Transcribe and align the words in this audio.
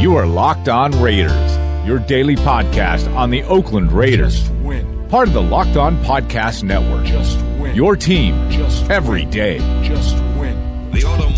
You 0.00 0.16
are 0.16 0.26
Locked 0.26 0.68
On 0.70 0.90
Raiders, 1.02 1.86
your 1.86 1.98
daily 1.98 2.34
podcast 2.34 3.14
on 3.14 3.28
the 3.30 3.42
Oakland 3.42 3.92
Raiders. 3.92 4.40
Just 4.40 4.52
win. 4.62 5.06
Part 5.10 5.28
of 5.28 5.34
the 5.34 5.42
Locked 5.42 5.76
On 5.76 5.94
Podcast 6.04 6.62
Network. 6.62 7.04
Just 7.04 7.38
win. 7.58 7.74
Your 7.76 7.96
team 7.96 8.50
Just 8.50 8.88
every 8.90 9.22
win. 9.22 9.30
day. 9.30 9.58
Just 9.82 10.14
win. 10.38 10.90
The 10.92 11.04
autumn 11.04 11.34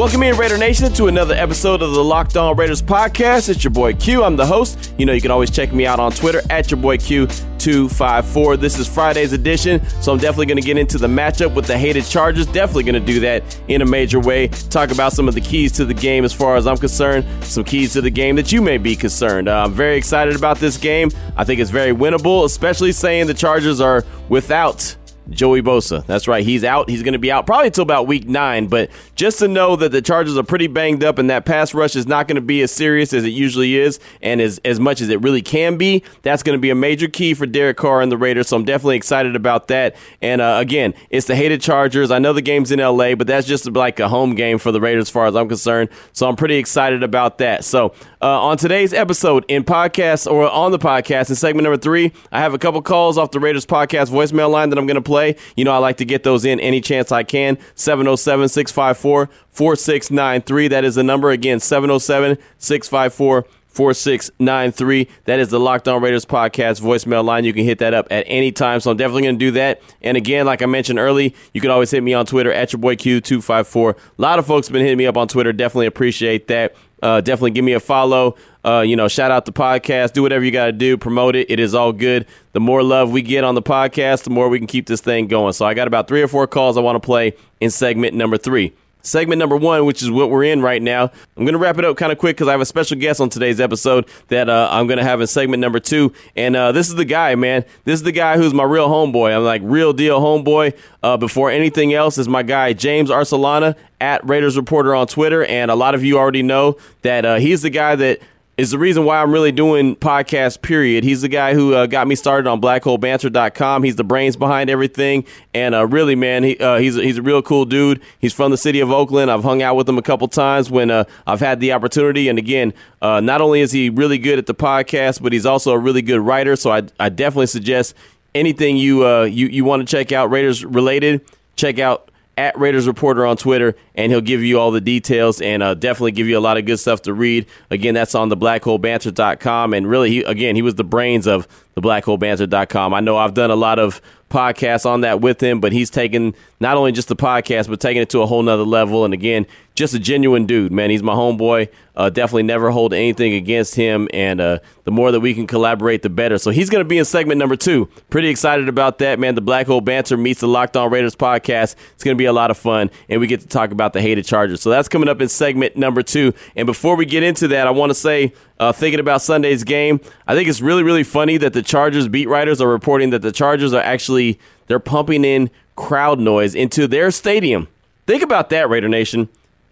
Welcome 0.00 0.22
in, 0.22 0.34
Raider 0.38 0.56
Nation, 0.56 0.90
to 0.94 1.08
another 1.08 1.34
episode 1.34 1.82
of 1.82 1.92
the 1.92 2.02
Locked 2.02 2.34
On 2.34 2.56
Raiders 2.56 2.80
podcast. 2.80 3.50
It's 3.50 3.62
your 3.62 3.70
boy 3.70 3.92
Q. 3.92 4.24
I'm 4.24 4.34
the 4.34 4.46
host. 4.46 4.94
You 4.96 5.04
know, 5.04 5.12
you 5.12 5.20
can 5.20 5.30
always 5.30 5.50
check 5.50 5.74
me 5.74 5.84
out 5.84 6.00
on 6.00 6.10
Twitter 6.10 6.40
at 6.48 6.70
your 6.70 6.80
boy 6.80 6.96
Q254. 6.96 8.58
This 8.58 8.78
is 8.78 8.88
Friday's 8.88 9.34
edition, 9.34 9.86
so 10.00 10.12
I'm 10.12 10.18
definitely 10.18 10.46
going 10.46 10.56
to 10.56 10.66
get 10.66 10.78
into 10.78 10.96
the 10.96 11.06
matchup 11.06 11.54
with 11.54 11.66
the 11.66 11.76
hated 11.76 12.06
Chargers. 12.06 12.46
Definitely 12.46 12.84
going 12.84 12.94
to 12.94 13.12
do 13.12 13.20
that 13.20 13.60
in 13.68 13.82
a 13.82 13.84
major 13.84 14.18
way. 14.18 14.48
Talk 14.48 14.90
about 14.90 15.12
some 15.12 15.28
of 15.28 15.34
the 15.34 15.40
keys 15.42 15.70
to 15.72 15.84
the 15.84 15.92
game 15.92 16.24
as 16.24 16.32
far 16.32 16.56
as 16.56 16.66
I'm 16.66 16.78
concerned, 16.78 17.26
some 17.44 17.64
keys 17.64 17.92
to 17.92 18.00
the 18.00 18.08
game 18.08 18.36
that 18.36 18.50
you 18.50 18.62
may 18.62 18.78
be 18.78 18.96
concerned. 18.96 19.48
Uh, 19.48 19.64
I'm 19.64 19.74
very 19.74 19.98
excited 19.98 20.34
about 20.34 20.56
this 20.56 20.78
game. 20.78 21.10
I 21.36 21.44
think 21.44 21.60
it's 21.60 21.70
very 21.70 21.92
winnable, 21.92 22.46
especially 22.46 22.92
saying 22.92 23.26
the 23.26 23.34
Chargers 23.34 23.82
are 23.82 24.06
without 24.30 24.96
Joey 25.30 25.62
Bosa. 25.62 26.04
That's 26.06 26.26
right. 26.26 26.44
He's 26.44 26.64
out. 26.64 26.88
He's 26.88 27.02
going 27.02 27.12
to 27.12 27.18
be 27.18 27.30
out 27.30 27.46
probably 27.46 27.66
until 27.66 27.82
about 27.82 28.06
week 28.06 28.28
nine. 28.28 28.66
But 28.66 28.90
just 29.14 29.38
to 29.38 29.48
know 29.48 29.76
that 29.76 29.92
the 29.92 30.02
Chargers 30.02 30.36
are 30.36 30.42
pretty 30.42 30.66
banged 30.66 31.04
up 31.04 31.18
and 31.18 31.30
that 31.30 31.44
pass 31.44 31.72
rush 31.72 31.96
is 31.96 32.06
not 32.06 32.26
going 32.28 32.36
to 32.36 32.42
be 32.42 32.62
as 32.62 32.72
serious 32.72 33.12
as 33.12 33.24
it 33.24 33.30
usually 33.30 33.76
is 33.76 34.00
and 34.22 34.40
as, 34.40 34.60
as 34.64 34.80
much 34.80 35.00
as 35.00 35.08
it 35.08 35.20
really 35.22 35.42
can 35.42 35.76
be, 35.76 36.02
that's 36.22 36.42
going 36.42 36.56
to 36.56 36.60
be 36.60 36.70
a 36.70 36.74
major 36.74 37.08
key 37.08 37.34
for 37.34 37.46
Derek 37.46 37.76
Carr 37.76 38.00
and 38.00 38.10
the 38.10 38.18
Raiders. 38.18 38.48
So 38.48 38.56
I'm 38.56 38.64
definitely 38.64 38.96
excited 38.96 39.36
about 39.36 39.68
that. 39.68 39.94
And 40.20 40.40
uh, 40.40 40.56
again, 40.60 40.94
it's 41.10 41.26
the 41.26 41.36
hated 41.36 41.60
Chargers. 41.60 42.10
I 42.10 42.18
know 42.18 42.32
the 42.32 42.42
game's 42.42 42.72
in 42.72 42.80
LA, 42.80 43.14
but 43.14 43.26
that's 43.26 43.46
just 43.46 43.70
like 43.70 44.00
a 44.00 44.08
home 44.08 44.34
game 44.34 44.58
for 44.58 44.72
the 44.72 44.80
Raiders 44.80 45.02
as 45.02 45.10
far 45.10 45.26
as 45.26 45.36
I'm 45.36 45.48
concerned. 45.48 45.90
So 46.12 46.28
I'm 46.28 46.36
pretty 46.36 46.56
excited 46.56 47.02
about 47.02 47.38
that. 47.38 47.64
So 47.64 47.94
uh, 48.20 48.42
on 48.42 48.56
today's 48.56 48.92
episode 48.92 49.44
in 49.48 49.64
podcast 49.64 50.30
or 50.30 50.50
on 50.50 50.72
the 50.72 50.78
podcast 50.78 51.30
in 51.30 51.36
segment 51.36 51.64
number 51.64 51.78
three, 51.78 52.12
I 52.32 52.40
have 52.40 52.54
a 52.54 52.58
couple 52.58 52.82
calls 52.82 53.16
off 53.16 53.30
the 53.30 53.40
Raiders 53.40 53.66
podcast 53.66 54.10
voicemail 54.10 54.50
line 54.50 54.70
that 54.70 54.78
I'm 54.78 54.86
going 54.86 54.96
to 54.96 55.00
play. 55.02 55.19
You 55.56 55.64
know, 55.64 55.72
I 55.72 55.78
like 55.78 55.96
to 55.98 56.04
get 56.04 56.22
those 56.22 56.44
in 56.44 56.60
any 56.60 56.80
chance 56.80 57.12
I 57.12 57.22
can. 57.22 57.58
707 57.74 58.48
654 58.48 59.28
4693. 59.50 60.68
That 60.68 60.84
is 60.84 60.94
the 60.94 61.02
number. 61.02 61.30
Again, 61.30 61.60
707 61.60 62.38
654 62.58 63.46
4693. 63.70 65.08
That 65.26 65.38
is 65.38 65.48
the 65.48 65.60
Locked 65.60 65.86
On 65.86 66.02
Raiders 66.02 66.24
podcast 66.24 66.80
voicemail 66.80 67.24
line. 67.24 67.44
You 67.44 67.52
can 67.52 67.64
hit 67.64 67.78
that 67.78 67.94
up 67.94 68.08
at 68.10 68.24
any 68.26 68.50
time. 68.50 68.80
So 68.80 68.90
I'm 68.90 68.96
definitely 68.96 69.22
going 69.22 69.38
to 69.38 69.46
do 69.46 69.50
that. 69.52 69.80
And 70.02 70.16
again, 70.16 70.44
like 70.44 70.60
I 70.60 70.66
mentioned 70.66 70.98
early, 70.98 71.34
you 71.54 71.60
can 71.60 71.70
always 71.70 71.90
hit 71.90 72.02
me 72.02 72.12
on 72.12 72.26
Twitter 72.26 72.52
at 72.52 72.72
your 72.72 72.80
boy 72.80 72.96
Q254. 72.96 73.94
A 73.94 74.22
lot 74.22 74.38
of 74.38 74.46
folks 74.46 74.66
have 74.66 74.72
been 74.72 74.82
hitting 74.82 74.98
me 74.98 75.06
up 75.06 75.16
on 75.16 75.28
Twitter. 75.28 75.52
Definitely 75.52 75.86
appreciate 75.86 76.48
that. 76.48 76.74
Uh, 77.02 77.20
definitely 77.20 77.52
give 77.52 77.64
me 77.64 77.72
a 77.72 77.80
follow. 77.80 78.36
Uh, 78.64 78.80
you 78.80 78.96
know, 78.96 79.08
shout 79.08 79.30
out 79.30 79.44
the 79.44 79.52
podcast. 79.52 80.12
Do 80.12 80.22
whatever 80.22 80.44
you 80.44 80.50
got 80.50 80.66
to 80.66 80.72
do. 80.72 80.96
Promote 80.96 81.36
it. 81.36 81.50
It 81.50 81.60
is 81.60 81.74
all 81.74 81.92
good. 81.92 82.26
The 82.52 82.60
more 82.60 82.82
love 82.82 83.10
we 83.10 83.22
get 83.22 83.44
on 83.44 83.54
the 83.54 83.62
podcast, 83.62 84.24
the 84.24 84.30
more 84.30 84.48
we 84.48 84.58
can 84.58 84.66
keep 84.66 84.86
this 84.86 85.00
thing 85.00 85.26
going. 85.28 85.52
So 85.52 85.64
I 85.64 85.74
got 85.74 85.86
about 85.88 86.08
three 86.08 86.22
or 86.22 86.28
four 86.28 86.46
calls 86.46 86.76
I 86.76 86.80
want 86.80 86.96
to 86.96 87.04
play 87.04 87.34
in 87.60 87.70
segment 87.70 88.14
number 88.14 88.36
three. 88.36 88.72
Segment 89.02 89.38
number 89.38 89.56
one, 89.56 89.86
which 89.86 90.02
is 90.02 90.10
what 90.10 90.28
we're 90.28 90.44
in 90.44 90.60
right 90.60 90.82
now. 90.82 91.04
I'm 91.36 91.44
going 91.44 91.54
to 91.54 91.58
wrap 91.58 91.78
it 91.78 91.86
up 91.86 91.96
kind 91.96 92.12
of 92.12 92.18
quick 92.18 92.36
because 92.36 92.48
I 92.48 92.50
have 92.50 92.60
a 92.60 92.66
special 92.66 92.98
guest 92.98 93.18
on 93.18 93.30
today's 93.30 93.58
episode 93.58 94.06
that 94.28 94.50
uh, 94.50 94.68
I'm 94.70 94.86
going 94.86 94.98
to 94.98 95.04
have 95.04 95.22
in 95.22 95.26
segment 95.26 95.62
number 95.62 95.80
two. 95.80 96.12
And 96.36 96.54
uh, 96.54 96.72
this 96.72 96.90
is 96.90 96.96
the 96.96 97.06
guy, 97.06 97.34
man. 97.34 97.64
This 97.84 97.94
is 97.94 98.02
the 98.02 98.12
guy 98.12 98.36
who's 98.36 98.52
my 98.52 98.64
real 98.64 98.88
homeboy. 98.88 99.34
I'm 99.34 99.42
like, 99.42 99.62
real 99.64 99.94
deal 99.94 100.20
homeboy. 100.20 100.76
Uh, 101.02 101.16
before 101.16 101.50
anything 101.50 101.94
else, 101.94 102.18
is 102.18 102.28
my 102.28 102.42
guy, 102.42 102.74
James 102.74 103.08
Arcelana 103.08 103.74
at 104.02 104.22
Raiders 104.28 104.58
Reporter 104.58 104.94
on 104.94 105.06
Twitter. 105.06 105.46
And 105.46 105.70
a 105.70 105.74
lot 105.74 105.94
of 105.94 106.04
you 106.04 106.18
already 106.18 106.42
know 106.42 106.76
that 107.00 107.24
uh, 107.24 107.36
he's 107.36 107.62
the 107.62 107.70
guy 107.70 107.96
that 107.96 108.20
is 108.56 108.70
the 108.70 108.78
reason 108.78 109.04
why 109.04 109.22
I'm 109.22 109.32
really 109.32 109.52
doing 109.52 109.96
podcast, 109.96 110.60
period. 110.60 111.02
He's 111.02 111.22
the 111.22 111.28
guy 111.28 111.54
who 111.54 111.72
uh, 111.72 111.86
got 111.86 112.06
me 112.06 112.14
started 112.14 112.46
on 112.48 112.60
blackholebanter.com. 112.60 113.82
He's 113.82 113.96
the 113.96 114.04
brains 114.04 114.36
behind 114.36 114.68
everything. 114.68 115.24
And 115.54 115.74
uh, 115.74 115.86
really, 115.86 116.14
man, 116.14 116.42
he, 116.42 116.58
uh, 116.58 116.76
he's, 116.78 116.94
he's 116.96 117.18
a 117.18 117.22
real 117.22 117.40
cool 117.40 117.64
dude. 117.64 118.02
He's 118.18 118.34
from 118.34 118.50
the 118.50 118.58
city 118.58 118.80
of 118.80 118.90
Oakland. 118.90 119.30
I've 119.30 119.44
hung 119.44 119.62
out 119.62 119.76
with 119.76 119.88
him 119.88 119.96
a 119.96 120.02
couple 120.02 120.28
times 120.28 120.70
when 120.70 120.90
uh, 120.90 121.04
I've 121.26 121.40
had 121.40 121.60
the 121.60 121.72
opportunity. 121.72 122.28
And 122.28 122.38
again, 122.38 122.74
uh, 123.00 123.20
not 123.20 123.40
only 123.40 123.60
is 123.60 123.72
he 123.72 123.88
really 123.88 124.18
good 124.18 124.38
at 124.38 124.46
the 124.46 124.54
podcast, 124.54 125.22
but 125.22 125.32
he's 125.32 125.46
also 125.46 125.72
a 125.72 125.78
really 125.78 126.02
good 126.02 126.20
writer. 126.20 126.54
So 126.54 126.70
I, 126.70 126.82
I 126.98 127.08
definitely 127.08 127.46
suggest 127.46 127.94
anything 128.34 128.76
you, 128.76 129.06
uh, 129.06 129.22
you, 129.22 129.46
you 129.46 129.64
want 129.64 129.86
to 129.86 129.90
check 129.90 130.12
out 130.12 130.30
Raiders 130.30 130.64
related, 130.66 131.22
check 131.56 131.78
out 131.78 132.10
at 132.36 132.58
Raiders 132.58 132.86
Reporter 132.86 133.26
on 133.26 133.36
Twitter, 133.36 133.76
and 134.00 134.10
he'll 134.10 134.22
give 134.22 134.42
you 134.42 134.58
all 134.58 134.70
the 134.70 134.80
details 134.80 135.42
and 135.42 135.62
uh, 135.62 135.74
definitely 135.74 136.12
give 136.12 136.26
you 136.26 136.38
a 136.38 136.40
lot 136.40 136.56
of 136.56 136.64
good 136.64 136.78
stuff 136.78 137.02
to 137.02 137.12
read. 137.12 137.44
Again, 137.68 137.92
that's 137.92 138.14
on 138.14 138.30
the 138.30 138.36
blackholebanter.com. 138.36 139.74
And 139.74 139.86
really, 139.86 140.08
he, 140.08 140.22
again, 140.22 140.56
he 140.56 140.62
was 140.62 140.76
the 140.76 140.84
brains 140.84 141.26
of 141.26 141.46
the 141.74 141.82
blackholebanter.com. 141.82 142.94
I 142.94 143.00
know 143.00 143.18
I've 143.18 143.34
done 143.34 143.50
a 143.50 143.56
lot 143.56 143.78
of 143.78 144.00
podcasts 144.30 144.86
on 144.86 145.02
that 145.02 145.20
with 145.20 145.42
him, 145.42 145.60
but 145.60 145.72
he's 145.72 145.90
taken 145.90 146.34
not 146.60 146.76
only 146.76 146.92
just 146.92 147.08
the 147.08 147.16
podcast, 147.16 147.68
but 147.68 147.80
taking 147.80 148.00
it 148.00 148.10
to 148.10 148.22
a 148.22 148.26
whole 148.26 148.42
nother 148.42 148.62
level. 148.62 149.04
And 149.04 149.12
again, 149.12 149.46
just 149.74 149.92
a 149.92 149.98
genuine 149.98 150.46
dude, 150.46 150.72
man. 150.72 150.90
He's 150.90 151.02
my 151.02 151.14
homeboy. 151.14 151.68
Uh, 151.96 152.08
definitely 152.08 152.44
never 152.44 152.70
hold 152.70 152.94
anything 152.94 153.34
against 153.34 153.74
him. 153.74 154.08
And 154.12 154.40
uh, 154.40 154.60
the 154.84 154.90
more 154.90 155.10
that 155.10 155.20
we 155.20 155.34
can 155.34 155.46
collaborate, 155.46 156.02
the 156.02 156.08
better. 156.08 156.38
So 156.38 156.50
he's 156.50 156.70
going 156.70 156.82
to 156.82 156.88
be 156.88 156.98
in 156.98 157.04
segment 157.04 157.38
number 157.38 157.56
two. 157.56 157.86
Pretty 158.08 158.28
excited 158.28 158.68
about 158.68 158.98
that, 158.98 159.18
man. 159.18 159.34
The 159.34 159.40
Black 159.40 159.66
Hole 159.66 159.80
Banter 159.80 160.16
meets 160.16 160.40
the 160.40 160.48
Locked 160.48 160.76
On 160.76 160.90
Raiders 160.90 161.16
podcast. 161.16 161.74
It's 161.94 162.04
going 162.04 162.16
to 162.16 162.18
be 162.18 162.26
a 162.26 162.32
lot 162.32 162.50
of 162.50 162.56
fun. 162.56 162.90
And 163.08 163.20
we 163.20 163.26
get 163.26 163.40
to 163.40 163.48
talk 163.48 163.70
about 163.70 163.89
the 163.92 164.00
hated 164.00 164.24
Chargers. 164.24 164.60
So 164.60 164.70
that's 164.70 164.88
coming 164.88 165.08
up 165.08 165.20
in 165.20 165.28
segment 165.28 165.76
number 165.76 166.02
two. 166.02 166.32
And 166.56 166.66
before 166.66 166.96
we 166.96 167.06
get 167.06 167.22
into 167.22 167.48
that, 167.48 167.66
I 167.66 167.70
want 167.70 167.90
to 167.90 167.94
say, 167.94 168.32
uh, 168.58 168.72
thinking 168.72 169.00
about 169.00 169.22
Sunday's 169.22 169.64
game, 169.64 170.00
I 170.26 170.34
think 170.34 170.48
it's 170.48 170.60
really, 170.60 170.82
really 170.82 171.04
funny 171.04 171.36
that 171.38 171.52
the 171.52 171.62
Chargers 171.62 172.08
beat 172.08 172.28
writers 172.28 172.60
are 172.60 172.68
reporting 172.68 173.10
that 173.10 173.22
the 173.22 173.32
Chargers 173.32 173.72
are 173.72 173.82
actually 173.82 174.38
they're 174.66 174.78
pumping 174.78 175.24
in 175.24 175.50
crowd 175.76 176.20
noise 176.20 176.54
into 176.54 176.86
their 176.86 177.10
stadium. 177.10 177.68
Think 178.06 178.22
about 178.22 178.50
that, 178.50 178.68
Raider 178.68 178.88
Nation. 178.88 179.28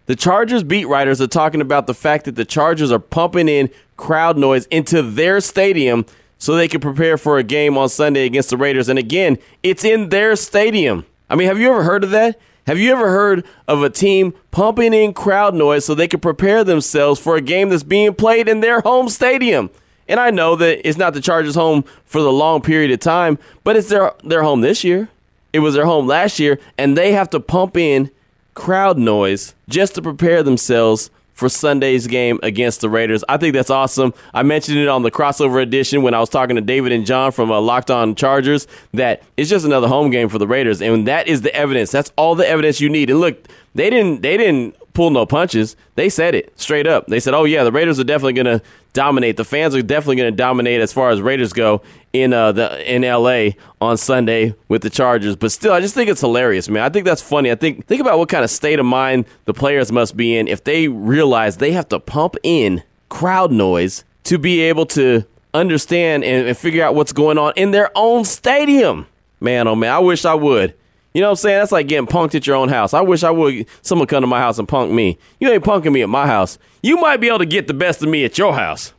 The 0.06 0.16
Chargers 0.16 0.62
beat 0.62 0.86
writers 0.86 1.20
are 1.20 1.26
talking 1.26 1.60
about 1.60 1.86
the 1.86 1.94
fact 1.94 2.24
that 2.24 2.34
the 2.34 2.44
Chargers 2.44 2.90
are 2.90 2.98
pumping 2.98 3.48
in 3.48 3.68
crowd 3.96 4.38
noise 4.38 4.64
into 4.66 5.02
their 5.02 5.40
stadium 5.40 6.06
so 6.38 6.54
they 6.54 6.68
can 6.68 6.80
prepare 6.80 7.18
for 7.18 7.36
a 7.36 7.42
game 7.42 7.76
on 7.76 7.88
Sunday 7.88 8.24
against 8.24 8.50
the 8.50 8.56
Raiders. 8.56 8.88
And 8.88 8.98
again, 8.98 9.36
it's 9.62 9.84
in 9.84 10.08
their 10.08 10.34
stadium. 10.36 11.04
I 11.28 11.34
mean, 11.34 11.48
have 11.48 11.58
you 11.58 11.68
ever 11.68 11.82
heard 11.82 12.04
of 12.04 12.10
that? 12.10 12.40
Have 12.68 12.78
you 12.78 12.92
ever 12.92 13.08
heard 13.08 13.46
of 13.66 13.82
a 13.82 13.88
team 13.88 14.34
pumping 14.50 14.92
in 14.92 15.14
crowd 15.14 15.54
noise 15.54 15.86
so 15.86 15.94
they 15.94 16.06
can 16.06 16.20
prepare 16.20 16.64
themselves 16.64 17.18
for 17.18 17.34
a 17.34 17.40
game 17.40 17.70
that's 17.70 17.82
being 17.82 18.12
played 18.12 18.46
in 18.46 18.60
their 18.60 18.82
home 18.82 19.08
stadium? 19.08 19.70
And 20.06 20.20
I 20.20 20.28
know 20.28 20.54
that 20.54 20.86
it's 20.86 20.98
not 20.98 21.14
the 21.14 21.22
Chargers' 21.22 21.54
home 21.54 21.82
for 22.04 22.20
the 22.20 22.30
long 22.30 22.60
period 22.60 22.90
of 22.90 23.00
time, 23.00 23.38
but 23.64 23.76
it's 23.76 23.88
their 23.88 24.12
their 24.22 24.42
home 24.42 24.60
this 24.60 24.84
year. 24.84 25.08
It 25.54 25.60
was 25.60 25.72
their 25.72 25.86
home 25.86 26.06
last 26.06 26.38
year, 26.38 26.60
and 26.76 26.94
they 26.94 27.12
have 27.12 27.30
to 27.30 27.40
pump 27.40 27.74
in 27.78 28.10
crowd 28.52 28.98
noise 28.98 29.54
just 29.66 29.94
to 29.94 30.02
prepare 30.02 30.42
themselves 30.42 31.10
for 31.38 31.48
Sunday's 31.48 32.08
game 32.08 32.40
against 32.42 32.80
the 32.80 32.90
Raiders. 32.90 33.22
I 33.28 33.36
think 33.36 33.54
that's 33.54 33.70
awesome. 33.70 34.12
I 34.34 34.42
mentioned 34.42 34.76
it 34.78 34.88
on 34.88 35.02
the 35.02 35.10
crossover 35.12 35.62
edition 35.62 36.02
when 36.02 36.12
I 36.12 36.18
was 36.18 36.28
talking 36.28 36.56
to 36.56 36.62
David 36.62 36.90
and 36.90 37.06
John 37.06 37.30
from 37.30 37.52
uh, 37.52 37.60
Locked 37.60 37.92
On 37.92 38.16
Chargers 38.16 38.66
that 38.92 39.22
it's 39.36 39.48
just 39.48 39.64
another 39.64 39.86
home 39.86 40.10
game 40.10 40.28
for 40.28 40.38
the 40.38 40.48
Raiders, 40.48 40.82
and 40.82 41.06
that 41.06 41.28
is 41.28 41.42
the 41.42 41.54
evidence. 41.54 41.92
That's 41.92 42.10
all 42.16 42.34
the 42.34 42.46
evidence 42.46 42.80
you 42.80 42.88
need. 42.90 43.08
And 43.08 43.20
look, 43.20 43.38
they 43.76 43.88
didn't 43.88 44.22
they 44.22 44.36
didn't 44.36 44.74
pull 44.94 45.10
no 45.10 45.26
punches. 45.26 45.76
They 45.94 46.08
said 46.08 46.34
it 46.34 46.58
straight 46.58 46.88
up. 46.88 47.06
They 47.06 47.20
said, 47.20 47.34
"Oh 47.34 47.44
yeah, 47.44 47.62
the 47.62 47.70
Raiders 47.70 48.00
are 48.00 48.04
definitely 48.04 48.32
going 48.32 48.58
to 48.58 48.62
dominate. 48.92 49.36
The 49.36 49.44
fans 49.44 49.76
are 49.76 49.82
definitely 49.82 50.16
going 50.16 50.32
to 50.32 50.36
dominate 50.36 50.80
as 50.80 50.92
far 50.92 51.10
as 51.10 51.20
Raiders 51.20 51.52
go 51.52 51.82
in 52.12 52.32
uh, 52.32 52.52
the 52.52 52.94
in 52.94 53.02
LA 53.02 53.50
on 53.80 53.96
Sunday 53.96 54.54
with 54.68 54.82
the 54.82 54.90
Chargers." 54.90 55.36
But 55.36 55.52
still, 55.52 55.72
I 55.72 55.80
just 55.80 55.94
think 55.94 56.10
it's 56.10 56.20
hilarious, 56.20 56.68
man. 56.68 56.82
I 56.82 56.88
think 56.88 57.04
that's 57.04 57.22
funny. 57.22 57.50
I 57.50 57.54
think 57.54 57.86
think 57.86 58.00
about 58.00 58.18
what 58.18 58.28
kind 58.28 58.44
of 58.44 58.50
state 58.50 58.78
of 58.78 58.86
mind 58.86 59.26
the 59.44 59.54
players 59.54 59.92
must 59.92 60.16
be 60.16 60.36
in 60.36 60.48
if 60.48 60.64
they 60.64 60.88
realize 60.88 61.56
they 61.56 61.72
have 61.72 61.88
to 61.88 62.00
pump 62.00 62.36
in 62.42 62.82
crowd 63.08 63.52
noise 63.52 64.04
to 64.24 64.38
be 64.38 64.60
able 64.60 64.86
to 64.86 65.24
understand 65.54 66.24
and, 66.24 66.46
and 66.46 66.56
figure 66.56 66.84
out 66.84 66.94
what's 66.94 67.12
going 67.12 67.38
on 67.38 67.52
in 67.56 67.70
their 67.70 67.90
own 67.94 68.24
stadium. 68.24 69.06
Man, 69.40 69.68
oh 69.68 69.74
man, 69.74 69.92
I 69.92 69.98
wish 69.98 70.24
I 70.24 70.34
would. 70.34 70.74
You 71.14 71.22
know 71.22 71.28
what 71.28 71.32
I'm 71.32 71.36
saying? 71.36 71.58
That's 71.58 71.72
like 71.72 71.88
getting 71.88 72.06
punked 72.06 72.34
at 72.34 72.46
your 72.46 72.56
own 72.56 72.68
house. 72.68 72.92
I 72.92 73.00
wish 73.00 73.24
I 73.24 73.30
would 73.30 73.66
someone 73.82 74.06
come 74.06 74.20
to 74.20 74.26
my 74.26 74.40
house 74.40 74.58
and 74.58 74.68
punk 74.68 74.92
me. 74.92 75.18
You 75.40 75.50
ain't 75.50 75.64
punking 75.64 75.92
me 75.92 76.02
at 76.02 76.08
my 76.08 76.26
house. 76.26 76.58
You 76.82 76.96
might 76.98 77.16
be 77.16 77.28
able 77.28 77.38
to 77.38 77.46
get 77.46 77.66
the 77.66 77.74
best 77.74 78.02
of 78.02 78.08
me 78.08 78.24
at 78.24 78.36
your 78.38 78.54
house. 78.54 78.92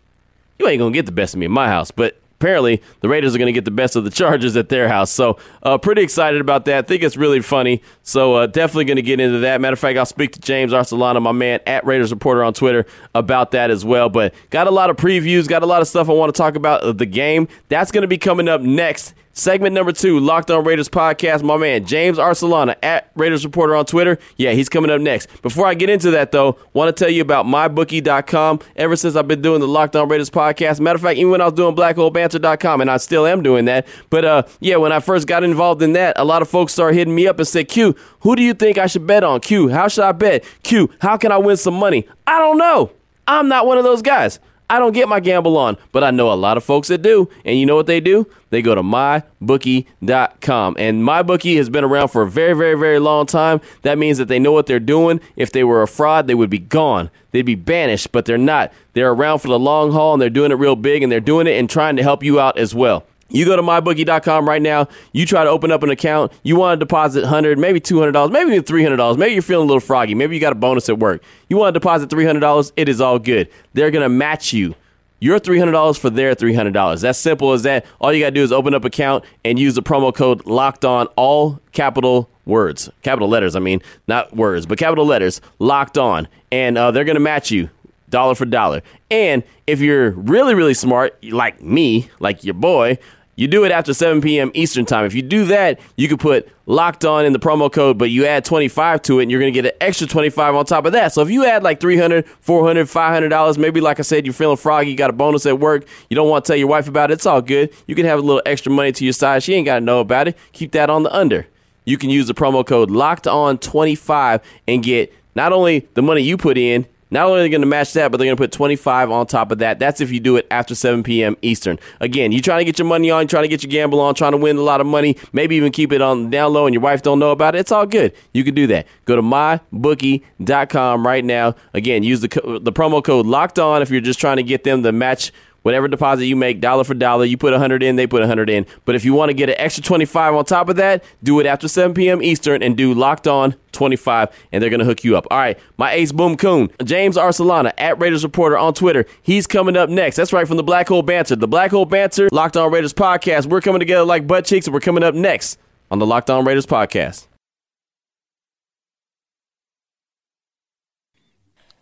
You 0.57 0.67
ain't 0.67 0.79
gonna 0.79 0.91
get 0.91 1.05
the 1.05 1.11
best 1.11 1.33
of 1.33 1.39
me 1.39 1.45
at 1.45 1.51
my 1.51 1.67
house, 1.67 1.91
but 1.91 2.18
apparently 2.39 2.81
the 3.01 3.09
Raiders 3.09 3.35
are 3.35 3.37
going 3.37 3.47
to 3.47 3.53
get 3.53 3.65
the 3.65 3.71
best 3.71 3.95
of 3.95 4.05
the 4.05 4.09
Chargers 4.09 4.55
at 4.55 4.69
their 4.69 4.87
house. 4.87 5.11
So, 5.11 5.37
uh, 5.61 5.77
pretty 5.77 6.01
excited 6.01 6.39
about 6.39 6.65
that. 6.65 6.77
I 6.77 6.87
think 6.87 7.03
it's 7.03 7.17
really 7.17 7.41
funny. 7.41 7.81
So, 8.03 8.35
uh, 8.35 8.47
definitely 8.47 8.85
going 8.85 8.95
to 8.95 9.01
get 9.01 9.19
into 9.19 9.39
that. 9.39 9.59
Matter 9.59 9.73
of 9.73 9.79
fact, 9.79 9.97
I'll 9.97 10.05
speak 10.05 10.31
to 10.33 10.39
James 10.39 10.71
Arcelana, 10.71 11.21
my 11.21 11.33
man 11.33 11.59
at 11.67 11.85
Raiders 11.85 12.11
Reporter 12.11 12.43
on 12.43 12.53
Twitter, 12.53 12.85
about 13.13 13.51
that 13.51 13.69
as 13.69 13.83
well. 13.83 14.09
But 14.09 14.33
got 14.49 14.67
a 14.67 14.71
lot 14.71 14.89
of 14.89 14.95
previews, 14.95 15.47
got 15.47 15.63
a 15.63 15.65
lot 15.65 15.81
of 15.81 15.87
stuff 15.87 16.09
I 16.09 16.13
want 16.13 16.33
to 16.33 16.37
talk 16.37 16.55
about 16.55 16.97
the 16.97 17.05
game. 17.05 17.47
That's 17.67 17.91
going 17.91 18.03
to 18.03 18.07
be 18.07 18.17
coming 18.17 18.47
up 18.47 18.61
next 18.61 19.13
Segment 19.39 19.73
number 19.73 19.93
two, 19.93 20.19
Locked 20.19 20.51
On 20.51 20.65
Raiders 20.65 20.89
podcast. 20.89 21.43
My 21.43 21.55
man 21.55 21.85
James 21.85 22.17
Arcelana 22.17 22.75
at 22.83 23.09
Raiders 23.15 23.45
Reporter 23.45 23.73
on 23.73 23.85
Twitter. 23.85 24.19
Yeah, 24.35 24.51
he's 24.51 24.67
coming 24.67 24.91
up 24.91 24.99
next. 24.99 25.41
Before 25.41 25.65
I 25.65 25.75
get 25.75 25.89
into 25.89 26.11
that, 26.11 26.33
though, 26.33 26.59
want 26.73 26.93
to 26.93 27.03
tell 27.03 27.09
you 27.09 27.21
about 27.21 27.45
mybookie.com. 27.45 28.59
Ever 28.75 28.97
since 28.97 29.15
I've 29.15 29.29
been 29.29 29.41
doing 29.41 29.61
the 29.61 29.67
Locked 29.67 29.95
On 29.95 30.09
Raiders 30.09 30.29
podcast, 30.29 30.81
matter 30.81 30.97
of 30.97 31.03
fact, 31.03 31.17
even 31.17 31.31
when 31.31 31.39
I 31.39 31.45
was 31.45 31.53
doing 31.53 31.73
blackholebanter.com, 31.73 32.81
and 32.81 32.91
I 32.91 32.97
still 32.97 33.25
am 33.25 33.41
doing 33.41 33.63
that. 33.63 33.87
But 34.09 34.25
uh, 34.25 34.43
yeah, 34.59 34.75
when 34.75 34.91
I 34.91 34.99
first 34.99 35.25
got 35.25 35.45
involved 35.45 35.81
in 35.81 35.93
that, 35.93 36.19
a 36.19 36.25
lot 36.25 36.41
of 36.41 36.49
folks 36.49 36.73
started 36.73 36.97
hitting 36.97 37.15
me 37.15 37.25
up 37.25 37.39
and 37.39 37.47
said, 37.47 37.69
"Q, 37.69 37.95
who 38.19 38.35
do 38.35 38.43
you 38.43 38.53
think 38.53 38.77
I 38.77 38.87
should 38.87 39.07
bet 39.07 39.23
on? 39.23 39.39
Q, 39.39 39.69
how 39.69 39.87
should 39.87 40.03
I 40.03 40.11
bet? 40.11 40.43
Q, 40.63 40.89
how 40.99 41.15
can 41.15 41.31
I 41.31 41.37
win 41.37 41.55
some 41.55 41.75
money? 41.75 42.05
I 42.27 42.39
don't 42.39 42.57
know. 42.57 42.91
I'm 43.25 43.47
not 43.47 43.65
one 43.65 43.77
of 43.77 43.85
those 43.85 44.01
guys. 44.01 44.41
I 44.69 44.77
don't 44.77 44.93
get 44.93 45.09
my 45.09 45.19
gamble 45.19 45.57
on, 45.57 45.77
but 45.91 46.03
I 46.03 46.11
know 46.11 46.31
a 46.31 46.35
lot 46.35 46.55
of 46.55 46.63
folks 46.63 46.89
that 46.89 47.01
do. 47.01 47.27
And 47.43 47.57
you 47.57 47.65
know 47.65 47.75
what 47.75 47.87
they 47.87 47.99
do? 47.99 48.27
They 48.51 48.61
go 48.61 48.75
to 48.75 48.83
mybookie.com. 48.83 50.75
And 50.77 51.03
mybookie 51.03 51.57
has 51.57 51.69
been 51.69 51.83
around 51.83 52.09
for 52.09 52.21
a 52.21 52.29
very, 52.29 52.53
very, 52.53 52.77
very 52.77 52.99
long 52.99 53.25
time. 53.25 53.61
That 53.81 53.97
means 53.97 54.19
that 54.19 54.27
they 54.27 54.37
know 54.37 54.51
what 54.51 54.67
they're 54.67 54.79
doing. 54.79 55.21
If 55.35 55.51
they 55.51 55.63
were 55.63 55.81
a 55.81 55.87
fraud, 55.87 56.27
they 56.27 56.35
would 56.35 56.51
be 56.51 56.59
gone. 56.59 57.09
They'd 57.31 57.41
be 57.41 57.55
banished, 57.55 58.11
but 58.11 58.25
they're 58.25 58.37
not. 58.37 58.71
They're 58.93 59.11
around 59.11 59.39
for 59.39 59.47
the 59.47 59.57
long 59.59 59.91
haul 59.91 60.13
and 60.13 60.21
they're 60.21 60.29
doing 60.29 60.51
it 60.51 60.55
real 60.55 60.75
big 60.75 61.01
and 61.01 61.11
they're 61.11 61.19
doing 61.19 61.47
it 61.47 61.57
and 61.57 61.67
trying 61.69 61.95
to 61.95 62.03
help 62.03 62.23
you 62.23 62.39
out 62.39 62.57
as 62.57 62.75
well. 62.75 63.05
You 63.29 63.45
go 63.45 63.55
to 63.55 63.61
mybookie.com 63.61 64.47
right 64.47 64.61
now. 64.61 64.87
You 65.13 65.25
try 65.25 65.43
to 65.43 65.49
open 65.49 65.71
up 65.71 65.83
an 65.83 65.89
account. 65.89 66.31
You 66.43 66.55
want 66.55 66.79
to 66.79 66.85
deposit 66.85 67.23
$100, 67.23 67.57
maybe 67.57 67.79
$200, 67.79 68.31
maybe 68.31 68.51
even 68.51 68.63
$300. 68.63 69.17
Maybe 69.17 69.33
you're 69.33 69.41
feeling 69.41 69.65
a 69.65 69.67
little 69.67 69.79
froggy. 69.79 70.15
Maybe 70.15 70.35
you 70.35 70.41
got 70.41 70.53
a 70.53 70.55
bonus 70.55 70.89
at 70.89 70.99
work. 70.99 71.23
You 71.47 71.57
want 71.57 71.73
to 71.73 71.79
deposit 71.79 72.09
$300. 72.09 72.71
It 72.75 72.89
is 72.89 72.99
all 72.99 73.19
good. 73.19 73.49
They're 73.73 73.91
going 73.91 74.03
to 74.03 74.09
match 74.09 74.53
you 74.53 74.75
your 75.19 75.39
$300 75.39 75.99
for 75.99 76.09
their 76.09 76.33
$300. 76.33 77.01
That's 77.01 77.19
simple 77.19 77.51
as 77.51 77.63
that. 77.63 77.85
All 77.99 78.13
you 78.13 78.21
got 78.21 78.27
to 78.27 78.35
do 78.35 78.43
is 78.43 78.51
open 78.51 78.73
up 78.73 78.85
account 78.85 79.25
and 79.43 79.59
use 79.59 79.75
the 79.75 79.83
promo 79.83 80.13
code 80.13 80.45
locked 80.45 80.85
on 80.85 81.07
all 81.15 81.59
capital 81.71 82.29
words, 82.45 82.89
capital 83.03 83.27
letters, 83.27 83.55
I 83.55 83.59
mean, 83.59 83.81
not 84.07 84.35
words, 84.35 84.65
but 84.65 84.77
capital 84.77 85.05
letters, 85.05 85.41
locked 85.59 85.97
on. 85.97 86.27
And 86.51 86.77
uh, 86.77 86.91
they're 86.91 87.03
going 87.03 87.15
to 87.15 87.21
match 87.21 87.51
you 87.51 87.69
dollar 88.09 88.33
for 88.33 88.45
dollar. 88.45 88.81
And 89.11 89.43
if 89.67 89.81
you're 89.81 90.11
really, 90.11 90.55
really 90.55 90.73
smart, 90.73 91.23
like 91.23 91.61
me, 91.61 92.09
like 92.19 92.43
your 92.43 92.55
boy, 92.55 92.97
you 93.39 93.47
do 93.47 93.63
it 93.63 93.71
after 93.71 93.93
7 93.93 94.19
p.m. 94.19 94.51
Eastern 94.53 94.85
time. 94.85 95.05
If 95.05 95.13
you 95.13 95.21
do 95.21 95.45
that, 95.45 95.79
you 95.95 96.09
can 96.09 96.17
put 96.17 96.49
locked 96.65 97.05
on 97.05 97.23
in 97.25 97.31
the 97.31 97.39
promo 97.39 97.71
code, 97.71 97.97
but 97.97 98.09
you 98.09 98.25
add 98.25 98.43
25 98.43 99.01
to 99.03 99.19
it 99.19 99.23
and 99.23 99.31
you're 99.31 99.39
going 99.39 99.53
to 99.53 99.57
get 99.61 99.73
an 99.73 99.77
extra 99.79 100.05
25 100.07 100.55
on 100.55 100.65
top 100.65 100.85
of 100.85 100.91
that. 100.91 101.13
So 101.13 101.21
if 101.21 101.29
you 101.29 101.45
add 101.45 101.63
like 101.63 101.79
300, 101.79 102.27
400, 102.27 102.87
$500, 102.87 103.57
maybe 103.57 103.79
like 103.79 103.97
I 103.97 104.01
said, 104.01 104.25
you're 104.25 104.33
feeling 104.33 104.57
froggy, 104.57 104.91
you 104.91 104.97
got 104.97 105.09
a 105.09 105.13
bonus 105.13 105.45
at 105.45 105.57
work, 105.57 105.87
you 106.09 106.15
don't 106.15 106.27
want 106.27 106.43
to 106.43 106.49
tell 106.49 106.57
your 106.57 106.67
wife 106.67 106.89
about 106.89 107.11
it, 107.11 107.13
it's 107.13 107.25
all 107.25 107.41
good. 107.41 107.73
You 107.87 107.95
can 107.95 108.05
have 108.05 108.19
a 108.19 108.21
little 108.21 108.41
extra 108.45 108.73
money 108.73 108.91
to 108.91 109.05
your 109.05 109.13
side. 109.13 109.41
She 109.41 109.53
ain't 109.53 109.65
got 109.65 109.75
to 109.75 109.85
know 109.85 110.01
about 110.01 110.27
it. 110.27 110.37
Keep 110.51 110.73
that 110.73 110.89
on 110.89 111.03
the 111.03 111.15
under. 111.15 111.47
You 111.85 111.97
can 111.97 112.09
use 112.09 112.27
the 112.27 112.33
promo 112.33 112.67
code 112.67 112.91
locked 112.91 113.25
on 113.25 113.57
25 113.57 114.41
and 114.67 114.83
get 114.83 115.13
not 115.33 115.53
only 115.53 115.87
the 115.93 116.01
money 116.01 116.23
you 116.23 116.35
put 116.35 116.57
in, 116.57 116.85
not 117.11 117.27
only 117.27 117.39
are 117.39 117.43
they 117.43 117.49
going 117.49 117.61
to 117.61 117.67
match 117.67 117.93
that, 117.93 118.11
but 118.11 118.17
they're 118.17 118.25
going 118.25 118.37
to 118.37 118.41
put 118.41 118.51
25 118.51 119.11
on 119.11 119.25
top 119.27 119.51
of 119.51 119.59
that. 119.59 119.79
That's 119.79 120.01
if 120.01 120.11
you 120.11 120.19
do 120.19 120.37
it 120.37 120.47
after 120.51 120.75
7 120.75 121.03
p.m. 121.03 121.35
Eastern. 121.41 121.79
Again, 121.99 122.31
you're 122.31 122.41
trying 122.41 122.59
to 122.59 122.65
get 122.65 122.77
your 122.77 122.87
money 122.87 123.09
on, 123.09 123.27
trying 123.27 123.43
to 123.43 123.47
get 123.47 123.63
your 123.63 123.71
gamble 123.71 123.99
on, 123.99 124.15
trying 124.15 124.31
to 124.31 124.37
win 124.37 124.57
a 124.57 124.61
lot 124.61 124.81
of 124.81 124.87
money, 124.87 125.17
maybe 125.33 125.55
even 125.55 125.71
keep 125.71 125.91
it 125.91 126.01
on 126.01 126.29
down 126.29 126.53
low 126.53 126.65
and 126.65 126.73
your 126.73 126.81
wife 126.81 127.01
don't 127.01 127.19
know 127.19 127.31
about 127.31 127.55
it. 127.55 127.59
It's 127.59 127.71
all 127.71 127.85
good. 127.85 128.13
You 128.33 128.43
can 128.43 128.53
do 128.53 128.67
that. 128.67 128.87
Go 129.05 129.15
to 129.15 129.21
mybookie.com 129.21 131.05
right 131.05 131.25
now. 131.25 131.55
Again, 131.73 132.03
use 132.03 132.21
the 132.21 132.59
the 132.61 132.71
promo 132.71 133.03
code 133.03 133.25
locked 133.25 133.59
on 133.59 133.81
if 133.81 133.89
you're 133.89 134.01
just 134.01 134.19
trying 134.19 134.37
to 134.37 134.43
get 134.43 134.63
them 134.63 134.83
to 134.83 134.91
match 134.91 135.31
whatever 135.61 135.87
deposit 135.87 136.25
you 136.25 136.35
make, 136.35 136.61
dollar 136.61 136.83
for 136.83 136.93
dollar, 136.93 137.25
you 137.25 137.37
put 137.37 137.51
100 137.51 137.83
in, 137.83 137.95
they 137.95 138.07
put 138.07 138.19
100 138.21 138.49
in. 138.49 138.65
But 138.85 138.95
if 138.95 139.05
you 139.05 139.13
want 139.13 139.29
to 139.29 139.33
get 139.33 139.49
an 139.49 139.55
extra 139.57 139.83
25 139.83 140.35
on 140.35 140.45
top 140.45 140.69
of 140.69 140.75
that, 140.77 141.03
do 141.23 141.39
it 141.39 141.45
after 141.45 141.67
7 141.67 141.93
p.m. 141.93 142.21
Eastern 142.21 142.61
and 142.63 142.75
do 142.75 142.93
locked 142.93 143.27
on 143.27 143.55
25, 143.71 144.29
and 144.51 144.61
they're 144.61 144.69
going 144.69 144.79
to 144.79 144.85
hook 144.85 145.03
you 145.03 145.15
up. 145.17 145.27
All 145.31 145.37
right, 145.37 145.57
my 145.77 145.91
ace 145.91 146.11
boom 146.11 146.37
coon, 146.37 146.69
James 146.83 147.17
Arcelana 147.17 147.71
at 147.77 147.99
Raiders 147.99 148.23
Reporter 148.23 148.57
on 148.57 148.73
Twitter. 148.73 149.05
He's 149.21 149.47
coming 149.47 149.77
up 149.77 149.89
next. 149.89 150.15
That's 150.15 150.33
right 150.33 150.47
from 150.47 150.57
the 150.57 150.63
Black 150.63 150.87
Hole 150.87 151.03
Banter. 151.03 151.35
The 151.35 151.47
Black 151.47 151.71
Hole 151.71 151.85
Banter, 151.85 152.29
Locked 152.31 152.57
On 152.57 152.71
Raiders 152.71 152.93
podcast. 152.93 153.45
We're 153.45 153.61
coming 153.61 153.79
together 153.79 154.03
like 154.03 154.27
butt 154.27 154.45
cheeks, 154.45 154.67
and 154.67 154.73
we're 154.73 154.79
coming 154.79 155.03
up 155.03 155.15
next 155.15 155.59
on 155.91 155.99
the 155.99 156.05
Locked 156.05 156.29
On 156.29 156.43
Raiders 156.45 156.65
podcast. 156.65 157.28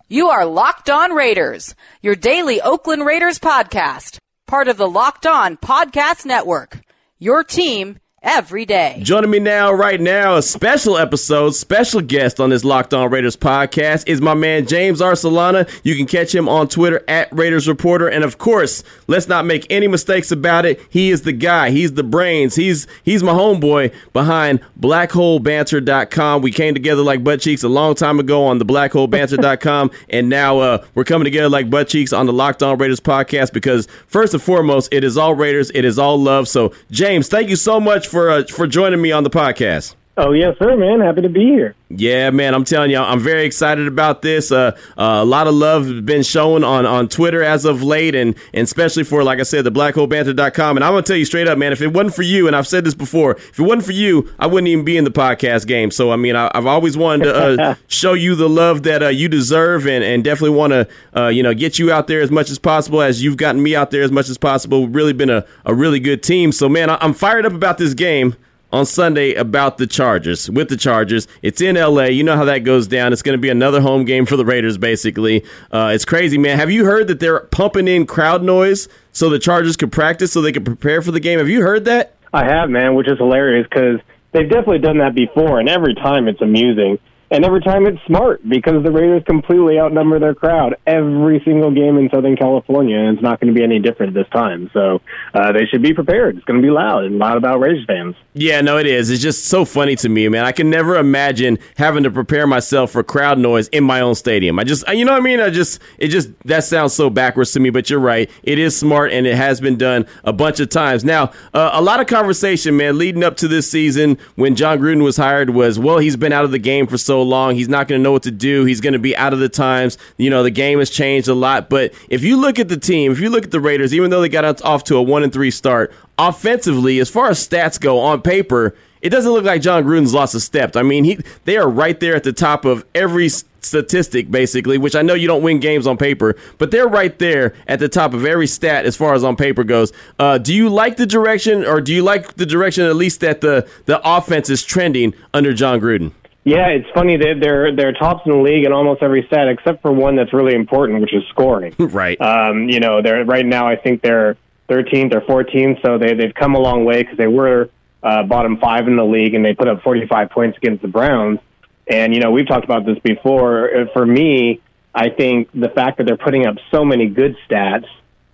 You 0.10 0.30
are 0.30 0.46
Locked 0.46 0.90
On 0.90 1.12
Raiders, 1.12 1.76
your 2.02 2.16
daily 2.16 2.62
Oakland 2.62 3.06
Raiders 3.06 3.40
podcast, 3.40 4.20
part 4.46 4.70
of 4.70 4.78
the 4.78 4.88
Locked 4.88 5.28
On 5.28 5.58
Podcast 5.58 6.26
Network. 6.26 6.80
Your 7.20 7.44
team 7.44 8.00
every 8.24 8.66
day. 8.66 9.00
Joining 9.04 9.30
me 9.30 9.40
now, 9.40 9.72
right 9.72 10.02
now, 10.02 10.38
a 10.38 10.42
special 10.42 10.98
episode, 10.98 11.52
special 11.52 12.02
guest 12.02 12.40
on 12.40 12.50
this 12.50 12.64
Locked 12.64 12.94
On 12.94 13.12
Raiders 13.12 13.36
podcast 13.36 14.08
is 14.08 14.22
my 14.22 14.34
man 14.34 14.66
James 14.66 15.02
Arcelana. 15.02 15.70
You 15.84 15.96
can 15.96 16.08
catch 16.08 16.34
him 16.34 16.50
on 16.50 16.68
Twitter 16.68 17.04
at 17.08 17.32
Raiders 17.32 17.68
Reporter, 17.68 18.08
and 18.08 18.24
of 18.24 18.38
course, 18.38 18.84
let's 19.06 19.28
not 19.28 19.46
make 19.46 19.68
any 19.70 19.88
mistakes 19.88 20.32
about 20.32 20.66
it. 20.66 20.82
He 20.90 21.12
is 21.12 21.22
the 21.22 21.32
guy. 21.32 21.70
He's 21.70 21.94
the 21.94 22.04
brains. 22.04 22.56
He's 22.56 22.88
he's 23.04 23.22
my 23.22 23.34
homeboy 23.34 23.94
behind 24.14 24.62
BlackHoleBanter.com. 24.80 26.42
We 26.42 26.52
came 26.52 26.74
together 26.74 27.04
like 27.04 27.24
butt 27.24 27.42
cheeks 27.42 27.64
a 27.64 27.70
long 27.70 27.94
time 27.94 28.20
ago 28.20 28.46
on 28.46 28.58
the 28.58 28.66
BlackHoleBanter.com, 28.66 29.92
and 30.10 30.28
now 30.28 30.60
uh, 30.60 30.86
we're 30.96 31.04
coming 31.04 31.26
together 31.26 31.50
like 31.50 31.70
butt 31.70 31.88
cheeks 31.88 32.14
on 32.14 32.26
the 32.26 32.34
Locked 32.34 32.64
On 32.64 32.78
Raiders 32.78 33.00
podcast 33.00 33.54
because 33.54 33.88
first 34.08 34.34
and 34.34 34.42
foremost, 34.42 34.92
it 34.92 35.04
is 35.04 35.18
all 35.18 35.36
Raiders. 35.36 35.72
It 35.76 35.86
is 35.86 36.00
all 36.00 36.18
love. 36.18 36.48
So, 36.48 36.74
James, 36.90 37.28
thank 37.28 37.50
you 37.50 37.56
so 37.56 37.80
much 37.80 38.07
for 38.08 38.30
uh, 38.30 38.44
for 38.46 38.68
joining 38.68 39.02
me 39.02 39.12
on 39.12 39.24
the 39.24 39.30
podcast. 39.30 39.96
Oh 40.20 40.32
yes, 40.32 40.58
sir, 40.58 40.76
man. 40.76 41.00
Happy 41.00 41.22
to 41.22 41.30
be 41.30 41.42
here. 41.42 41.76
Yeah, 41.90 42.32
man. 42.32 42.56
I'm 42.56 42.64
telling 42.64 42.90
you, 42.90 42.98
I'm 42.98 43.20
very 43.20 43.46
excited 43.46 43.88
about 43.88 44.24
this. 44.24 44.52
Uh, 44.52 44.76
uh, 44.98 45.20
a 45.22 45.26
lot 45.26 45.46
of 45.46 45.54
love 45.54 45.86
has 45.86 46.02
been 46.02 46.24
shown 46.24 46.64
on, 46.64 46.88
on 46.88 47.08
Twitter 47.08 47.44
as 47.44 47.66
of 47.66 47.84
late, 47.84 48.16
and, 48.16 48.36
and 48.52 48.64
especially 48.64 49.04
for, 49.04 49.24
like 49.24 49.40
I 49.40 49.44
said, 49.44 49.64
the 49.64 49.72
blackholebanter.com. 49.72 50.76
And 50.76 50.84
I'm 50.84 50.94
gonna 50.94 51.04
tell 51.04 51.16
you 51.16 51.24
straight 51.24 51.48
up, 51.48 51.60
man. 51.60 51.72
If 51.72 51.82
it 51.82 51.94
wasn't 51.94 52.16
for 52.16 52.24
you, 52.24 52.48
and 52.48 52.56
I've 52.56 52.68
said 52.68 52.84
this 52.84 52.96
before, 52.96 53.34
if 53.34 53.60
it 53.60 53.62
wasn't 53.62 53.86
for 53.86 53.92
you, 53.92 54.28
I 54.40 54.48
wouldn't 54.48 54.68
even 54.68 54.84
be 54.84 54.98
in 54.98 55.04
the 55.04 55.12
podcast 55.12 55.68
game. 55.68 55.92
So 55.92 56.12
I 56.12 56.16
mean, 56.16 56.36
I, 56.36 56.50
have 56.56 56.66
always 56.66 56.98
wanted 56.98 57.26
to 57.26 57.62
uh, 57.62 57.76
show 57.88 58.14
you 58.14 58.34
the 58.34 58.50
love 58.50 58.82
that 58.84 59.04
uh, 59.04 59.10
you 59.10 59.30
deserve, 59.30 59.86
and, 59.86 60.04
and 60.04 60.24
definitely 60.24 60.58
want 60.58 60.74
to, 60.74 60.88
uh, 61.16 61.28
you 61.28 61.44
know, 61.44 61.54
get 61.54 61.78
you 61.78 61.92
out 61.92 62.08
there 62.08 62.22
as 62.22 62.32
much 62.32 62.50
as 62.50 62.58
possible, 62.58 63.04
as 63.04 63.24
you've 63.24 63.38
gotten 63.38 63.62
me 63.62 63.76
out 63.76 63.92
there 63.92 64.02
as 64.02 64.12
much 64.12 64.30
as 64.30 64.40
possible. 64.40 64.88
We've 64.88 64.96
really 64.96 65.14
been 65.14 65.30
a, 65.30 65.46
a 65.64 65.76
really 65.76 66.00
good 66.00 66.24
team. 66.24 66.52
So 66.52 66.68
man, 66.68 66.90
I, 66.90 66.98
I'm 67.02 67.14
fired 67.14 67.46
up 67.46 67.54
about 67.54 67.78
this 67.78 67.94
game 67.94 68.36
on 68.72 68.86
Sunday 68.86 69.34
about 69.34 69.78
the 69.78 69.88
Chargers. 69.88 70.50
With 70.50 70.70
the 70.70 70.78
Chargers, 70.78 71.28
it's 71.42 71.62
in 71.62 71.76
LA. 71.76 72.06
You 72.06 72.24
know 72.24 72.36
how 72.36 72.46
that 72.46 72.60
goes 72.60 72.88
down. 72.88 73.14
It's 73.14 73.22
going 73.22 73.38
to 73.38 73.42
be 73.42 73.50
another 73.50 73.82
home 73.82 74.06
game 74.06 74.26
for 74.26 74.36
the 74.36 74.46
Raiders. 74.46 74.78
Basically, 74.78 75.44
uh, 75.72 75.92
it's 75.94 76.06
crazy, 76.06 76.38
man. 76.38 76.58
Have 76.58 76.72
you 76.72 76.86
heard 76.86 77.08
that 77.08 77.20
they're 77.20 77.42
pumping 77.42 77.88
in 77.88 78.06
crowd 78.06 78.44
noise 78.44 78.88
so 79.12 79.30
the 79.30 79.40
Chargers 79.40 79.78
could 79.78 79.92
practice, 79.92 80.32
so 80.32 80.42
they 80.42 80.52
could 80.52 80.66
prepare 80.66 81.02
for 81.02 81.12
the 81.12 81.20
game? 81.20 81.40
Have 81.40 81.50
you 81.50 81.62
heard 81.62 81.86
that? 81.86 82.16
I 82.34 82.46
have, 82.46 82.70
man, 82.70 82.96
which 82.96 83.08
is 83.08 83.18
hilarious 83.18 83.66
because 83.70 84.00
they've 84.32 84.50
definitely 84.50 84.80
done 84.80 84.98
that 85.00 85.16
before, 85.16 85.60
and 85.60 85.70
every 85.70 85.96
time 85.96 86.28
it's 86.28 86.42
amusing. 86.42 87.00
And 87.30 87.44
every 87.44 87.62
time 87.62 87.86
it's 87.86 88.00
smart 88.06 88.48
because 88.48 88.84
the 88.84 88.92
Raiders 88.92 89.24
completely 89.26 89.80
outnumber 89.80 90.18
their 90.18 90.34
crowd 90.34 90.78
every 90.88 91.42
single 91.44 91.72
game 91.72 91.98
in 91.98 92.10
Southern 92.10 92.38
California, 92.38 92.98
and 92.98 93.16
it's 93.16 93.22
not 93.22 93.42
going 93.42 93.54
to 93.54 93.58
be 93.58 93.64
any 93.64 93.80
different 93.80 94.14
this 94.14 94.28
time. 94.30 94.70
So 94.74 95.02
uh, 95.34 95.52
they 95.52 95.66
should 95.66 95.82
be 95.82 95.94
prepared. 95.94 96.38
It's 96.38 96.46
going 96.46 96.62
to 96.62 96.66
be 96.66 96.72
loud 96.72 97.04
and 97.04 97.18
loud 97.18 97.36
about 97.36 97.60
Raiders 97.60 97.86
fans. 97.86 98.16
Yeah, 98.34 98.62
no, 98.62 98.78
it 98.78 98.86
is. 98.86 99.10
It's 99.10 99.22
just 99.22 99.46
so 99.46 99.66
funny 99.66 99.96
to 99.98 100.10
me, 100.10 100.30
man. 100.30 100.46
I 100.46 100.54
can 100.54 100.70
never 100.70 100.96
imagine 100.96 101.60
having 101.76 102.04
to 102.04 102.12
prepare 102.12 102.48
myself 102.48 102.92
for 102.92 103.04
crowd 103.04 103.40
noise 103.40 103.68
in 103.70 103.84
my 103.84 104.00
own 104.00 104.16
stadium. 104.16 104.58
I 104.58 104.64
just, 104.64 104.88
you 104.88 105.04
know 105.04 105.12
what 105.12 105.22
I 105.22 105.26
mean? 105.26 105.42
I 105.42 105.50
just, 105.50 105.82
it 105.98 106.08
just, 106.08 106.30
that 106.46 106.64
sounds 106.64 106.94
so 106.94 107.10
backwards 107.10 107.52
to 107.54 107.60
me, 107.60 107.72
but 107.72 107.90
you're 107.90 108.00
right. 108.00 108.30
It 108.44 108.58
is 108.58 108.78
smart 108.78 109.12
and 109.12 109.28
it 109.28 109.36
has 109.36 109.60
been 109.60 109.78
done 109.78 110.06
a 110.24 110.32
bunch 110.32 110.62
of 110.62 110.70
times. 110.70 111.04
Now, 111.04 111.32
uh, 111.54 111.72
a 111.74 111.82
lot 111.82 112.00
of 112.00 112.08
conversation, 112.08 112.78
man, 112.78 112.98
leading 112.98 113.24
up 113.24 113.36
to 113.38 113.50
this 113.50 113.70
season 113.70 114.18
when 114.36 114.56
John 114.56 114.80
Gruden 114.80 115.04
was 115.04 115.18
hired 115.18 115.50
was, 115.50 115.78
well, 115.78 115.98
he's 115.98 116.16
been 116.16 116.32
out 116.32 116.46
of 116.46 116.52
the 116.52 116.60
game 116.60 116.88
for 116.88 116.98
so 116.98 117.17
long. 117.24 117.56
He's 117.56 117.70
not 117.70 117.88
going 117.88 118.00
to 118.00 118.04
know 118.04 118.12
what 118.12 118.24
to 118.24 118.32
do. 118.32 118.66
He's 118.66 118.82
going 118.82 118.94
to 118.94 119.00
be 119.00 119.16
out 119.16 119.34
of 119.34 119.40
the 119.40 119.50
times. 119.50 119.98
You 120.18 120.30
know, 120.30 120.44
the 120.44 120.52
game 120.52 120.80
has 120.80 120.90
changed 120.90 121.28
a 121.28 121.34
lot. 121.34 121.70
But 121.70 121.94
if 122.10 122.24
you 122.24 122.38
look 122.38 122.60
at 122.60 122.70
the 122.70 122.78
team, 122.78 123.12
if 123.12 123.20
you 123.20 123.30
look 123.30 123.44
at 123.44 123.52
the 123.52 123.62
Raiders, 123.62 123.94
even 123.94 124.10
though 124.10 124.22
they 124.22 124.30
got 124.30 124.62
off 124.64 124.84
to 124.86 124.98
a 124.98 125.02
one 125.02 125.24
and 125.24 125.34
three 125.34 125.52
start, 125.52 125.94
offensively, 126.18 127.00
as 127.00 127.10
far 127.10 127.30
as 127.30 127.46
stats 127.48 127.80
go 127.80 128.00
on 128.00 128.22
paper, 128.22 128.76
it 129.02 129.10
doesn't 129.10 129.32
look 129.32 129.46
like 129.46 129.62
John 129.62 129.84
Gruden's 129.84 130.14
lost 130.14 130.36
a 130.36 130.40
step. 130.40 130.76
I 130.76 130.84
mean, 130.84 131.04
he 131.04 131.20
they 131.46 131.58
are 131.58 131.70
right 131.70 132.00
there 132.00 132.16
at 132.16 132.24
the 132.24 132.34
top 132.34 132.66
of 132.66 132.86
every 132.96 133.30
statistic, 133.30 134.32
basically, 134.32 134.78
which 134.78 134.96
I 134.96 135.02
know 135.02 135.14
you 135.14 135.28
don't 135.28 135.44
win 135.44 135.60
games 135.60 135.86
on 135.86 135.98
paper, 135.98 136.36
but 136.58 136.72
they're 136.72 136.88
right 136.88 137.18
there 137.20 137.54
at 137.68 137.80
the 137.80 137.90
top 137.90 138.14
of 138.14 138.26
every 138.26 138.48
stat 138.48 138.86
as 138.86 138.96
far 138.96 139.14
as 139.14 139.24
on 139.24 139.36
paper 139.36 139.64
goes. 139.64 139.94
Uh, 140.18 140.38
do 140.38 140.54
you 140.54 140.70
like 140.70 140.98
the 140.98 141.06
direction, 141.06 141.66
or 141.66 141.82
do 141.82 141.94
you 141.94 142.04
like 142.04 142.36
the 142.36 142.46
direction 142.46 142.86
at 142.86 142.96
least 142.96 143.20
that 143.20 143.42
the 143.42 143.68
the 143.86 144.02
offense 144.04 144.50
is 144.50 144.64
trending 144.64 145.14
under 145.34 145.54
John 145.54 145.80
Gruden? 145.80 146.12
Yeah, 146.48 146.68
it's 146.68 146.88
funny 146.94 147.18
that 147.18 147.40
they're 147.42 147.76
they're 147.76 147.92
tops 147.92 148.22
in 148.26 148.32
the 148.32 148.38
league 148.38 148.64
in 148.64 148.72
almost 148.72 149.04
every 149.04 149.26
stat 149.28 149.50
except 149.50 149.82
for 149.82 149.92
one 149.92 150.16
that's 150.16 150.32
really 150.32 150.56
important, 150.56 151.02
which 151.02 151.14
is 151.14 151.24
scoring. 151.28 151.76
right. 151.78 152.20
Um, 152.22 152.70
you 152.70 152.80
know, 152.80 153.02
they're 153.02 153.26
right 153.26 153.46
now. 153.46 153.68
I 153.68 153.76
think 153.76 154.02
they're 154.02 154.38
13th 154.70 155.14
or 155.14 155.22
14th, 155.44 155.82
so 155.82 155.98
they 155.98 156.14
they've 156.14 156.34
come 156.34 156.56
a 156.56 156.60
long 156.60 156.86
way 156.86 157.04
because 157.04 157.18
they 157.18 157.28
were 157.28 157.70
uh, 158.02 158.24
bottom 158.24 158.60
five 158.60 158.88
in 158.88 158.96
the 158.96 159.04
league 159.04 159.34
and 159.34 159.44
they 159.44 159.54
put 159.54 159.68
up 159.68 159.82
45 159.82 160.30
points 160.30 160.58
against 160.58 160.82
the 160.82 160.88
Browns. 160.88 161.40
And 161.86 162.14
you 162.14 162.22
know, 162.22 162.32
we've 162.32 162.48
talked 162.48 162.64
about 162.64 162.86
this 162.86 162.98
before. 163.00 163.82
Uh, 163.82 163.86
for 163.92 164.06
me, 164.06 164.62
I 164.96 165.10
think 165.10 165.50
the 165.52 165.68
fact 165.68 165.98
that 165.98 166.06
they're 166.06 166.16
putting 166.16 166.46
up 166.46 166.56
so 166.72 166.86
many 166.86 167.08
good 167.08 167.36
stats, 167.50 167.88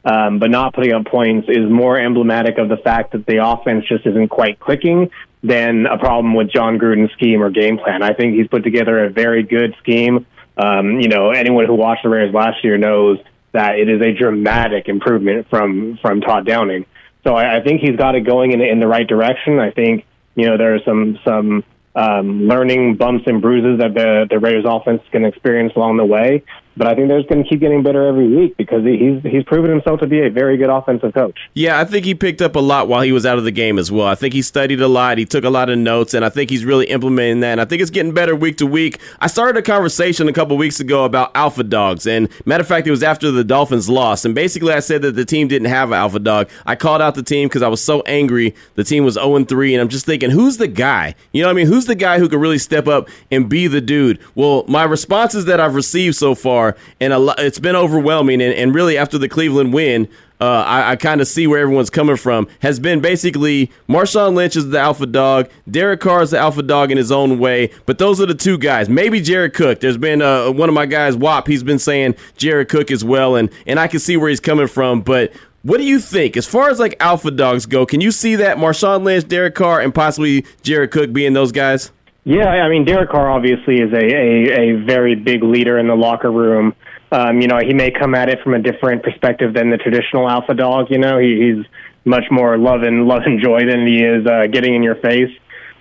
um, 0.06 0.38
but 0.38 0.52
not 0.52 0.76
putting 0.76 0.94
up 0.94 1.08
points, 1.08 1.50
is 1.50 1.68
more 1.68 1.98
emblematic 1.98 2.60
of 2.60 2.70
the 2.70 2.78
fact 2.78 3.14
that 3.14 3.26
the 3.26 3.44
offense 3.44 3.86
just 3.88 4.06
isn't 4.06 4.28
quite 4.28 4.60
clicking 4.60 5.10
than 5.44 5.86
a 5.86 5.98
problem 5.98 6.34
with 6.34 6.50
John 6.50 6.80
Gruden's 6.80 7.12
scheme 7.14 7.44
or 7.44 7.50
game 7.50 7.78
plan. 7.78 8.02
I 8.02 8.14
think 8.14 8.36
he's 8.36 8.48
put 8.48 8.64
together 8.64 9.04
a 9.04 9.10
very 9.10 9.44
good 9.44 9.76
scheme. 9.80 10.26
Um, 10.58 11.02
you 11.02 11.10
know, 11.10 11.32
anyone 11.32 11.66
who 11.66 11.74
watched 11.74 12.04
the 12.04 12.10
Raiders 12.10 12.34
last 12.34 12.64
year 12.64 12.78
knows 12.78 13.20
that 13.52 13.78
it 13.78 13.90
is 13.90 14.02
a 14.02 14.14
dramatic 14.14 14.88
improvement 14.88 15.50
from 15.50 15.98
from 16.02 16.22
Todd 16.22 16.46
Downing. 16.46 16.86
So 17.26 17.36
I, 17.36 17.58
I 17.58 17.62
think 17.62 17.82
he's 17.82 17.96
got 17.98 18.16
it 18.16 18.22
going 18.22 18.52
in 18.52 18.62
in 18.62 18.80
the 18.80 18.88
right 18.88 19.08
direction. 19.08 19.60
I 19.60 19.72
think 19.72 20.06
you 20.36 20.48
know 20.48 20.58
there 20.58 20.76
are 20.76 20.84
some 20.86 21.20
some 21.26 21.64
um, 21.96 22.48
learning 22.48 22.96
bumps 22.96 23.26
and 23.28 23.42
bruises 23.42 23.80
that 23.80 23.94
the 23.94 24.28
the 24.30 24.40
Raiders 24.40 24.66
offense 24.68 25.02
can 25.12 25.26
experience 25.26 25.74
along 25.76 25.98
the 25.98 26.06
way. 26.06 26.44
But 26.76 26.88
I 26.88 26.96
think 26.96 27.08
they're 27.08 27.20
just 27.20 27.30
going 27.30 27.44
to 27.44 27.50
keep 27.50 27.60
getting 27.60 27.84
better 27.84 28.08
every 28.08 28.28
week 28.28 28.58
because 28.58 28.84
he's 28.84 29.22
he's 29.24 29.44
proven 29.44 29.70
himself 29.70 30.00
to 30.00 30.08
be 30.08 30.22
a 30.22 30.30
very 30.30 30.58
good 30.58 30.70
offensive 30.70 31.14
coach. 31.14 31.38
Yeah, 31.54 31.80
I 31.80 31.86
think 31.86 32.06
he 32.06 32.16
picked 32.16 32.42
up 32.42 32.56
a 32.56 32.60
lot 32.60 32.88
while 32.88 33.02
he 33.02 33.12
was 33.12 33.26
out 33.26 33.38
of 33.38 33.44
the 33.44 33.52
game 33.52 33.78
as 33.78 33.92
well. 33.92 34.08
I 34.08 34.16
think 34.16 34.34
he 34.34 34.42
studied 34.42 34.82
a 34.82 34.88
lot. 34.88 35.18
He 35.18 35.26
took 35.26 35.44
a 35.44 35.50
lot 35.50 35.70
of 35.70 35.78
notes, 35.78 36.14
and 36.14 36.26
I 36.26 36.30
think 36.30 36.50
he's 36.50 36.66
really 36.66 36.86
implementing 36.86 37.42
that. 37.42 37.54
And 37.54 37.62
I 37.62 37.66
think 37.66 37.82
it's 37.82 37.92
getting 37.92 38.14
better 38.14 38.36
week 38.36 38.58
to 38.58 38.66
week. 38.66 39.00
I 39.20 39.28
started 39.28 39.58
a 39.58 39.62
conversation 39.62 40.28
a 40.28 40.34
couple 40.34 40.58
weeks 40.58 40.80
ago 40.80 41.06
about 41.06 41.32
alpha 41.36 41.64
dogs, 41.64 42.08
and 42.08 42.28
matter 42.46 42.62
of 42.62 42.68
fact, 42.68 42.88
it 42.88 42.92
was 42.92 43.04
after 43.04 43.30
the 43.30 43.44
Dolphins 43.44 43.88
lost. 43.88 44.26
And 44.26 44.34
basically, 44.34 44.74
I 44.74 44.80
said 44.80 45.04
that 45.04 45.12
the 45.12 45.26
team 45.26 45.48
didn't 45.48 45.70
have 45.70 45.90
an 45.90 45.96
alpha 45.96 46.20
dog. 46.20 46.50
I 46.66 46.76
called 46.76 47.02
out 47.02 47.16
the 47.16 47.24
team 47.24 47.50
because 47.50 47.62
I 47.62 47.68
was 47.68 47.84
so 47.84 48.02
angry. 48.02 48.56
The 48.76 48.84
team 48.84 49.04
was 49.04 49.14
0 49.16 49.44
3, 49.44 49.76
and 49.76 49.82
I'm 49.82 49.90
just 49.90 50.06
thinking, 50.06 50.32
who's 50.32 50.58
the 50.58 50.68
guy? 50.68 51.14
You 51.34 51.44
know 51.44 51.50
what 51.50 51.54
I 51.54 51.56
mean? 51.58 51.68
Who's 51.68 51.86
the 51.86 51.96
guy 51.96 52.18
who 52.18 52.28
could 52.28 52.40
really 52.40 52.58
step 52.58 52.88
up 52.88 53.10
and 53.30 53.48
be 53.48 53.68
the 53.68 53.82
dude? 53.82 54.20
Well, 54.34 54.66
my 54.68 54.84
responses 54.84 55.46
that 55.46 55.60
I've 55.60 55.76
received 55.76 56.16
so 56.16 56.34
far 56.34 56.63
and 57.00 57.14
a 57.14 57.20
lot, 57.20 57.40
it's 57.40 57.60
been 57.60 57.76
overwhelming. 57.76 58.42
And, 58.42 58.54
and 58.54 58.74
really, 58.74 58.98
after 58.98 59.18
the 59.18 59.30
Cleveland 59.30 59.74
win, 59.74 60.08
uh, 60.44 60.64
I, 60.68 60.92
I 60.92 60.96
kind 60.98 61.22
of 61.22 61.28
see 61.28 61.48
where 61.48 61.60
everyone's 61.62 61.90
coming 61.90 62.18
from. 62.18 62.48
Has 62.60 62.80
been 62.80 63.00
basically 63.00 63.72
Marshawn 63.88 64.36
Lynch 64.36 64.56
is 64.58 64.70
the 64.70 64.80
alpha 64.80 65.06
dog, 65.06 65.50
Derek 65.70 66.02
Carr 66.02 66.22
is 66.22 66.32
the 66.32 66.40
alpha 66.40 66.62
dog 66.62 66.92
in 66.92 66.98
his 66.98 67.12
own 67.12 67.40
way, 67.40 67.72
but 67.86 67.98
those 67.98 68.20
are 68.20 68.26
the 68.26 68.36
two 68.36 68.58
guys. 68.58 68.90
Maybe 68.90 69.22
Jared 69.22 69.54
Cook. 69.54 69.80
There's 69.80 69.98
been 69.98 70.22
uh, 70.22 70.52
one 70.52 70.68
of 70.68 70.76
my 70.76 70.86
guys, 70.86 71.16
Wop. 71.16 71.48
He's 71.48 71.64
been 71.64 71.80
saying 71.80 72.16
Jared 72.36 72.68
Cook 72.68 72.92
as 72.92 73.06
well, 73.06 73.36
and 73.38 73.50
and 73.66 73.80
I 73.80 73.88
can 73.88 74.00
see 74.00 74.18
where 74.18 74.30
he's 74.30 74.42
coming 74.42 74.68
from, 74.68 75.02
but. 75.02 75.34
What 75.66 75.78
do 75.78 75.86
you 75.86 76.02
think 76.02 76.36
as 76.36 76.46
far 76.46 76.70
as 76.72 76.78
like 76.78 76.98
alpha 77.00 77.32
dogs 77.32 77.66
go? 77.66 77.86
Can 77.86 78.02
you 78.02 78.12
see 78.12 78.36
that 78.36 78.58
Marshawn 78.58 79.04
Lynch, 79.04 79.30
Derek 79.30 79.56
Carr, 79.56 79.80
and 79.80 79.96
possibly 79.96 80.46
Jared 80.62 80.92
Cook 80.92 81.14
being 81.14 81.32
those 81.32 81.54
guys? 81.54 81.93
Yeah, 82.26 82.48
I 82.48 82.70
mean 82.70 82.86
Derek 82.86 83.10
Carr 83.10 83.30
obviously 83.30 83.82
is 83.82 83.92
a, 83.92 83.98
a, 83.98 84.62
a 84.62 84.86
very 84.86 85.16
big 85.16 85.44
leader 85.44 85.78
in 85.78 85.88
the 85.88 85.96
locker 85.96 86.32
room. 86.32 86.74
Um, 87.12 87.42
you 87.42 87.48
know, 87.48 87.60
he 87.60 87.74
may 87.74 87.92
come 87.92 88.16
at 88.16 88.30
it 88.30 88.40
from 88.42 88.54
a 88.54 88.60
different 88.60 89.04
perspective 89.04 89.54
than 89.54 89.70
the 89.70 89.78
traditional 89.78 90.30
alpha 90.30 90.54
dog. 90.54 90.88
You 90.90 91.00
know, 91.00 91.20
he, 91.20 91.54
he's 91.54 91.66
much 92.06 92.24
more 92.32 92.58
love 92.58 92.82
and 92.84 93.08
love 93.08 93.22
and 93.26 93.42
joy 93.42 93.60
than 93.70 93.86
he 93.86 94.04
is 94.04 94.26
uh, 94.26 94.48
getting 94.48 94.74
in 94.74 94.84
your 94.84 94.96
face. 94.96 95.30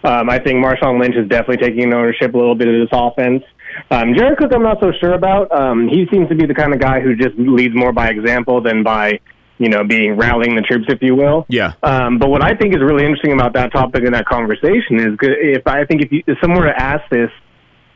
Um, 0.04 0.28
I 0.28 0.38
think 0.38 0.62
Marshawn 0.62 1.00
Lynch 1.00 1.14
is 1.14 1.28
definitely 1.28 1.58
taking 1.58 1.94
ownership 1.94 2.34
a 2.34 2.36
little 2.36 2.56
bit 2.56 2.68
of 2.68 2.74
this 2.74 2.90
offense. 2.92 3.44
Um, 3.90 4.14
Jared 4.14 4.36
Cook, 4.36 4.52
I'm 4.52 4.62
not 4.62 4.78
so 4.80 4.92
sure 5.00 5.14
about. 5.14 5.50
Um, 5.52 5.88
he 5.88 6.06
seems 6.10 6.28
to 6.28 6.34
be 6.34 6.44
the 6.44 6.54
kind 6.54 6.74
of 6.74 6.80
guy 6.80 7.00
who 7.00 7.14
just 7.14 7.36
leads 7.38 7.74
more 7.74 7.92
by 7.92 8.08
example 8.08 8.60
than 8.60 8.82
by, 8.82 9.20
you 9.58 9.68
know, 9.68 9.84
being 9.84 10.16
rallying 10.16 10.56
the 10.56 10.62
troops, 10.62 10.86
if 10.88 11.02
you 11.02 11.14
will. 11.14 11.46
Yeah. 11.48 11.74
Um, 11.82 12.18
but 12.18 12.30
what 12.30 12.42
I 12.42 12.54
think 12.54 12.74
is 12.74 12.80
really 12.80 13.04
interesting 13.04 13.32
about 13.32 13.52
that 13.54 13.72
topic 13.72 14.04
and 14.04 14.14
that 14.14 14.26
conversation 14.26 14.98
is 14.98 15.18
if 15.20 15.66
I 15.66 15.84
think 15.84 16.02
if, 16.02 16.12
you, 16.12 16.22
if 16.26 16.38
someone 16.40 16.60
were 16.60 16.72
to 16.72 16.82
ask 16.82 17.08
this 17.10 17.30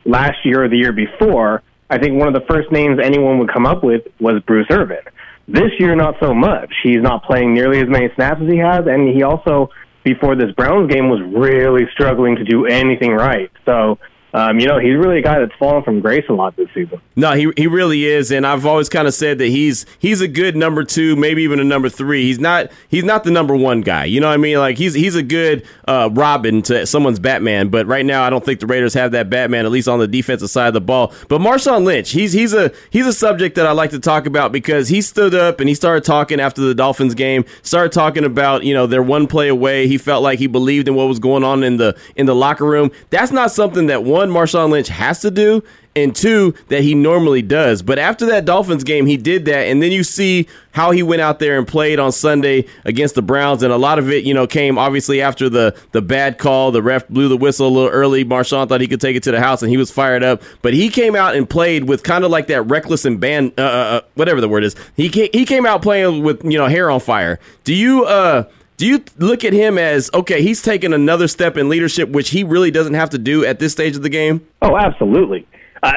last 0.05 0.37
year 0.45 0.63
or 0.63 0.69
the 0.69 0.77
year 0.77 0.93
before, 0.93 1.63
I 1.89 1.97
think 1.97 2.17
one 2.19 2.27
of 2.27 2.33
the 2.33 2.45
first 2.49 2.71
names 2.71 2.99
anyone 3.03 3.39
would 3.39 3.51
come 3.51 3.65
up 3.65 3.83
with 3.83 4.03
was 4.19 4.41
Bruce 4.45 4.67
Irvin. 4.69 5.03
This 5.47 5.71
year, 5.79 5.95
not 5.95 6.15
so 6.19 6.33
much. 6.33 6.73
He's 6.83 7.01
not 7.01 7.23
playing 7.23 7.53
nearly 7.53 7.79
as 7.79 7.87
many 7.87 8.09
snaps 8.15 8.41
as 8.41 8.49
he 8.49 8.57
has, 8.57 8.85
and 8.85 9.15
he 9.15 9.23
also, 9.23 9.69
before 10.03 10.35
this 10.35 10.51
Browns 10.51 10.91
game, 10.91 11.09
was 11.09 11.21
really 11.21 11.83
struggling 11.93 12.35
to 12.35 12.43
do 12.43 12.65
anything 12.65 13.11
right. 13.11 13.49
So 13.65 13.97
um, 14.33 14.59
you 14.59 14.67
know, 14.67 14.77
he's 14.77 14.95
really 14.95 15.19
a 15.19 15.21
guy 15.21 15.39
that's 15.39 15.53
fallen 15.57 15.83
from 15.83 16.01
grace 16.01 16.25
a 16.27 16.33
lot 16.33 16.55
this 16.57 16.67
season. 16.73 17.01
No, 17.15 17.31
he 17.31 17.51
he 17.55 17.65
really 17.65 18.05
is, 18.05 18.29
and 18.29 18.45
I've 18.45 18.65
always 18.65 18.89
kind 18.89 19.07
of 19.07 19.13
said 19.13 19.37
that 19.37 19.47
he's 19.47 19.85
he's 19.99 20.19
a 20.19 20.27
good 20.27 20.55
number 20.55 20.83
two, 20.83 21.15
maybe 21.15 21.43
even 21.43 21.59
a 21.59 21.63
number 21.63 21.87
three. 21.87 22.23
He's 22.23 22.37
not 22.37 22.69
he's 22.89 23.05
not 23.05 23.23
the 23.23 23.31
number 23.31 23.55
one 23.55 23.81
guy. 23.81 24.05
You 24.05 24.19
know 24.19 24.27
what 24.27 24.33
I 24.33 24.37
mean? 24.37 24.57
Like 24.57 24.77
he's 24.77 24.93
he's 24.93 25.15
a 25.15 25.23
good 25.23 25.65
uh, 25.87 26.09
Robin 26.11 26.61
to 26.63 26.85
someone's 26.85 27.19
Batman, 27.19 27.69
but 27.69 27.87
right 27.87 28.05
now 28.05 28.23
I 28.23 28.29
don't 28.29 28.43
think 28.43 28.59
the 28.59 28.67
Raiders 28.67 28.93
have 28.95 29.13
that 29.13 29.29
Batman 29.29 29.65
at 29.65 29.71
least 29.71 29.87
on 29.87 29.97
the 29.97 30.07
defensive 30.07 30.49
side 30.49 30.67
of 30.67 30.73
the 30.73 30.81
ball. 30.81 31.13
But 31.29 31.39
Marshawn 31.39 31.85
Lynch, 31.85 32.11
he's 32.11 32.33
he's 32.33 32.53
a 32.53 32.73
he's 32.89 33.07
a 33.07 33.13
subject 33.13 33.55
that 33.55 33.65
I 33.65 33.71
like 33.71 33.91
to 33.91 33.99
talk 33.99 34.25
about 34.25 34.51
because 34.51 34.89
he 34.89 35.01
stood 35.01 35.33
up 35.33 35.61
and 35.61 35.69
he 35.69 35.73
started 35.73 36.03
talking 36.03 36.41
after 36.41 36.61
the 36.61 36.75
Dolphins 36.75 37.15
game, 37.15 37.45
started 37.63 37.93
talking 37.93 38.25
about 38.25 38.63
you 38.63 38.73
know 38.73 38.87
they're 38.87 39.01
one 39.01 39.25
play 39.25 39.47
away. 39.47 39.87
He 39.87 39.97
felt 39.97 40.21
like 40.21 40.37
he 40.37 40.47
believed 40.47 40.89
in 40.89 40.95
what 40.95 41.07
was 41.07 41.19
going 41.19 41.45
on 41.45 41.63
in 41.63 41.77
the 41.77 41.97
in 42.17 42.25
the 42.25 42.35
locker 42.35 42.65
room. 42.65 42.91
That's 43.09 43.31
not 43.31 43.51
something 43.51 43.87
that 43.87 44.03
one 44.03 44.16
Marshawn 44.25 44.69
Lynch 44.69 44.87
has 44.87 45.19
to 45.21 45.31
do, 45.31 45.63
and 45.95 46.15
two 46.15 46.53
that 46.67 46.81
he 46.81 46.93
normally 46.93 47.41
does. 47.41 47.81
But 47.81 47.97
after 47.97 48.25
that 48.27 48.45
Dolphins 48.45 48.83
game, 48.83 49.05
he 49.05 49.17
did 49.17 49.45
that, 49.45 49.67
and 49.67 49.81
then 49.81 49.91
you 49.91 50.03
see 50.03 50.47
how 50.71 50.91
he 50.91 51.01
went 51.01 51.21
out 51.21 51.39
there 51.39 51.57
and 51.57 51.67
played 51.67 51.99
on 51.99 52.11
Sunday 52.11 52.65
against 52.85 53.15
the 53.15 53.21
Browns, 53.21 53.63
and 53.63 53.73
a 53.73 53.77
lot 53.77 53.97
of 53.97 54.11
it, 54.11 54.23
you 54.23 54.33
know, 54.33 54.45
came 54.45 54.77
obviously 54.77 55.21
after 55.21 55.49
the 55.49 55.75
the 55.91 56.01
bad 56.01 56.37
call. 56.37 56.71
The 56.71 56.83
ref 56.83 57.07
blew 57.07 57.27
the 57.27 57.37
whistle 57.37 57.67
a 57.67 57.69
little 57.69 57.89
early. 57.89 58.23
Marshawn 58.25 58.69
thought 58.69 58.81
he 58.81 58.87
could 58.87 59.01
take 59.01 59.15
it 59.15 59.23
to 59.23 59.31
the 59.31 59.39
house, 59.39 59.61
and 59.61 59.71
he 59.71 59.77
was 59.77 59.89
fired 59.91 60.23
up. 60.23 60.41
But 60.61 60.73
he 60.73 60.89
came 60.89 61.15
out 61.15 61.35
and 61.35 61.49
played 61.49 61.85
with 61.85 62.03
kind 62.03 62.23
of 62.23 62.31
like 62.31 62.47
that 62.47 62.63
reckless 62.63 63.05
and 63.05 63.19
band, 63.19 63.53
uh, 63.57 63.61
uh, 63.61 64.01
whatever 64.15 64.41
the 64.41 64.49
word 64.49 64.63
is. 64.63 64.75
He 64.95 65.09
came, 65.09 65.29
he 65.33 65.45
came 65.45 65.65
out 65.65 65.81
playing 65.81 66.23
with 66.23 66.43
you 66.43 66.57
know 66.57 66.67
hair 66.67 66.89
on 66.91 66.99
fire. 66.99 67.39
Do 67.63 67.73
you 67.73 68.05
uh? 68.05 68.45
Do 68.77 68.85
you 68.85 69.03
look 69.17 69.43
at 69.43 69.53
him 69.53 69.79
as 69.79 70.11
okay? 70.13 70.43
He's 70.43 70.61
taking 70.61 70.93
another 70.93 71.27
step 71.27 71.57
in 71.57 71.67
leadership, 71.67 72.09
which 72.09 72.29
he 72.29 72.43
really 72.43 72.69
doesn't 72.69 72.93
have 72.93 73.09
to 73.09 73.17
do 73.17 73.43
at 73.43 73.57
this 73.57 73.71
stage 73.71 73.95
of 73.95 74.03
the 74.03 74.09
game. 74.09 74.47
Oh, 74.61 74.77
absolutely. 74.77 75.47
Uh, 75.81 75.93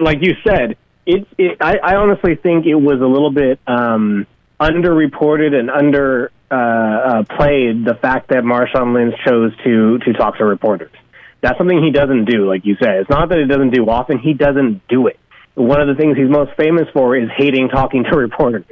like 0.00 0.18
you 0.20 0.32
said, 0.42 0.76
it, 1.06 1.28
it, 1.38 1.58
I, 1.60 1.76
I 1.76 1.94
honestly 1.94 2.34
think 2.34 2.66
it 2.66 2.74
was 2.74 3.00
a 3.00 3.06
little 3.06 3.30
bit 3.30 3.60
um, 3.68 4.26
underreported 4.60 5.54
and 5.54 5.70
under 5.70 6.32
uh, 6.50 6.54
uh, 6.54 7.22
played 7.36 7.84
the 7.84 7.94
fact 8.02 8.30
that 8.30 8.42
Marshawn 8.42 8.94
Lynch 8.94 9.14
chose 9.24 9.52
to 9.62 9.98
to 9.98 10.12
talk 10.14 10.38
to 10.38 10.44
reporters. 10.44 10.92
That's 11.40 11.56
something 11.56 11.80
he 11.84 11.92
doesn't 11.92 12.24
do, 12.24 12.48
like 12.48 12.64
you 12.64 12.74
said. 12.82 12.96
It's 12.96 13.10
not 13.10 13.28
that 13.28 13.38
he 13.38 13.46
doesn't 13.46 13.70
do 13.70 13.88
often; 13.88 14.18
he 14.18 14.34
doesn't 14.34 14.88
do 14.88 15.06
it. 15.06 15.20
One 15.54 15.80
of 15.80 15.86
the 15.86 15.94
things 15.94 16.16
he's 16.16 16.28
most 16.28 16.50
famous 16.56 16.88
for 16.92 17.16
is 17.16 17.28
hating 17.36 17.68
talking 17.68 18.02
to 18.10 18.16
reporters. 18.16 18.66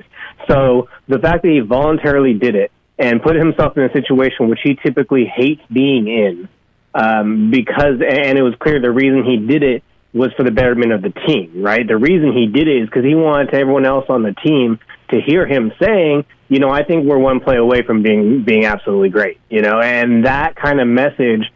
So 0.49 0.89
the 1.07 1.21
fact 1.21 1.43
that 1.43 1.49
he 1.49 1.61
voluntarily 1.61 2.35
did 2.35 2.57
it 2.57 2.73
and 2.99 3.23
put 3.23 3.37
himself 3.37 3.77
in 3.77 3.85
a 3.85 3.93
situation 3.93 4.49
which 4.49 4.61
he 4.63 4.75
typically 4.75 5.25
hates 5.25 5.63
being 5.73 6.09
in, 6.09 6.49
um, 6.95 7.51
because 7.51 8.01
and 8.01 8.39
it 8.39 8.43
was 8.43 8.55
clear 8.61 8.81
the 8.81 8.91
reason 8.91 9.25
he 9.25 9.39
did 9.39 9.63
it 9.63 9.83
was 10.15 10.31
for 10.37 10.43
the 10.43 10.51
betterment 10.51 10.93
of 10.93 11.01
the 11.01 11.11
team, 11.27 11.63
right? 11.63 11.87
The 11.87 11.97
reason 11.97 12.33
he 12.33 12.47
did 12.47 12.69
it 12.69 12.83
is 12.83 12.87
because 12.87 13.05
he 13.05 13.15
wanted 13.15 13.55
everyone 13.55 13.87
else 13.87 14.05
on 14.11 14.23
the 14.23 14.35
team 14.35 14.79
to 15.11 15.21
hear 15.21 15.47
him 15.47 15.73
saying, 15.81 16.27
you 16.49 16.59
know, 16.59 16.69
I 16.69 16.85
think 16.85 17.07
we're 17.07 17.19
one 17.19 17.41
play 17.41 17.57
away 17.57 17.83
from 17.83 18.03
being 18.03 18.45
being 18.45 18.67
absolutely 18.67 19.09
great, 19.09 19.41
you 19.49 19.63
know, 19.63 19.81
and 19.81 20.27
that 20.27 20.55
kind 20.55 20.81
of 20.81 20.87
message, 20.87 21.51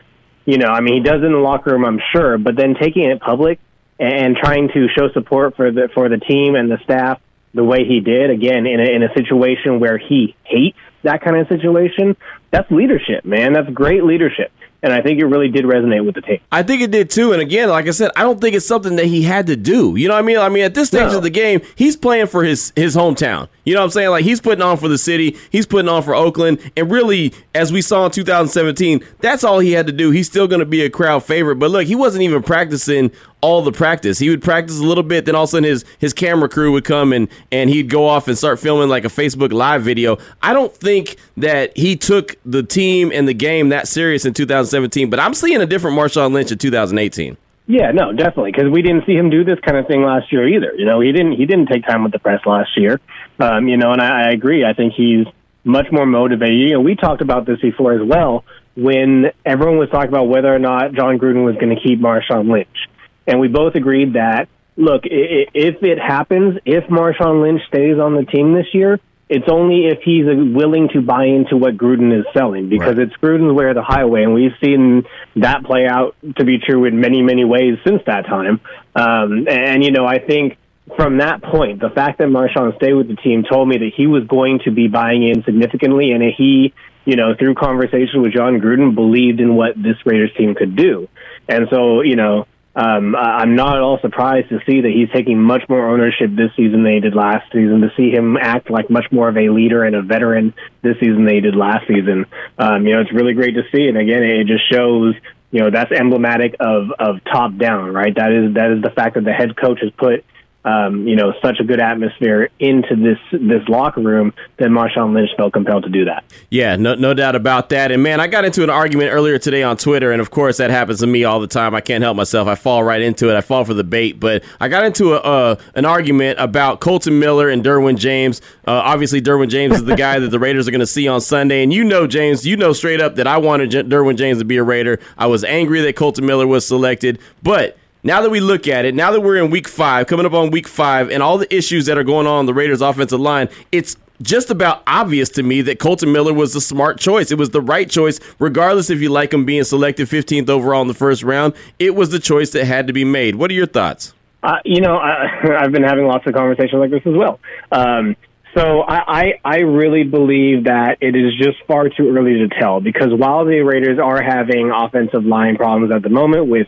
you 0.47 0.57
know, 0.57 0.69
I 0.69 0.81
mean, 0.81 0.95
he 0.95 1.01
does 1.01 1.21
it 1.23 1.27
in 1.27 1.33
the 1.33 1.39
locker 1.39 1.73
room, 1.73 1.85
I'm 1.85 2.01
sure, 2.13 2.39
but 2.39 2.57
then 2.57 2.75
taking 2.81 3.05
it 3.05 3.21
public 3.21 3.61
and 3.99 4.37
trying 4.37 4.69
to 4.69 4.89
show 4.97 5.11
support 5.13 5.57
for 5.57 5.71
the 5.71 5.89
for 5.93 6.09
the 6.09 6.19
team 6.19 6.55
and 6.55 6.71
the 6.71 6.79
staff 6.85 7.21
the 7.53 7.65
way 7.65 7.85
he 7.87 8.01
did, 8.01 8.31
again, 8.31 8.67
in 8.67 8.81
a, 8.81 8.85
in 8.85 9.03
a 9.03 9.13
situation 9.15 9.81
where 9.81 9.99
he 9.99 10.35
hates 10.45 10.79
that 11.07 11.23
kind 11.23 11.37
of 11.37 11.49
situation, 11.49 12.17
that's 12.51 12.71
leadership, 12.71 13.25
man. 13.25 13.53
That's 13.53 13.71
great 13.71 14.05
leadership 14.05 14.53
and 14.87 14.93
I 14.93 15.03
think 15.03 15.19
it 15.19 15.25
really 15.25 15.49
did 15.49 15.65
resonate 15.65 16.07
with 16.07 16.15
the 16.15 16.21
team. 16.21 16.39
I 16.53 16.63
think 16.63 16.81
it 16.81 16.93
did 16.93 17.11
too. 17.11 17.33
And 17.33 17.43
again, 17.43 17.69
like 17.71 17.89
I 17.89 17.91
said, 17.91 18.13
I 18.15 18.23
don't 18.23 18.41
think 18.41 18.55
it's 18.55 18.67
something 18.67 18.95
that 18.97 19.07
he 19.07 19.23
had 19.23 19.49
to 19.49 19.57
do. 19.57 19.97
You 19.97 20.07
know 20.07 20.15
what 20.15 20.21
I 20.21 20.27
mean? 20.27 20.39
I 20.39 20.49
mean, 20.49 20.65
at 20.65 20.75
this 20.75 20.89
stage 20.89 21.11
no. 21.11 21.17
of 21.17 21.23
the 21.25 21.31
game, 21.31 21.61
he's 21.75 21.97
playing 21.97 22.29
for 22.29 22.45
his 22.45 22.73
his 22.77 22.95
hometown. 22.95 23.49
You 23.65 23.75
know 23.75 23.81
what 23.81 23.87
I'm 23.87 23.91
saying? 23.91 24.11
Like 24.11 24.25
he's 24.25 24.41
putting 24.41 24.63
on 24.63 24.77
for 24.77 24.89
the 24.89 24.99
city, 24.99 25.37
he's 25.51 25.67
putting 25.67 25.89
on 25.89 26.05
for 26.05 26.15
Oakland, 26.15 26.61
and 26.77 26.91
really, 26.91 27.35
as 27.53 27.73
we 27.73 27.83
saw 27.83 28.07
in 28.07 28.13
2017, 28.13 29.03
that's 29.21 29.43
all 29.43 29.59
he 29.59 29.73
had 29.73 29.89
to 29.89 29.93
do. 29.93 30.13
He's 30.13 30.29
still 30.29 30.47
going 30.47 30.61
to 30.61 30.67
be 30.67 30.83
a 30.83 30.91
crowd 30.91 31.25
favorite. 31.25 31.57
But 31.57 31.71
look, 31.71 31.87
he 31.87 31.97
wasn't 31.97 32.23
even 32.23 32.43
practicing 32.45 33.11
all 33.41 33.63
the 33.63 33.73
practice. 33.73 34.19
He 34.19 34.31
would 34.31 34.43
practice 34.43 34.79
a 34.79 34.85
little 34.85 35.05
bit, 35.05 35.25
then 35.25 35.35
all 35.35 35.45
of 35.45 35.49
a 35.49 35.51
sudden 35.51 35.65
his 35.65 35.85
his 35.99 36.13
camera 36.13 36.49
crew 36.49 36.73
would 36.73 36.85
come 36.85 37.13
and 37.13 37.29
and 37.53 37.71
he'd 37.71 37.91
go 37.91 38.07
off 38.07 38.29
and 38.29 38.37
start 38.37 38.59
filming 38.59 38.89
like 38.89 39.05
a 39.05 39.09
Facebook 39.09 39.53
live 39.53 39.83
video. 39.83 40.19
I 40.43 40.53
don't 40.53 40.73
think 40.73 41.17
that 41.37 41.77
he 41.77 41.97
took 41.97 42.37
the 42.45 42.63
team 42.63 43.11
and 43.13 43.29
the 43.29 43.35
game 43.35 43.69
that 43.71 43.89
serious 43.89 44.25
in 44.25 44.35
2017, 44.35 45.11
but 45.11 45.21
I'm 45.21 45.35
seeing 45.35 45.61
a 45.61 45.67
different 45.67 45.97
Marshawn 45.97 46.33
Lynch 46.33 46.51
in 46.51 46.59
2018. 46.59 47.37
Yeah, 47.69 47.91
no, 47.91 48.13
definitely, 48.13 48.53
because 48.53 48.71
we 48.71 48.81
didn't 48.81 49.07
see 49.07 49.15
him 49.15 49.29
do 49.29 49.43
this 49.43 49.59
kind 49.61 49.77
of 49.77 49.89
thing 49.89 50.03
last 50.03 50.33
year 50.33 50.47
either. 50.47 50.73
You 50.77 50.85
know, 50.85 51.01
he 51.01 51.11
didn't 51.11 51.33
he 51.33 51.47
didn't 51.47 51.67
take 51.67 51.85
time 51.85 52.05
with 52.05 52.13
the 52.13 52.21
press 52.21 52.41
last 52.47 52.71
year. 52.77 53.01
Um, 53.41 53.69
you 53.69 53.77
know, 53.77 53.93
and 53.93 54.01
I, 54.01 54.29
I 54.29 54.31
agree. 54.31 54.65
I 54.65 54.73
think 54.73 54.95
he's 54.95 55.27
much 55.65 55.87
more 55.91 56.07
motivated. 56.07 56.57
You 56.57 56.75
know, 56.75 56.81
we 56.81 56.95
talked 56.95 57.21
about 57.21 57.45
this 57.45 57.61
before 57.61 57.93
as 57.93 58.07
well 58.07 58.45
when 58.77 59.33
everyone 59.45 59.79
was 59.79 59.89
talking 59.91 60.09
about 60.09 60.29
whether 60.29 60.55
or 60.55 60.59
not 60.59 60.93
John 60.93 61.19
Gruden 61.19 61.45
was 61.45 61.57
going 61.57 61.75
to 61.75 61.81
keep 61.81 61.99
Marshawn 61.99 62.51
Lynch, 62.51 62.89
and 63.27 63.41
we 63.41 63.49
both 63.49 63.75
agreed 63.75 64.15
that 64.15 64.49
look, 64.77 65.03
if 65.05 65.83
it 65.83 65.99
happens, 65.99 66.59
if 66.65 66.85
Marshawn 66.85 67.43
Lynch 67.43 67.63
stays 67.69 67.99
on 67.99 68.15
the 68.15 68.25
team 68.25 68.55
this 68.55 68.67
year, 68.73 69.01
it's 69.29 69.49
only 69.51 69.87
if 69.87 70.03
he's 70.05 70.25
willing 70.27 70.89
to 70.93 71.01
buy 71.01 71.25
into 71.25 71.57
what 71.57 71.77
Gruden 71.77 72.17
is 72.17 72.25
selling 72.33 72.69
because 72.69 72.97
right. 72.97 73.09
it's 73.09 73.17
Gruden's 73.17 73.53
way 73.53 73.65
or 73.65 73.75
the 73.75 73.83
highway, 73.83 74.23
and 74.23 74.35
we've 74.35 74.53
seen 74.63 75.05
that 75.37 75.65
play 75.65 75.87
out 75.89 76.15
to 76.37 76.45
be 76.45 76.59
true 76.59 76.85
in 76.85 77.01
many, 77.01 77.23
many 77.23 77.45
ways 77.45 77.79
since 77.85 78.03
that 78.07 78.27
time. 78.27 78.61
Um, 78.95 79.49
and 79.49 79.83
you 79.83 79.91
know, 79.91 80.07
I 80.07 80.21
think 80.21 80.59
from 80.97 81.19
that 81.19 81.43
point, 81.43 81.81
the 81.81 81.91
fact 81.91 82.19
that 82.19 82.29
Marshawn 82.29 82.77
stayed 82.77 82.95
with 82.95 83.09
the 83.09 83.17
team 83.17 83.43
told 83.43 83.69
me 83.69 83.79
that 83.79 83.91
he 83.97 84.07
was 84.07 84.25
going 84.29 84.61
to 84.65 84.71
be 84.71 84.87
buying 84.87 85.27
in 85.27 85.43
significantly, 85.43 86.13
and 86.13 86.23
he, 86.23 86.73
you 87.05 87.17
know, 87.17 87.35
through 87.37 87.57
conversation 87.57 88.23
with 88.23 88.33
John 88.33 88.61
Gruden, 88.61 88.95
believed 88.95 89.41
in 89.41 89.57
what 89.57 89.75
this 89.75 89.97
Raiders 90.05 90.31
team 90.39 90.55
could 90.55 90.77
do. 90.77 91.09
And 91.49 91.67
so, 91.69 92.03
you 92.03 92.15
know, 92.15 92.47
um, 92.77 93.17
I'm 93.17 93.57
not 93.57 93.77
at 93.77 93.83
all 93.83 93.99
surprised 94.03 94.51
to 94.51 94.59
see 94.67 94.83
that 94.83 94.91
he's 94.91 95.09
taking 95.09 95.41
much 95.41 95.63
more 95.67 95.89
ownership 95.89 96.29
this 96.37 96.51
season 96.57 96.83
than 96.85 96.93
he 96.93 97.01
did 97.01 97.15
last 97.15 97.51
season. 97.51 97.81
To 97.81 97.91
see 97.97 98.11
him 98.11 98.37
act 98.37 98.71
like 98.71 98.91
much 98.91 99.07
more 99.11 99.31
of 99.31 99.37
a 99.39 99.49
leader 99.49 99.83
and 99.83 99.97
a 99.97 100.03
veteran 100.03 100.53
this 100.83 100.97
season 101.01 101.25
than 101.25 101.35
he 101.35 101.41
did 101.41 101.57
last 101.57 101.89
season, 101.89 102.27
um, 102.59 102.87
you 102.87 102.95
know, 102.95 103.01
it's 103.01 103.13
really 103.13 103.33
great 103.33 103.55
to 103.55 103.63
see. 103.75 103.89
And 103.89 103.97
again, 103.97 104.23
it 104.23 104.47
just 104.47 104.71
shows, 104.71 105.15
you 105.51 105.63
know, 105.63 105.71
that's 105.71 105.91
emblematic 105.91 106.57
of 106.61 106.93
of 106.99 107.25
top 107.25 107.57
down, 107.57 107.95
right? 107.95 108.15
That 108.15 108.31
is 108.33 108.55
that 108.55 108.71
is 108.73 108.83
the 108.83 108.91
fact 108.91 109.15
that 109.15 109.25
the 109.25 109.33
head 109.33 109.57
coach 109.57 109.81
has 109.81 109.91
put 109.97 110.23
um, 110.67 111.07
you 111.07 111.15
know, 111.15 111.33
such 111.41 111.61
a 111.61 111.65
good 111.65 111.79
atmosphere 111.79 112.51
into 112.59 112.97
this 112.97 113.19
this 113.31 113.67
locker 113.69 114.01
room 114.01 114.35
that 114.57 114.69
Marshawn 114.69 115.15
Lynch 115.15 115.31
felt 115.37 115.53
compelled 115.53 115.85
to 115.85 115.89
do 115.89 116.05
that. 116.07 116.25
Yeah, 116.51 116.75
no, 116.75 116.97
no 116.97 117.15
doubt 117.15 117.37
about 117.37 117.69
that. 117.69 117.93
And 117.93 118.03
man, 118.03 118.21
I 118.21 118.27
got 118.27 118.45
into 118.45 118.65
an 118.65 118.71
argument 118.71 119.13
earlier 119.13 119.39
today 119.39 119.63
on 119.63 119.77
Twitter, 119.77 120.11
and 120.11 120.21
of 120.21 120.31
course 120.33 120.57
that 120.57 120.71
happens 120.71 120.99
to 121.01 121.07
me 121.07 121.23
all 121.23 121.39
the 121.39 121.47
time. 121.47 121.73
I 121.77 121.81
can't 121.81 122.03
help 122.03 122.17
myself. 122.17 122.49
I 122.49 122.57
fall 122.57 122.83
right 122.83 123.01
into 123.01 123.31
it. 123.31 123.37
I 123.37 123.43
fall 123.43 123.65
for 123.65 123.75
the 123.75 123.85
bait. 123.85 124.19
But 124.19 124.43
I 124.61 124.67
got 124.67 124.85
into 124.85 125.15
a, 125.15 125.19
uh, 125.19 125.57
an 125.77 125.85
argument 125.85 126.41
about 126.41 126.81
Kolton 126.81 127.21
Miller 127.21 127.49
and 127.49 127.65
Derwin 127.65 127.97
James. 127.97 128.41
Uh, 128.67 128.73
obviously, 128.73 129.23
Derwin 129.23 129.49
James 129.49 129.77
is 129.77 129.85
the 129.85 129.95
guy 129.95 130.19
that 130.19 130.31
the 130.31 130.41
Raiders 130.41 130.67
are 130.67 130.73
going 130.73 130.81
to 130.81 130.87
see 130.87 131.07
on 131.07 131.21
Sunday, 131.21 131.63
and 131.63 131.73
you 131.73 131.85
know, 131.85 132.09
James, 132.09 132.45
you 132.45 132.57
know 132.57 132.73
straight 132.73 133.01
up 133.01 133.15
that 133.15 133.29
I 133.29 133.39
wanted 133.39 133.71
J- 133.71 133.83
Derwin 133.85 134.17
James 134.17 134.39
to 134.39 134.45
be 134.45 134.57
a 134.57 134.65
Raider. 134.65 134.99
I 135.17 135.27
was 135.27 135.45
angry 135.45 135.81
that 135.83 135.95
Kolton 135.95 136.27
Miller 136.27 136.49
was 136.49 136.67
selected, 136.67 137.21
but 137.45 137.79
now 138.03 138.21
that 138.21 138.31
we 138.31 138.41
look 138.41 138.69
at 138.69 138.85
it, 138.85 138.95
now 138.95 139.11
that 139.11 139.21
we're 139.21 139.37
in 139.37 139.51
week 139.51 139.69
five, 139.69 140.07
coming 140.07 140.27
up 140.27 140.33
on 140.33 140.51
week 140.51 140.69
five, 140.69 141.11
and 141.11 141.23
all 141.23 141.39
the 141.39 141.55
issues 141.55 141.87
that 141.87 141.99
are 141.99 142.05
going 142.05 142.27
on 142.27 142.47
the 142.47 142.55
Raiders' 142.55 142.81
offensive 142.81 143.21
line, 143.21 143.49
it's 143.73 143.97
just 144.23 144.51
about 144.51 144.83
obvious 144.87 145.29
to 145.31 145.43
me 145.43 145.63
that 145.63 145.79
Kolton 145.79 146.13
Miller 146.13 146.33
was 146.33 146.53
the 146.53 146.61
smart 146.61 146.99
choice. 146.99 147.31
It 147.31 147.39
was 147.39 147.51
the 147.51 147.61
right 147.61 147.89
choice, 147.89 148.21
regardless 148.39 148.91
if 148.91 149.01
you 149.01 149.11
like 149.11 149.33
him 149.33 149.45
being 149.45 149.65
selected 149.65 150.09
15th 150.09 150.49
overall 150.49 150.83
in 150.83 150.89
the 150.89 150.95
first 150.95 151.23
round. 151.23 151.55
It 151.79 151.95
was 151.95 152.11
the 152.11 152.19
choice 152.19 152.51
that 152.51 152.65
had 152.65 152.87
to 152.87 152.93
be 152.93 153.05
made. 153.05 153.35
What 153.35 153.51
are 153.51 153.55
your 153.55 153.67
thoughts? 153.67 154.15
Uh, 154.43 154.59
you 154.65 154.81
know, 154.81 154.97
I, 154.97 155.27
have 155.61 155.73
been 155.73 155.83
having 155.83 156.07
lots 156.07 156.27
of 156.27 156.35
conversations 156.35 156.79
like 156.79 156.91
this 156.91 157.03
as 157.05 157.15
well. 157.15 157.41
Um, 157.73 158.17
so 158.55 158.81
I, 158.81 159.21
I, 159.21 159.41
I 159.45 159.57
really 159.59 160.05
believe 160.05 160.65
that 160.65 160.99
it 161.01 161.15
is 161.15 161.35
just 161.37 161.59
far 161.67 161.91
too 161.91 162.09
early 162.17 162.39
to 162.39 162.49
tell 162.49 162.81
because 162.81 163.13
while 163.13 163.45
the 163.45 163.61
Raiders 163.61 163.99
are 163.99 164.23
having 164.23 164.71
offensive 164.71 165.27
line 165.27 165.57
problems 165.57 165.93
at 165.93 166.03
the 166.03 166.09
moment 166.09 166.47
with 166.47 166.67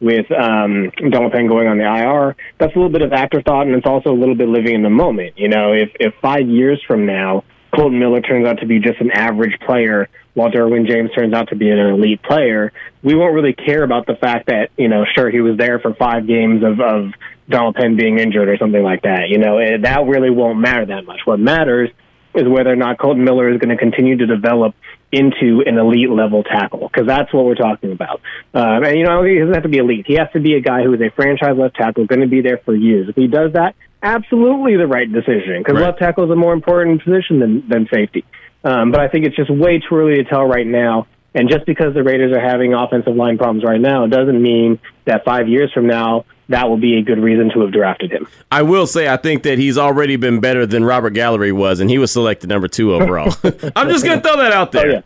with 0.00 0.30
um, 0.32 0.90
Donald 1.10 1.32
Penn 1.32 1.46
going 1.46 1.68
on 1.68 1.78
the 1.78 1.84
IR, 1.84 2.36
that's 2.58 2.74
a 2.74 2.78
little 2.78 2.92
bit 2.92 3.02
of 3.02 3.12
afterthought, 3.12 3.66
and 3.66 3.76
it's 3.76 3.86
also 3.86 4.10
a 4.10 4.18
little 4.18 4.34
bit 4.34 4.48
living 4.48 4.74
in 4.74 4.82
the 4.82 4.90
moment. 4.90 5.38
You 5.38 5.48
know, 5.48 5.72
if 5.72 5.90
if 6.00 6.14
five 6.22 6.48
years 6.48 6.82
from 6.86 7.06
now 7.06 7.44
Kolton 7.74 7.98
Miller 7.98 8.20
turns 8.20 8.46
out 8.46 8.60
to 8.60 8.66
be 8.66 8.80
just 8.80 9.00
an 9.00 9.10
average 9.12 9.58
player, 9.60 10.08
while 10.34 10.50
Derwin 10.50 10.88
James 10.88 11.10
turns 11.12 11.34
out 11.34 11.48
to 11.48 11.56
be 11.56 11.70
an 11.70 11.78
elite 11.78 12.22
player, 12.22 12.72
we 13.02 13.14
won't 13.14 13.34
really 13.34 13.52
care 13.52 13.82
about 13.82 14.06
the 14.06 14.16
fact 14.16 14.46
that 14.46 14.70
you 14.76 14.88
know, 14.88 15.04
sure, 15.14 15.30
he 15.30 15.40
was 15.40 15.56
there 15.56 15.78
for 15.78 15.94
five 15.94 16.26
games 16.26 16.62
of 16.64 16.80
of 16.80 17.12
Donald 17.48 17.74
Penn 17.74 17.96
being 17.96 18.18
injured 18.18 18.48
or 18.48 18.56
something 18.56 18.82
like 18.82 19.02
that. 19.02 19.28
You 19.28 19.38
know, 19.38 19.58
it, 19.58 19.82
that 19.82 20.06
really 20.06 20.30
won't 20.30 20.58
matter 20.58 20.86
that 20.86 21.04
much. 21.04 21.20
What 21.24 21.40
matters 21.40 21.90
is 22.34 22.46
whether 22.46 22.70
or 22.70 22.76
not 22.76 22.98
Kolton 22.98 23.24
Miller 23.24 23.50
is 23.50 23.58
going 23.58 23.76
to 23.76 23.76
continue 23.76 24.16
to 24.16 24.26
develop 24.26 24.74
into 25.12 25.62
an 25.66 25.76
elite 25.76 26.10
level 26.10 26.42
tackle 26.42 26.88
because 26.88 27.06
that's 27.06 27.32
what 27.32 27.44
we're 27.44 27.54
talking 27.54 27.92
about. 27.92 28.20
Um, 28.54 28.84
and 28.84 28.96
you 28.96 29.04
know, 29.04 29.22
he 29.24 29.38
doesn't 29.38 29.54
have 29.54 29.64
to 29.64 29.68
be 29.68 29.78
elite. 29.78 30.04
He 30.06 30.14
has 30.14 30.28
to 30.32 30.40
be 30.40 30.54
a 30.54 30.60
guy 30.60 30.82
who 30.82 30.94
is 30.94 31.00
a 31.00 31.10
franchise 31.10 31.56
left 31.56 31.76
tackle, 31.76 32.06
going 32.06 32.20
to 32.20 32.28
be 32.28 32.42
there 32.42 32.58
for 32.64 32.74
years. 32.74 33.08
If 33.08 33.16
he 33.16 33.26
does 33.26 33.52
that, 33.54 33.74
absolutely 34.02 34.76
the 34.76 34.86
right 34.86 35.10
decision 35.10 35.58
because 35.58 35.74
right. 35.74 35.86
left 35.86 35.98
tackle 35.98 36.24
is 36.24 36.30
a 36.30 36.36
more 36.36 36.52
important 36.52 37.02
position 37.02 37.40
than 37.40 37.68
than 37.68 37.88
safety. 37.92 38.24
Um, 38.62 38.90
but 38.90 39.00
I 39.00 39.08
think 39.08 39.26
it's 39.26 39.36
just 39.36 39.50
way 39.50 39.78
too 39.80 39.94
early 39.96 40.16
to 40.16 40.24
tell 40.24 40.44
right 40.44 40.66
now. 40.66 41.06
And 41.34 41.48
just 41.48 41.64
because 41.64 41.94
the 41.94 42.02
Raiders 42.02 42.36
are 42.36 42.40
having 42.40 42.74
offensive 42.74 43.14
line 43.14 43.38
problems 43.38 43.64
right 43.64 43.80
now 43.80 44.06
doesn't 44.06 44.42
mean 44.42 44.80
that 45.04 45.24
five 45.24 45.48
years 45.48 45.72
from 45.72 45.86
now 45.86 46.24
that 46.50 46.68
will 46.68 46.76
be 46.76 46.98
a 46.98 47.02
good 47.02 47.18
reason 47.18 47.48
to 47.54 47.60
have 47.60 47.72
drafted 47.72 48.10
him. 48.10 48.26
I 48.50 48.62
will 48.62 48.86
say 48.86 49.08
I 49.08 49.16
think 49.16 49.44
that 49.44 49.58
he's 49.58 49.78
already 49.78 50.16
been 50.16 50.40
better 50.40 50.66
than 50.66 50.84
Robert 50.84 51.10
Gallery 51.10 51.52
was, 51.52 51.78
and 51.80 51.88
he 51.88 51.96
was 51.96 52.10
selected 52.10 52.48
number 52.48 52.68
two 52.68 52.92
overall. 52.92 53.32
I'm 53.76 53.88
just 53.88 54.04
going 54.04 54.20
to 54.20 54.22
throw 54.22 54.36
that 54.36 54.52
out 54.52 54.72
there. 54.72 54.86
Oh, 54.86 54.92
yeah. 54.92 55.00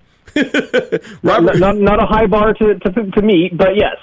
Robert, 1.22 1.58
not, 1.58 1.76
not, 1.76 2.02
a 2.02 2.06
high 2.06 2.26
bar 2.26 2.54
to, 2.54 2.74
to, 2.74 3.10
to 3.10 3.22
meet, 3.22 3.56
but 3.56 3.76
yes. 3.76 3.94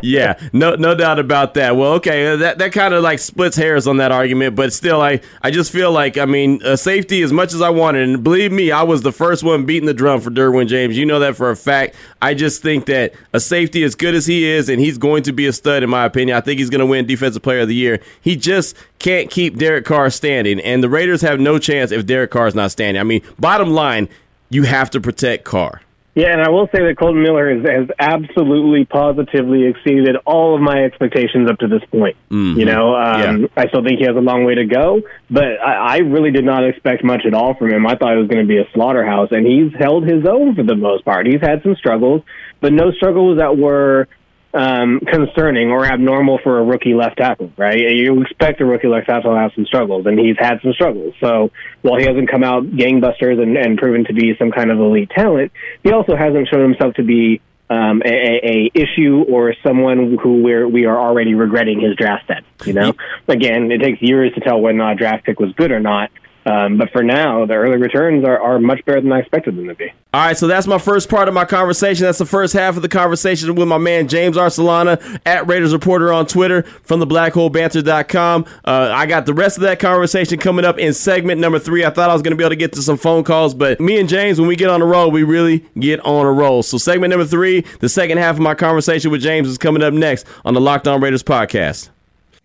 yeah, 0.02 0.38
no 0.52 0.74
no 0.74 0.94
doubt 0.94 1.20
about 1.20 1.54
that. 1.54 1.76
Well, 1.76 1.92
okay, 1.94 2.32
uh, 2.32 2.36
that 2.36 2.58
that 2.58 2.72
kind 2.72 2.92
of 2.94 3.02
like 3.02 3.20
splits 3.20 3.56
hairs 3.56 3.86
on 3.86 3.98
that 3.98 4.10
argument, 4.10 4.56
but 4.56 4.72
still, 4.72 5.00
I 5.00 5.20
I 5.40 5.52
just 5.52 5.70
feel 5.70 5.92
like 5.92 6.18
I 6.18 6.24
mean, 6.24 6.60
a 6.64 6.76
safety 6.76 7.22
as 7.22 7.32
much 7.32 7.54
as 7.54 7.62
I 7.62 7.70
wanted, 7.70 8.08
and 8.08 8.24
believe 8.24 8.50
me, 8.50 8.72
I 8.72 8.82
was 8.82 9.02
the 9.02 9.12
first 9.12 9.44
one 9.44 9.64
beating 9.64 9.86
the 9.86 9.94
drum 9.94 10.20
for 10.20 10.30
Derwin 10.30 10.66
James. 10.66 10.98
You 10.98 11.06
know 11.06 11.20
that 11.20 11.36
for 11.36 11.50
a 11.50 11.56
fact. 11.56 11.94
I 12.20 12.34
just 12.34 12.60
think 12.60 12.86
that 12.86 13.14
a 13.32 13.38
safety 13.38 13.84
as 13.84 13.94
good 13.94 14.14
as 14.14 14.26
he 14.26 14.44
is, 14.44 14.68
and 14.68 14.80
he's 14.80 14.98
going 14.98 15.22
to 15.24 15.32
be 15.32 15.46
a 15.46 15.52
stud 15.52 15.84
in 15.84 15.90
my 15.90 16.04
opinion. 16.04 16.36
I 16.36 16.40
think 16.40 16.58
he's 16.58 16.70
going 16.70 16.80
to 16.80 16.86
win 16.86 17.06
Defensive 17.06 17.42
Player 17.42 17.60
of 17.60 17.68
the 17.68 17.74
Year. 17.74 18.00
He 18.20 18.34
just 18.34 18.76
can't 18.98 19.30
keep 19.30 19.58
Derek 19.58 19.84
Carr 19.84 20.10
standing, 20.10 20.58
and 20.60 20.82
the 20.82 20.88
Raiders 20.88 21.20
have 21.22 21.38
no 21.38 21.58
chance 21.58 21.92
if 21.92 22.04
Derek 22.04 22.32
Carr 22.32 22.48
is 22.48 22.54
not 22.54 22.72
standing. 22.72 23.00
I 23.00 23.04
mean, 23.04 23.22
bottom 23.38 23.70
line, 23.70 24.08
you 24.52 24.64
have 24.64 24.90
to 24.90 25.00
protect 25.00 25.44
Carr. 25.44 25.80
Yeah, 26.14 26.30
and 26.32 26.42
I 26.42 26.50
will 26.50 26.66
say 26.66 26.80
that 26.84 26.96
Kolton 26.98 27.22
Miller 27.22 27.56
has, 27.56 27.64
has 27.66 27.88
absolutely, 27.98 28.84
positively 28.84 29.64
exceeded 29.64 30.16
all 30.26 30.54
of 30.54 30.60
my 30.60 30.84
expectations 30.84 31.48
up 31.48 31.58
to 31.60 31.68
this 31.68 31.82
point. 31.90 32.18
Mm-hmm. 32.30 32.60
You 32.60 32.66
know, 32.66 32.94
um, 32.94 33.40
yeah. 33.40 33.46
I 33.56 33.68
still 33.68 33.82
think 33.82 33.98
he 33.98 34.04
has 34.04 34.14
a 34.14 34.20
long 34.20 34.44
way 34.44 34.56
to 34.56 34.66
go, 34.66 35.00
but 35.30 35.58
I, 35.64 35.94
I 35.94 35.96
really 35.98 36.30
did 36.30 36.44
not 36.44 36.68
expect 36.68 37.02
much 37.02 37.22
at 37.26 37.32
all 37.32 37.54
from 37.54 37.72
him. 37.72 37.86
I 37.86 37.96
thought 37.96 38.12
it 38.12 38.18
was 38.18 38.28
going 38.28 38.46
to 38.46 38.48
be 38.48 38.58
a 38.58 38.68
slaughterhouse, 38.74 39.28
and 39.30 39.46
he's 39.46 39.72
held 39.80 40.04
his 40.04 40.26
own 40.28 40.54
for 40.54 40.62
the 40.62 40.76
most 40.76 41.02
part. 41.06 41.26
He's 41.26 41.40
had 41.40 41.62
some 41.62 41.76
struggles, 41.76 42.22
but 42.60 42.74
no 42.74 42.92
struggles 42.92 43.38
that 43.38 43.56
were 43.56 44.06
um, 44.54 45.00
concerning 45.00 45.70
or 45.70 45.84
abnormal 45.84 46.38
for 46.42 46.58
a 46.58 46.64
rookie 46.64 46.94
left 46.94 47.18
tackle, 47.18 47.50
right? 47.56 47.78
You 47.78 48.20
expect 48.22 48.60
a 48.60 48.64
rookie 48.64 48.88
left 48.88 49.06
tackle 49.06 49.32
to 49.32 49.38
have 49.38 49.52
some 49.54 49.64
struggles, 49.66 50.06
and 50.06 50.18
he's 50.18 50.36
had 50.38 50.60
some 50.62 50.72
struggles. 50.72 51.14
So 51.20 51.50
while 51.80 51.98
he 51.98 52.06
hasn't 52.06 52.30
come 52.30 52.44
out 52.44 52.64
gangbusters 52.64 53.42
and, 53.42 53.56
and 53.56 53.78
proven 53.78 54.04
to 54.04 54.12
be 54.12 54.34
some 54.38 54.50
kind 54.50 54.70
of 54.70 54.78
elite 54.78 55.10
talent, 55.10 55.52
he 55.82 55.92
also 55.92 56.16
hasn't 56.16 56.48
shown 56.48 56.62
himself 56.62 56.94
to 56.94 57.02
be 57.02 57.40
um, 57.70 58.02
a, 58.04 58.10
a 58.10 58.70
issue 58.74 59.24
or 59.28 59.54
someone 59.62 60.18
who 60.22 60.42
we're, 60.42 60.68
we 60.68 60.84
are 60.84 60.98
already 60.98 61.34
regretting 61.34 61.80
his 61.80 61.96
draft 61.96 62.26
set. 62.26 62.44
You 62.66 62.74
know, 62.74 62.94
again, 63.28 63.72
it 63.72 63.78
takes 63.78 64.02
years 64.02 64.34
to 64.34 64.40
tell 64.40 64.60
whether 64.60 64.76
or 64.76 64.78
not 64.78 64.92
a 64.92 64.96
draft 64.96 65.24
pick 65.24 65.40
was 65.40 65.52
good 65.54 65.72
or 65.72 65.80
not. 65.80 66.10
Um, 66.44 66.76
but 66.76 66.90
for 66.90 67.02
now, 67.02 67.46
the 67.46 67.54
early 67.54 67.76
returns 67.76 68.24
are, 68.24 68.40
are 68.40 68.58
much 68.58 68.84
better 68.84 69.00
than 69.00 69.12
I 69.12 69.20
expected 69.20 69.56
them 69.56 69.68
to 69.68 69.74
be. 69.74 69.92
All 70.14 70.26
right, 70.26 70.36
so 70.36 70.46
that's 70.46 70.66
my 70.66 70.78
first 70.78 71.08
part 71.08 71.28
of 71.28 71.34
my 71.34 71.44
conversation. 71.44 72.04
That's 72.04 72.18
the 72.18 72.26
first 72.26 72.52
half 72.52 72.76
of 72.76 72.82
the 72.82 72.88
conversation 72.88 73.54
with 73.54 73.68
my 73.68 73.78
man 73.78 74.08
James 74.08 74.36
Arcelana 74.36 75.20
at 75.24 75.46
Raiders 75.46 75.72
Reporter 75.72 76.12
on 76.12 76.26
Twitter 76.26 76.64
from 76.82 77.00
the 77.00 77.06
blackhole.banter.com. 77.06 78.44
Uh, 78.64 78.92
I 78.92 79.06
got 79.06 79.24
the 79.24 79.34
rest 79.34 79.56
of 79.56 79.62
that 79.62 79.78
conversation 79.78 80.38
coming 80.38 80.64
up 80.64 80.78
in 80.78 80.92
segment 80.92 81.40
number 81.40 81.58
three. 81.58 81.84
I 81.84 81.90
thought 81.90 82.10
I 82.10 82.12
was 82.12 82.22
going 82.22 82.32
to 82.32 82.36
be 82.36 82.44
able 82.44 82.50
to 82.50 82.56
get 82.56 82.72
to 82.74 82.82
some 82.82 82.96
phone 82.98 83.24
calls, 83.24 83.54
but 83.54 83.80
me 83.80 83.98
and 83.98 84.08
James, 84.08 84.38
when 84.38 84.48
we 84.48 84.56
get 84.56 84.68
on 84.68 84.82
a 84.82 84.86
roll, 84.86 85.10
we 85.10 85.22
really 85.22 85.64
get 85.78 86.00
on 86.00 86.26
a 86.26 86.32
roll. 86.32 86.62
So 86.62 86.76
segment 86.76 87.10
number 87.10 87.24
three, 87.26 87.60
the 87.80 87.88
second 87.88 88.18
half 88.18 88.34
of 88.34 88.40
my 88.40 88.54
conversation 88.54 89.10
with 89.10 89.22
James 89.22 89.48
is 89.48 89.58
coming 89.58 89.82
up 89.82 89.94
next 89.94 90.26
on 90.44 90.54
the 90.54 90.60
Locked 90.60 90.88
On 90.88 91.00
Raiders 91.00 91.22
podcast. 91.22 91.88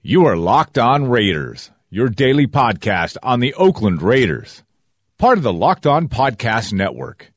You 0.04 0.26
are 0.26 0.38
Locked 0.38 0.78
On 0.78 1.10
Raiders, 1.10 1.72
your 1.89 2.10
daily 2.10 2.47
podcast 2.47 3.15
on 3.23 3.39
the 3.39 3.54
Oakland 3.54 4.02
Raiders. 4.02 4.63
Part 5.17 5.38
of 5.38 5.43
the 5.43 5.54
Locked 5.54 5.88
On 5.88 6.10
Podcast 6.10 6.73
Network. 6.73 7.32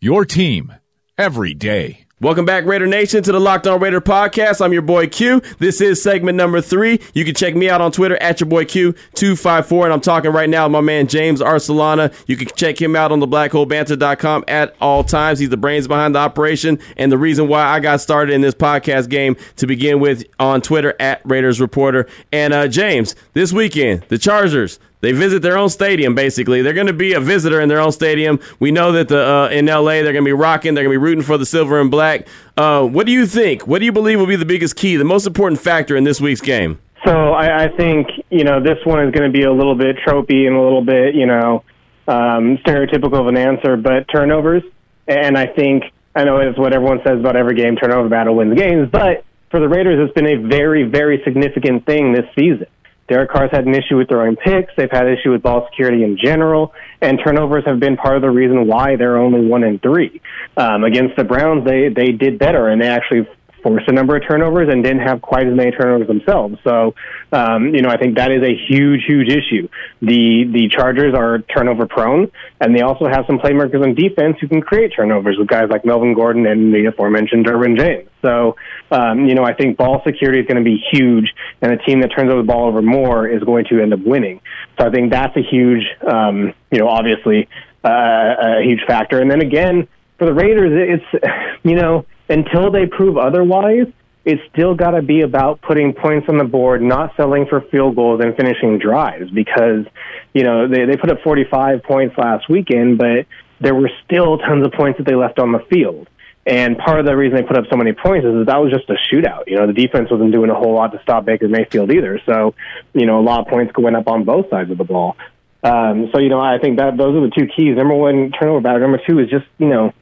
Your 0.00 0.24
team 0.24 0.72
every 1.18 1.54
day. 1.54 2.05
Welcome 2.18 2.46
back, 2.46 2.64
Raider 2.64 2.86
Nation, 2.86 3.22
to 3.24 3.30
the 3.30 3.38
Locked 3.38 3.66
On 3.66 3.78
Raider 3.78 4.00
podcast. 4.00 4.64
I'm 4.64 4.72
your 4.72 4.80
boy 4.80 5.06
Q. 5.06 5.42
This 5.58 5.82
is 5.82 6.02
segment 6.02 6.34
number 6.34 6.62
three. 6.62 6.98
You 7.12 7.26
can 7.26 7.34
check 7.34 7.54
me 7.54 7.68
out 7.68 7.82
on 7.82 7.92
Twitter 7.92 8.16
at 8.22 8.40
your 8.40 8.48
boy 8.48 8.64
Q254, 8.64 9.84
and 9.84 9.92
I'm 9.92 10.00
talking 10.00 10.32
right 10.32 10.48
now 10.48 10.64
with 10.64 10.72
my 10.72 10.80
man 10.80 11.08
James 11.08 11.42
Arcelana. 11.42 12.14
You 12.26 12.38
can 12.38 12.48
check 12.56 12.80
him 12.80 12.96
out 12.96 13.12
on 13.12 13.20
the 13.20 13.28
blackholebanter.com 13.28 14.44
at 14.48 14.74
all 14.80 15.04
times. 15.04 15.40
He's 15.40 15.50
the 15.50 15.58
brains 15.58 15.86
behind 15.86 16.14
the 16.14 16.20
operation 16.20 16.78
and 16.96 17.12
the 17.12 17.18
reason 17.18 17.48
why 17.48 17.64
I 17.64 17.80
got 17.80 18.00
started 18.00 18.32
in 18.32 18.40
this 18.40 18.54
podcast 18.54 19.10
game 19.10 19.36
to 19.56 19.66
begin 19.66 20.00
with 20.00 20.24
on 20.40 20.62
Twitter 20.62 20.94
at 20.98 21.20
Raiders 21.22 21.60
Reporter. 21.60 22.08
And 22.32 22.54
uh, 22.54 22.66
James, 22.66 23.14
this 23.34 23.52
weekend, 23.52 24.04
the 24.08 24.16
Chargers, 24.16 24.80
they 25.06 25.12
visit 25.12 25.40
their 25.40 25.56
own 25.56 25.68
stadium, 25.68 26.16
basically. 26.16 26.62
They're 26.62 26.72
going 26.72 26.88
to 26.88 26.92
be 26.92 27.12
a 27.12 27.20
visitor 27.20 27.60
in 27.60 27.68
their 27.68 27.78
own 27.78 27.92
stadium. 27.92 28.40
We 28.58 28.72
know 28.72 28.90
that 28.90 29.06
the 29.06 29.24
uh, 29.24 29.48
in 29.50 29.66
LA 29.66 30.02
they're 30.02 30.12
going 30.12 30.24
to 30.24 30.28
be 30.28 30.32
rocking. 30.32 30.74
They're 30.74 30.82
going 30.82 30.94
to 30.94 30.98
be 30.98 31.04
rooting 31.04 31.22
for 31.22 31.38
the 31.38 31.46
silver 31.46 31.80
and 31.80 31.92
black. 31.92 32.26
Uh, 32.56 32.84
what 32.84 33.06
do 33.06 33.12
you 33.12 33.24
think? 33.24 33.68
What 33.68 33.78
do 33.78 33.84
you 33.84 33.92
believe 33.92 34.18
will 34.18 34.26
be 34.26 34.34
the 34.34 34.44
biggest 34.44 34.74
key, 34.74 34.96
the 34.96 35.04
most 35.04 35.24
important 35.24 35.60
factor 35.60 35.96
in 35.96 36.02
this 36.02 36.20
week's 36.20 36.40
game? 36.40 36.80
So 37.04 37.12
I, 37.12 37.66
I 37.66 37.68
think 37.76 38.08
you 38.30 38.42
know 38.42 38.60
this 38.60 38.78
one 38.84 39.06
is 39.06 39.14
going 39.14 39.30
to 39.30 39.32
be 39.32 39.44
a 39.44 39.52
little 39.52 39.76
bit 39.76 39.94
tropey 40.04 40.48
and 40.48 40.56
a 40.56 40.60
little 40.60 40.84
bit 40.84 41.14
you 41.14 41.26
know 41.26 41.62
um, 42.08 42.58
stereotypical 42.66 43.20
of 43.20 43.28
an 43.28 43.36
answer, 43.36 43.76
but 43.76 44.08
turnovers. 44.08 44.64
And 45.06 45.38
I 45.38 45.46
think 45.46 45.84
I 46.16 46.24
know 46.24 46.38
it's 46.38 46.58
what 46.58 46.72
everyone 46.72 46.98
says 47.06 47.20
about 47.20 47.36
every 47.36 47.54
game: 47.54 47.76
turnover 47.76 48.08
battle 48.08 48.34
wins 48.34 48.58
games. 48.58 48.88
But 48.90 49.24
for 49.52 49.60
the 49.60 49.68
Raiders, 49.68 50.04
it's 50.04 50.14
been 50.14 50.26
a 50.26 50.48
very, 50.48 50.82
very 50.82 51.22
significant 51.22 51.86
thing 51.86 52.12
this 52.12 52.26
season. 52.34 52.66
Derek 53.08 53.30
Carr's 53.30 53.50
had 53.52 53.66
an 53.66 53.74
issue 53.74 53.96
with 53.96 54.08
throwing 54.08 54.36
picks. 54.36 54.72
They've 54.76 54.90
had 54.90 55.06
issue 55.06 55.30
with 55.30 55.42
ball 55.42 55.66
security 55.70 56.02
in 56.02 56.18
general, 56.22 56.72
and 57.00 57.18
turnovers 57.24 57.64
have 57.66 57.78
been 57.78 57.96
part 57.96 58.16
of 58.16 58.22
the 58.22 58.30
reason 58.30 58.66
why 58.66 58.96
they're 58.96 59.16
only 59.16 59.46
one 59.46 59.62
and 59.62 59.80
three. 59.80 60.20
Um, 60.56 60.82
against 60.84 61.16
the 61.16 61.24
Browns, 61.24 61.64
they 61.64 61.88
they 61.88 62.12
did 62.12 62.38
better, 62.38 62.68
and 62.68 62.80
they 62.80 62.88
actually 62.88 63.28
forced 63.62 63.88
a 63.88 63.92
number 63.92 64.16
of 64.16 64.22
turnovers 64.28 64.68
and 64.70 64.82
didn't 64.82 65.00
have 65.00 65.20
quite 65.22 65.46
as 65.46 65.54
many 65.54 65.70
turnovers 65.70 66.06
themselves. 66.06 66.56
So, 66.64 66.94
um, 67.32 67.74
you 67.74 67.82
know, 67.82 67.88
I 67.88 67.96
think 67.96 68.16
that 68.16 68.30
is 68.30 68.42
a 68.42 68.54
huge, 68.68 69.04
huge 69.06 69.28
issue. 69.28 69.68
The 70.00 70.44
the 70.52 70.68
Chargers 70.68 71.14
are 71.14 71.40
turnover 71.40 71.86
prone, 71.86 72.30
and 72.60 72.76
they 72.76 72.82
also 72.82 73.06
have 73.06 73.24
some 73.26 73.38
playmakers 73.38 73.82
on 73.82 73.94
defense 73.94 74.36
who 74.40 74.48
can 74.48 74.60
create 74.60 74.92
turnovers 74.94 75.36
with 75.38 75.48
guys 75.48 75.68
like 75.70 75.84
Melvin 75.84 76.14
Gordon 76.14 76.46
and 76.46 76.72
the 76.72 76.86
aforementioned 76.86 77.46
Derwin 77.46 77.78
James. 77.78 78.08
So, 78.22 78.56
um, 78.90 79.26
you 79.26 79.34
know, 79.34 79.44
I 79.44 79.54
think 79.54 79.76
ball 79.76 80.02
security 80.04 80.40
is 80.40 80.46
going 80.46 80.62
to 80.62 80.64
be 80.64 80.82
huge, 80.92 81.32
and 81.62 81.72
a 81.72 81.78
team 81.78 82.00
that 82.00 82.08
turns 82.08 82.30
over 82.30 82.42
the 82.42 82.46
ball 82.46 82.68
over 82.68 82.82
more 82.82 83.28
is 83.28 83.42
going 83.42 83.64
to 83.70 83.80
end 83.80 83.92
up 83.92 84.00
winning. 84.00 84.40
So 84.78 84.86
I 84.86 84.90
think 84.90 85.10
that's 85.12 85.36
a 85.36 85.42
huge, 85.42 85.84
um, 86.06 86.52
you 86.70 86.78
know, 86.78 86.88
obviously 86.88 87.48
uh, 87.84 87.88
a 87.88 88.62
huge 88.62 88.80
factor. 88.86 89.20
And 89.20 89.30
then 89.30 89.40
again, 89.40 89.88
for 90.18 90.26
the 90.26 90.34
Raiders, 90.34 90.72
it's, 90.74 91.24
you 91.62 91.76
know, 91.76 92.06
until 92.28 92.70
they 92.70 92.86
prove 92.86 93.16
otherwise, 93.16 93.86
it's 94.24 94.42
still 94.52 94.74
got 94.74 94.90
to 94.90 95.02
be 95.02 95.20
about 95.20 95.62
putting 95.62 95.92
points 95.92 96.28
on 96.28 96.36
the 96.36 96.44
board, 96.44 96.82
not 96.82 97.14
selling 97.16 97.46
for 97.46 97.60
field 97.60 97.94
goals 97.94 98.20
and 98.20 98.36
finishing 98.36 98.78
drives 98.78 99.30
because, 99.30 99.86
you 100.34 100.42
know, 100.42 100.66
they, 100.66 100.84
they 100.84 100.96
put 100.96 101.10
up 101.10 101.20
45 101.22 101.84
points 101.84 102.18
last 102.18 102.48
weekend, 102.48 102.98
but 102.98 103.26
there 103.60 103.74
were 103.74 103.90
still 104.04 104.38
tons 104.38 104.66
of 104.66 104.72
points 104.72 104.98
that 104.98 105.06
they 105.06 105.14
left 105.14 105.38
on 105.38 105.52
the 105.52 105.60
field. 105.70 106.08
And 106.44 106.76
part 106.76 107.00
of 107.00 107.06
the 107.06 107.16
reason 107.16 107.36
they 107.36 107.42
put 107.42 107.56
up 107.56 107.64
so 107.70 107.76
many 107.76 107.92
points 107.92 108.26
is 108.26 108.32
that, 108.34 108.46
that 108.46 108.58
was 108.58 108.72
just 108.72 108.90
a 108.90 108.94
shootout. 108.94 109.44
You 109.46 109.56
know, 109.56 109.66
the 109.66 109.72
defense 109.72 110.10
wasn't 110.10 110.32
doing 110.32 110.50
a 110.50 110.54
whole 110.54 110.74
lot 110.74 110.92
to 110.92 111.02
stop 111.02 111.24
Baker 111.24 111.48
Mayfield 111.48 111.92
either. 111.92 112.20
So, 112.26 112.54
you 112.94 113.06
know, 113.06 113.20
a 113.20 113.24
lot 113.24 113.40
of 113.40 113.46
points 113.48 113.72
went 113.76 113.96
up 113.96 114.06
on 114.08 114.24
both 114.24 114.50
sides 114.50 114.70
of 114.70 114.78
the 114.78 114.84
ball. 114.84 115.16
Um, 115.62 116.10
so, 116.12 116.20
you 116.20 116.28
know, 116.28 116.40
I 116.40 116.58
think 116.58 116.78
that 116.78 116.96
those 116.96 117.16
are 117.16 117.20
the 117.20 117.32
two 117.36 117.48
keys. 117.48 117.76
Number 117.76 117.94
one, 117.94 118.30
turnover 118.30 118.60
battle. 118.60 118.80
Number 118.80 119.00
two 119.04 119.18
is 119.18 119.28
just, 119.28 119.46
you 119.58 119.68
know, 119.68 119.92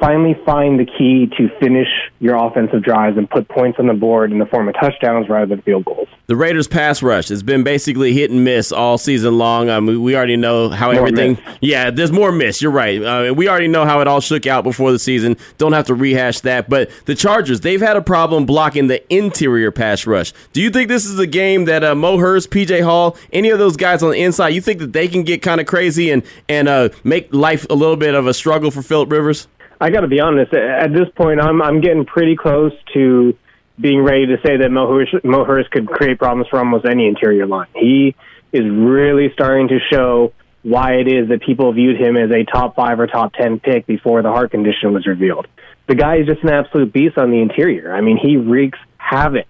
finally 0.00 0.34
find 0.46 0.80
the 0.80 0.86
key 0.86 1.30
to 1.36 1.48
finish 1.60 1.86
your 2.18 2.34
offensive 2.34 2.82
drives 2.82 3.18
and 3.18 3.28
put 3.28 3.46
points 3.48 3.78
on 3.78 3.86
the 3.86 3.92
board 3.92 4.32
in 4.32 4.38
the 4.38 4.46
form 4.46 4.66
of 4.68 4.74
touchdowns 4.74 5.28
rather 5.28 5.46
than 5.46 5.62
field 5.62 5.84
goals. 5.84 6.08
The 6.26 6.36
Raiders' 6.36 6.66
pass 6.66 7.02
rush 7.02 7.28
has 7.28 7.42
been 7.42 7.62
basically 7.62 8.12
hit 8.12 8.30
and 8.30 8.42
miss 8.42 8.72
all 8.72 8.98
season 8.98 9.36
long. 9.36 9.68
I 9.68 9.78
mean, 9.78 10.02
we 10.02 10.16
already 10.16 10.36
know 10.36 10.70
how 10.70 10.92
more 10.92 11.06
everything. 11.06 11.32
Miss. 11.44 11.58
Yeah, 11.60 11.90
there's 11.90 12.12
more 12.12 12.32
miss. 12.32 12.62
You're 12.62 12.72
right. 12.72 13.02
Uh, 13.02 13.34
we 13.34 13.48
already 13.48 13.68
know 13.68 13.84
how 13.84 14.00
it 14.00 14.08
all 14.08 14.20
shook 14.20 14.46
out 14.46 14.64
before 14.64 14.90
the 14.90 14.98
season. 14.98 15.36
Don't 15.58 15.72
have 15.72 15.86
to 15.86 15.94
rehash 15.94 16.40
that. 16.40 16.68
But 16.70 16.90
the 17.04 17.14
Chargers, 17.14 17.60
they've 17.60 17.80
had 17.80 17.96
a 17.96 18.02
problem 18.02 18.46
blocking 18.46 18.86
the 18.86 19.02
interior 19.14 19.70
pass 19.70 20.06
rush. 20.06 20.32
Do 20.52 20.62
you 20.62 20.70
think 20.70 20.88
this 20.88 21.04
is 21.04 21.18
a 21.18 21.26
game 21.26 21.66
that 21.66 21.84
uh, 21.84 21.94
Mo 21.94 22.18
Hurst, 22.18 22.50
PJ 22.50 22.82
Hall, 22.82 23.16
any 23.32 23.50
of 23.50 23.58
those 23.58 23.76
guys 23.76 24.02
on 24.02 24.10
the 24.10 24.22
inside, 24.22 24.48
you 24.48 24.60
think 24.60 24.80
that 24.80 24.92
they 24.92 25.08
can 25.08 25.24
get 25.24 25.42
kind 25.42 25.60
of 25.60 25.66
crazy 25.66 26.10
and 26.10 26.22
and 26.48 26.68
uh, 26.68 26.88
make 27.04 27.32
life 27.34 27.66
a 27.68 27.74
little 27.74 27.96
bit 27.96 28.14
of 28.14 28.26
a 28.26 28.32
struggle 28.34 28.70
for 28.70 28.82
Philip 28.82 29.10
Rivers? 29.10 29.46
I 29.80 29.90
got 29.90 30.00
to 30.00 30.08
be 30.08 30.20
honest. 30.20 30.52
At 30.52 30.92
this 30.92 31.08
point, 31.16 31.40
I'm 31.40 31.62
I'm 31.62 31.80
getting 31.80 32.04
pretty 32.04 32.36
close 32.36 32.72
to 32.94 33.36
being 33.80 34.02
ready 34.02 34.26
to 34.26 34.36
say 34.44 34.58
that 34.58 34.70
Mo 34.70 35.44
Hurst, 35.44 35.70
could 35.70 35.88
create 35.88 36.18
problems 36.18 36.48
for 36.48 36.58
almost 36.58 36.84
any 36.84 37.08
interior 37.08 37.46
line. 37.46 37.68
He 37.74 38.14
is 38.52 38.64
really 38.64 39.32
starting 39.32 39.68
to 39.68 39.78
show 39.90 40.34
why 40.62 40.96
it 40.96 41.08
is 41.08 41.30
that 41.30 41.40
people 41.40 41.72
viewed 41.72 41.98
him 41.98 42.18
as 42.18 42.30
a 42.30 42.44
top 42.44 42.76
five 42.76 43.00
or 43.00 43.06
top 43.06 43.32
ten 43.32 43.58
pick 43.58 43.86
before 43.86 44.20
the 44.20 44.28
heart 44.28 44.50
condition 44.50 44.92
was 44.92 45.06
revealed. 45.06 45.46
The 45.86 45.94
guy 45.94 46.16
is 46.16 46.26
just 46.26 46.42
an 46.42 46.50
absolute 46.50 46.92
beast 46.92 47.16
on 47.16 47.30
the 47.30 47.40
interior. 47.40 47.94
I 47.94 48.02
mean, 48.02 48.18
he 48.18 48.36
wreaks 48.36 48.78
havoc. 48.98 49.46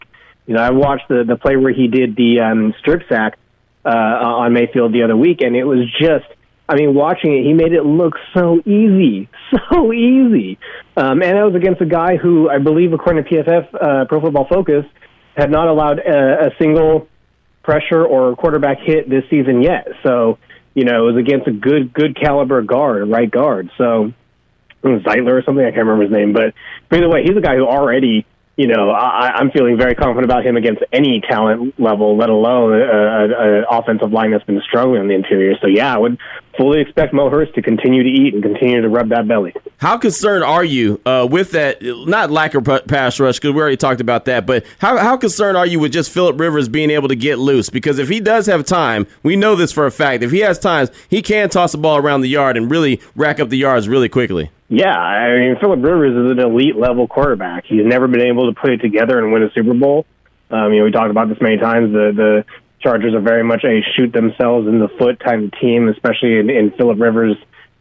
You 0.47 0.55
know, 0.55 0.63
I 0.63 0.71
watched 0.71 1.09
the 1.09 1.25
the 1.25 1.37
play 1.37 1.57
where 1.57 1.73
he 1.73 1.89
did 1.89 2.15
the 2.15 2.41
um, 2.41 2.75
strip 2.79 3.03
sack 3.09 3.37
uh, 3.85 3.89
on 3.89 4.53
Mayfield 4.53 4.93
the 4.93 5.03
other 5.03 5.17
week, 5.17 5.43
and 5.43 5.57
it 5.57 5.65
was 5.65 5.91
just 6.01 6.27
I 6.71 6.77
mean, 6.77 6.95
watching 6.95 7.37
it, 7.37 7.43
he 7.43 7.53
made 7.53 7.73
it 7.73 7.83
look 7.83 8.15
so 8.33 8.61
easy, 8.61 9.29
so 9.73 9.93
easy. 9.93 10.57
Um, 10.97 11.21
and 11.21 11.37
it 11.37 11.43
was 11.43 11.57
against 11.57 11.81
a 11.81 11.87
guy 11.87 12.17
who, 12.17 12.49
I 12.49 12.59
believe, 12.59 12.93
according 12.93 13.25
to 13.25 13.29
PFF, 13.29 13.75
uh, 13.75 14.05
Pro 14.05 14.21
Football 14.21 14.47
Focus, 14.49 14.85
had 15.37 15.51
not 15.51 15.67
allowed 15.67 15.99
a, 15.99 16.47
a 16.47 16.51
single 16.61 17.09
pressure 17.65 18.07
or 18.07 18.37
quarterback 18.37 18.79
hit 18.85 19.11
this 19.11 19.25
season 19.29 19.63
yet. 19.63 19.89
So, 20.05 20.39
you 20.75 20.85
know, 20.85 21.09
it 21.09 21.13
was 21.13 21.17
against 21.17 21.49
a 21.49 21.53
good, 21.53 21.93
good 21.93 22.17
caliber 22.17 22.63
guard, 22.63 23.09
right 23.11 23.29
guard. 23.31 23.71
So, 23.77 24.13
Zeitler 24.85 25.41
or 25.41 25.43
something, 25.45 25.65
I 25.65 25.71
can't 25.71 25.87
remember 25.87 26.05
his 26.05 26.13
name. 26.13 26.33
But 26.33 26.55
either 26.97 27.09
way, 27.09 27.25
he's 27.25 27.37
a 27.37 27.41
guy 27.41 27.57
who 27.57 27.67
already 27.67 28.27
you 28.61 28.67
know, 28.67 28.91
I, 28.91 29.31
I'm 29.37 29.51
feeling 29.53 29.79
very 29.79 29.95
confident 29.95 30.27
about 30.27 30.45
him 30.45 30.59
against 30.59 30.83
any 30.93 31.23
talent 31.27 31.81
level, 31.81 32.19
let 32.19 32.29
alone 32.29 32.75
an 32.75 33.65
offensive 33.71 34.13
line 34.13 34.33
that's 34.33 34.45
been 34.45 34.61
struggling 34.69 35.01
on 35.01 35.09
the 35.09 35.15
interior. 35.15 35.55
So, 35.63 35.67
yeah, 35.67 35.95
I 35.95 35.97
would 35.97 36.19
fully 36.61 36.83
expect 36.83 37.15
Mo 37.15 37.31
Hurst 37.31 37.55
to 37.55 37.63
continue 37.63 38.03
to 38.03 38.09
eat 38.09 38.35
and 38.35 38.43
continue 38.43 38.83
to 38.83 38.89
rub 38.89 39.09
that 39.09 39.27
belly. 39.27 39.55
How 39.79 39.97
concerned 39.97 40.45
are 40.45 40.63
you 40.63 41.01
uh, 41.07 41.27
with 41.29 41.53
that? 41.53 41.79
Not 41.81 42.31
lack 42.31 42.55
of 42.55 42.65
pass 42.87 43.19
rush, 43.19 43.39
because 43.39 43.55
we 43.55 43.61
already 43.61 43.79
talked 43.79 44.03
about 44.03 44.27
that, 44.27 44.45
but 44.45 44.67
how, 44.79 44.99
how 44.99 45.17
concerned 45.17 45.57
are 45.57 45.65
you 45.65 45.81
with 45.81 45.91
just 45.91 46.11
Philip 46.11 46.39
Rivers 46.39 46.69
being 46.69 46.91
able 46.91 47.09
to 47.09 47.17
get 47.17 47.39
loose? 47.39 47.71
Because 47.71 47.99
if 47.99 48.11
he 48.11 48.21
does 48.21 48.45
have 48.45 48.67
time, 48.67 49.07
we 49.23 49.37
know 49.37 49.57
this 49.57 49.73
for 49.73 49.87
a 49.87 49.91
fact. 49.91 50.23
If 50.23 50.33
he 50.33 50.41
has 50.41 50.59
times, 50.59 50.91
he 51.09 51.23
can 51.23 51.49
toss 51.49 51.73
the 51.73 51.79
ball 51.79 51.97
around 51.97 52.21
the 52.21 52.29
yard 52.29 52.59
and 52.59 52.71
really 52.71 53.01
rack 53.17 53.41
up 53.41 53.49
the 53.49 53.57
yards 53.57 53.89
really 53.89 54.11
quickly. 54.11 54.51
Yeah, 54.69 54.97
I 54.97 55.39
mean 55.41 55.57
Philip 55.59 55.83
Rivers 55.83 56.13
is 56.13 56.39
an 56.39 56.39
elite 56.39 56.77
level 56.77 57.09
quarterback. 57.09 57.65
He's 57.65 57.85
never 57.87 58.07
been 58.07 58.21
able 58.21 58.53
to 58.53 58.61
put 58.61 58.71
it 58.71 58.83
together 58.83 59.19
and 59.19 59.33
win 59.33 59.43
a 59.43 59.51
Super 59.53 59.75
Bowl. 59.75 60.05
Um, 60.51 60.73
you 60.73 60.81
know, 60.81 60.85
we 60.85 60.91
talked 60.91 61.11
about 61.11 61.29
this 61.29 61.41
many 61.41 61.57
times. 61.57 61.93
The 61.93 62.13
the 62.15 62.45
Chargers 62.81 63.15
are 63.15 63.21
very 63.21 63.45
much 63.45 63.65
a 63.65 63.81
shoot 63.95 64.13
themselves 64.13 64.67
in 64.67 64.79
the 64.79 64.89
foot 64.99 65.21
type 65.21 65.41
of 65.41 65.53
team, 65.61 65.89
especially 65.89 66.39
in, 66.39 66.49
in 66.49 66.73
Philip 66.73 66.99
Rivers' 66.99 67.37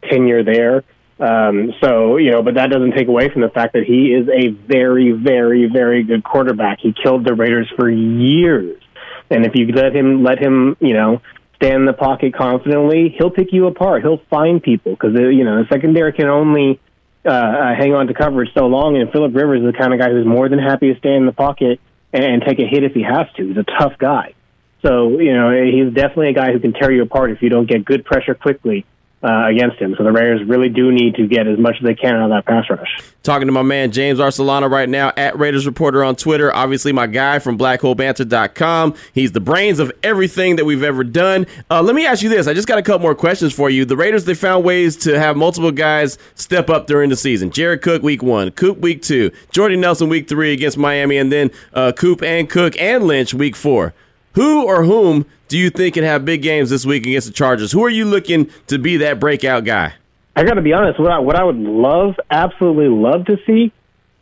tenure 0.08 0.44
there. 0.44 0.84
Um, 1.18 1.74
so 1.82 2.16
you 2.16 2.30
know, 2.30 2.42
but 2.42 2.54
that 2.54 2.70
doesn't 2.70 2.92
take 2.92 3.08
away 3.08 3.28
from 3.28 3.42
the 3.42 3.50
fact 3.50 3.74
that 3.74 3.84
he 3.84 4.14
is 4.14 4.28
a 4.28 4.48
very, 4.48 5.12
very, 5.12 5.68
very 5.70 6.02
good 6.02 6.24
quarterback. 6.24 6.78
He 6.80 6.94
killed 6.94 7.24
the 7.24 7.34
Raiders 7.34 7.70
for 7.76 7.90
years, 7.90 8.82
and 9.30 9.44
if 9.44 9.52
you 9.54 9.66
let 9.66 9.94
him, 9.94 10.22
let 10.22 10.38
him, 10.38 10.76
you 10.80 10.94
know, 10.94 11.20
stand 11.56 11.80
in 11.80 11.84
the 11.84 11.92
pocket 11.92 12.34
confidently, 12.34 13.14
he'll 13.18 13.30
pick 13.30 13.52
you 13.52 13.66
apart. 13.66 14.02
He'll 14.02 14.22
find 14.30 14.62
people 14.62 14.92
because 14.92 15.14
uh, 15.14 15.28
you 15.28 15.44
know 15.44 15.62
the 15.62 15.68
secondary 15.68 16.12
can 16.14 16.28
only 16.28 16.80
uh, 17.24 17.28
uh, 17.28 17.74
hang 17.76 17.92
on 17.92 18.06
to 18.06 18.14
coverage 18.14 18.50
so 18.54 18.66
long. 18.66 18.96
And 18.96 19.12
Philip 19.12 19.34
Rivers 19.34 19.60
is 19.60 19.72
the 19.72 19.78
kind 19.78 19.92
of 19.92 20.00
guy 20.00 20.10
who's 20.10 20.26
more 20.26 20.48
than 20.48 20.58
happy 20.58 20.92
to 20.92 20.98
stay 20.98 21.14
in 21.14 21.26
the 21.26 21.32
pocket 21.32 21.80
and, 22.14 22.24
and 22.24 22.42
take 22.42 22.58
a 22.60 22.66
hit 22.66 22.82
if 22.82 22.92
he 22.92 23.02
has 23.02 23.26
to. 23.36 23.46
He's 23.46 23.58
a 23.58 23.64
tough 23.78 23.98
guy. 23.98 24.34
So, 24.82 25.18
you 25.18 25.34
know, 25.34 25.50
he's 25.50 25.92
definitely 25.92 26.30
a 26.30 26.32
guy 26.32 26.52
who 26.52 26.58
can 26.58 26.72
tear 26.72 26.90
you 26.90 27.02
apart 27.02 27.30
if 27.30 27.42
you 27.42 27.48
don't 27.48 27.68
get 27.68 27.84
good 27.84 28.04
pressure 28.04 28.34
quickly 28.34 28.86
uh, 29.22 29.48
against 29.48 29.78
him. 29.78 29.94
So 29.98 30.04
the 30.04 30.12
Raiders 30.12 30.48
really 30.48 30.70
do 30.70 30.90
need 30.90 31.16
to 31.16 31.26
get 31.26 31.46
as 31.46 31.58
much 31.58 31.76
as 31.78 31.82
they 31.84 31.94
can 31.94 32.14
out 32.14 32.24
of 32.24 32.30
that 32.30 32.46
pass 32.46 32.70
rush. 32.70 32.88
Talking 33.22 33.46
to 33.48 33.52
my 33.52 33.62
man 33.62 33.92
James 33.92 34.18
Arcelana 34.18 34.70
right 34.70 34.88
now 34.88 35.12
at 35.14 35.38
Raiders 35.38 35.66
Reporter 35.66 36.02
on 36.02 36.16
Twitter. 36.16 36.54
Obviously, 36.54 36.92
my 36.92 37.06
guy 37.06 37.38
from 37.38 37.58
BlackHoleBanter.com. 37.58 38.94
He's 39.12 39.32
the 39.32 39.40
brains 39.40 39.78
of 39.78 39.92
everything 40.02 40.56
that 40.56 40.64
we've 40.64 40.82
ever 40.82 41.04
done. 41.04 41.46
Uh, 41.70 41.82
let 41.82 41.94
me 41.94 42.06
ask 42.06 42.22
you 42.22 42.30
this. 42.30 42.46
I 42.46 42.54
just 42.54 42.66
got 42.66 42.78
a 42.78 42.82
couple 42.82 43.00
more 43.00 43.14
questions 43.14 43.52
for 43.52 43.68
you. 43.68 43.84
The 43.84 43.96
Raiders, 43.96 44.24
they 44.24 44.34
found 44.34 44.64
ways 44.64 44.96
to 44.98 45.18
have 45.18 45.36
multiple 45.36 45.72
guys 45.72 46.16
step 46.34 46.70
up 46.70 46.86
during 46.86 47.10
the 47.10 47.16
season. 47.16 47.50
Jared 47.50 47.82
Cook 47.82 48.02
week 48.02 48.22
one, 48.22 48.50
Coop 48.52 48.78
week 48.78 49.02
two, 49.02 49.30
Jordy 49.52 49.76
Nelson 49.76 50.08
week 50.08 50.28
three 50.30 50.54
against 50.54 50.78
Miami, 50.78 51.18
and 51.18 51.30
then 51.30 51.50
uh, 51.74 51.92
Coop 51.92 52.22
and 52.22 52.48
Cook 52.48 52.74
and 52.80 53.04
Lynch 53.04 53.34
week 53.34 53.54
four. 53.54 53.92
Who 54.34 54.64
or 54.64 54.84
whom 54.84 55.26
do 55.48 55.58
you 55.58 55.70
think 55.70 55.94
can 55.94 56.04
have 56.04 56.24
big 56.24 56.42
games 56.42 56.70
this 56.70 56.86
week 56.86 57.06
against 57.06 57.26
the 57.26 57.32
Chargers? 57.32 57.72
Who 57.72 57.84
are 57.84 57.90
you 57.90 58.04
looking 58.04 58.50
to 58.68 58.78
be 58.78 58.98
that 58.98 59.18
breakout 59.18 59.64
guy? 59.64 59.94
I 60.36 60.44
got 60.44 60.54
to 60.54 60.62
be 60.62 60.72
honest. 60.72 61.00
What 61.00 61.10
I, 61.10 61.18
what 61.18 61.36
I 61.36 61.44
would 61.44 61.56
love, 61.56 62.14
absolutely 62.30 62.88
love 62.88 63.26
to 63.26 63.36
see, 63.46 63.72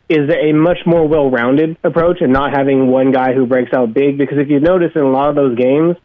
is 0.09 0.29
a 0.29 0.53
much 0.53 0.79
more 0.87 1.07
well-rounded 1.07 1.77
approach 1.83 2.17
and 2.21 2.33
not 2.33 2.51
having 2.51 2.87
one 2.87 3.11
guy 3.11 3.33
who 3.33 3.45
breaks 3.45 3.71
out 3.73 3.93
big. 3.93 4.17
Because 4.17 4.39
if 4.39 4.49
you 4.49 4.59
notice 4.59 4.91
in 4.95 5.01
a 5.01 5.09
lot 5.09 5.29
of 5.29 5.35
those 5.35 5.55
games, 5.55 5.95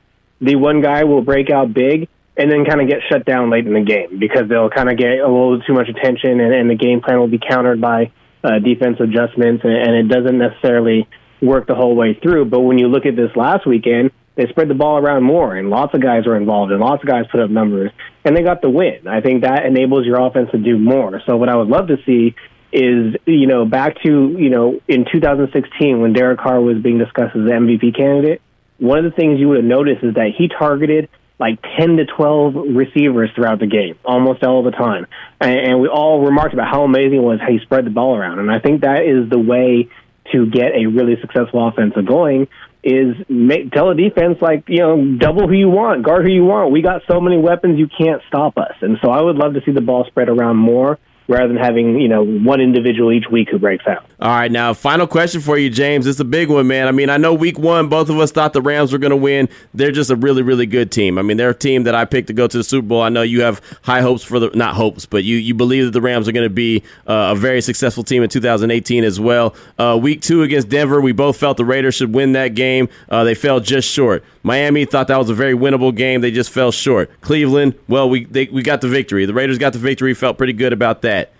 the 0.41 0.57
one 0.57 0.83
guy 0.83 1.05
will 1.05 1.23
break 1.23 1.51
out 1.51 1.73
big 1.73 2.09
and 2.37 2.51
then 2.51 2.65
kind 2.65 2.83
of 2.83 2.89
get 2.89 2.99
shut 3.11 3.25
down 3.25 3.51
late 3.51 3.67
in 3.67 3.73
the 3.73 3.81
game 3.81 4.19
because 4.19 4.49
they'll 4.49 4.69
kind 4.69 4.91
of 4.91 4.99
get 4.99 5.21
a 5.21 5.29
little 5.29 5.61
too 5.63 5.73
much 5.73 5.89
attention 5.89 6.41
and, 6.41 6.53
and 6.53 6.69
the 6.69 6.75
game 6.75 7.01
plan 7.01 7.19
will 7.19 7.29
be 7.29 7.39
countered 7.39 7.81
by 7.81 8.11
uh, 8.43 8.59
defense 8.59 8.99
adjustments 9.01 9.63
and, 9.65 9.73
and 9.73 9.95
it 9.95 10.09
doesn't 10.13 10.37
necessarily 10.37 11.09
work 11.45 11.67
the 11.67 11.75
whole 11.75 11.95
way 11.95 12.19
through. 12.21 12.47
But 12.47 12.61
when 12.61 12.79
you 12.79 12.89
look 12.89 13.07
at 13.07 13.17
this 13.17 13.31
last 13.37 13.67
weekend, 13.67 14.11
they 14.37 14.47
spread 14.49 14.69
the 14.69 14.75
ball 14.75 14.99
around 14.99 15.23
more, 15.23 15.55
and 15.55 15.71
lots 15.71 15.95
of 15.95 16.03
guys 16.03 16.27
were 16.27 16.37
involved, 16.37 16.73
and 16.73 16.81
lots 16.81 17.03
of 17.03 17.09
guys 17.09 17.25
put 17.31 17.41
up 17.41 17.51
numbers, 17.51 17.93
and 18.25 18.37
they 18.37 18.43
got 18.43 18.63
the 18.63 18.71
win. 18.71 19.07
I 19.07 19.21
think 19.21 19.43
that 19.43 19.65
enables 19.65 20.07
your 20.07 20.21
offense 20.21 20.51
to 20.51 20.59
do 20.59 20.77
more. 20.77 21.23
So 21.27 21.37
what 21.37 21.49
I 21.49 21.57
would 21.57 21.69
love 21.69 21.89
to 21.89 21.99
see 22.05 22.35
is, 22.73 23.15
you 23.27 23.47
know, 23.47 23.65
back 23.65 24.03
to, 24.03 24.37
you 24.37 24.51
know, 24.51 24.81
in 24.89 25.05
2016 25.11 26.01
when 26.01 26.13
Derek 26.13 26.41
Carr 26.41 26.61
was 26.61 26.83
being 26.83 26.99
discussed 26.99 27.37
as 27.37 27.45
the 27.45 27.53
MVP 27.53 27.97
candidate, 27.97 28.43
one 28.79 28.99
of 28.99 29.05
the 29.05 29.13
things 29.13 29.39
you 29.39 29.49
would 29.49 29.59
have 29.59 29.65
noticed 29.65 30.03
is 30.03 30.15
that 30.15 30.33
he 30.37 30.49
targeted 30.49 31.09
like 31.39 31.59
10 31.79 31.97
to 31.97 32.07
12 32.07 32.55
receivers 32.75 33.31
throughout 33.35 33.61
the 33.61 33.67
game, 33.67 33.99
almost 34.05 34.43
all 34.43 34.63
the 34.63 34.71
time. 34.73 35.07
And, 35.41 35.59
and 35.59 35.81
we 35.81 35.89
all 35.89 36.21
remarked 36.25 36.55
about 36.55 36.69
how 36.69 36.83
amazing 36.83 37.19
it 37.19 37.23
was 37.23 37.41
how 37.41 37.51
he 37.51 37.59
spread 37.61 37.87
the 37.87 37.91
ball 37.91 38.17
around. 38.17 38.39
And 38.41 38.51
I 38.51 38.59
think 38.59 38.83
that 38.83 39.03
is 39.03 39.29
the 39.31 39.39
way 39.39 39.89
to 40.33 40.47
get 40.47 40.73
a 40.75 40.87
really 40.87 41.17
successful 41.21 41.69
offense 41.69 41.95
going 42.07 42.49
is 42.83 43.15
make, 43.29 43.71
tell 43.73 43.91
a 43.91 43.95
defense 43.95 44.39
like 44.41 44.65
you 44.69 44.79
know 44.79 45.17
double 45.19 45.49
who 45.49 45.55
you 45.55 45.69
want, 45.69 46.03
guard 46.03 46.25
who 46.25 46.33
you 46.33 46.45
want. 46.45 46.71
We 46.71 46.83
got 46.83 47.03
so 47.11 47.21
many 47.21 47.39
weapons, 47.39 47.79
you 47.79 47.89
can't 47.89 48.23
stop 48.29 48.59
us. 48.59 48.75
And 48.81 48.99
so 49.03 49.11
I 49.11 49.23
would 49.23 49.37
love 49.37 49.55
to 49.55 49.61
see 49.65 49.73
the 49.73 49.81
ball 49.81 50.05
spread 50.07 50.29
around 50.29 50.57
more 50.57 50.99
rather 51.29 51.49
than 51.49 51.57
having 51.57 51.99
you 51.99 52.09
know 52.09 52.25
one 52.25 52.61
individual 52.61 53.13
each 53.13 53.29
week 53.31 53.49
who 53.51 53.59
breaks 53.59 53.87
out. 53.87 54.05
All 54.21 54.31
right, 54.31 54.51
now 54.51 54.75
final 54.75 55.07
question 55.07 55.41
for 55.41 55.59
you, 55.59 55.71
James. 55.71 56.07
It's 56.07 56.21
a 56.21 56.25
big 56.25 56.49
one, 56.49 56.67
man. 56.67 56.89
I 56.89 56.93
mean, 56.93 57.11
I 57.11 57.17
know 57.17 57.35
week 57.35 57.59
one, 57.59 57.89
both 57.89 58.09
of 58.09 58.19
us 58.19 58.33
thought 58.33 58.53
the 58.53 58.63
Rams 58.63 58.93
were 58.93 58.99
going 58.99 59.11
to 59.11 59.17
win. 59.17 59.49
They're 59.73 59.93
just 59.93 60.11
a 60.11 60.17
really, 60.17 60.43
really 60.43 60.67
good 60.67 60.91
team. 60.91 61.19
I 61.19 61.23
mean, 61.23 61.37
they're 61.37 61.51
a 61.51 61.55
team 61.55 61.85
that 61.85 61.95
I 61.95 62.05
picked 62.05 62.29
to 62.29 62.33
go 62.33 62.47
to 62.47 62.57
the 62.57 62.65
Super 62.65 62.87
Bowl. 62.87 63.03
I 63.03 63.09
know 63.09 63.23
you 63.23 63.43
have 63.43 63.61
high 63.83 64.01
hopes 64.01 64.23
for 64.23 64.39
the 64.39 64.51
not 64.55 64.75
hopes, 64.75 65.07
but 65.07 65.25
you 65.25 65.37
you 65.37 65.55
believe 65.55 65.85
that 65.85 65.93
the 65.93 66.01
Rams 66.01 66.29
are 66.29 66.33
going 66.33 66.49
to 66.49 66.55
be 66.55 66.83
uh, 67.07 67.33
a 67.33 67.37
very 67.37 67.61
successful 67.61 68.05
team 68.05 68.23
in 68.23 68.31
2018 68.31 69.05
as 69.05 69.19
well. 69.19 69.55
Uh, 69.79 69.99
week 70.01 70.21
two 70.21 70.43
against 70.43 70.69
Denver, 70.69 71.01
we 71.01 71.13
both 71.13 71.37
felt 71.37 71.57
the 71.57 71.65
Raiders 71.65 71.95
should 71.95 72.15
win 72.15 72.33
that 72.33 72.55
game. 72.55 72.89
Uh, 73.09 73.25
they 73.25 73.35
fell 73.35 73.61
just 73.61 73.89
short. 73.89 74.25
Miami 74.45 74.85
thought 74.85 75.09
that 75.09 75.19
was 75.19 75.31
a 75.31 75.35
very 75.35 75.55
winnable 75.55 75.93
game. 75.93 76.21
They 76.21 76.31
just 76.31 76.51
fell 76.51 76.71
short. 76.71 77.11
Cleveland, 77.23 77.75
well, 77.89 78.09
we 78.09 78.27
they, 78.27 78.45
we 78.47 78.63
got 78.63 78.83
the 78.83 78.89
victory. 78.89 79.25
The 79.25 79.35
Raiders 79.35 79.59
got 79.59 79.73
the 79.73 79.79
victory. 79.79 80.15
Felt 80.15 80.39
pretty 80.39 80.53
good 80.53 80.73
about 80.73 81.03
that. 81.03 81.33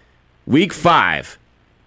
Week 0.47 0.73
five, 0.73 1.39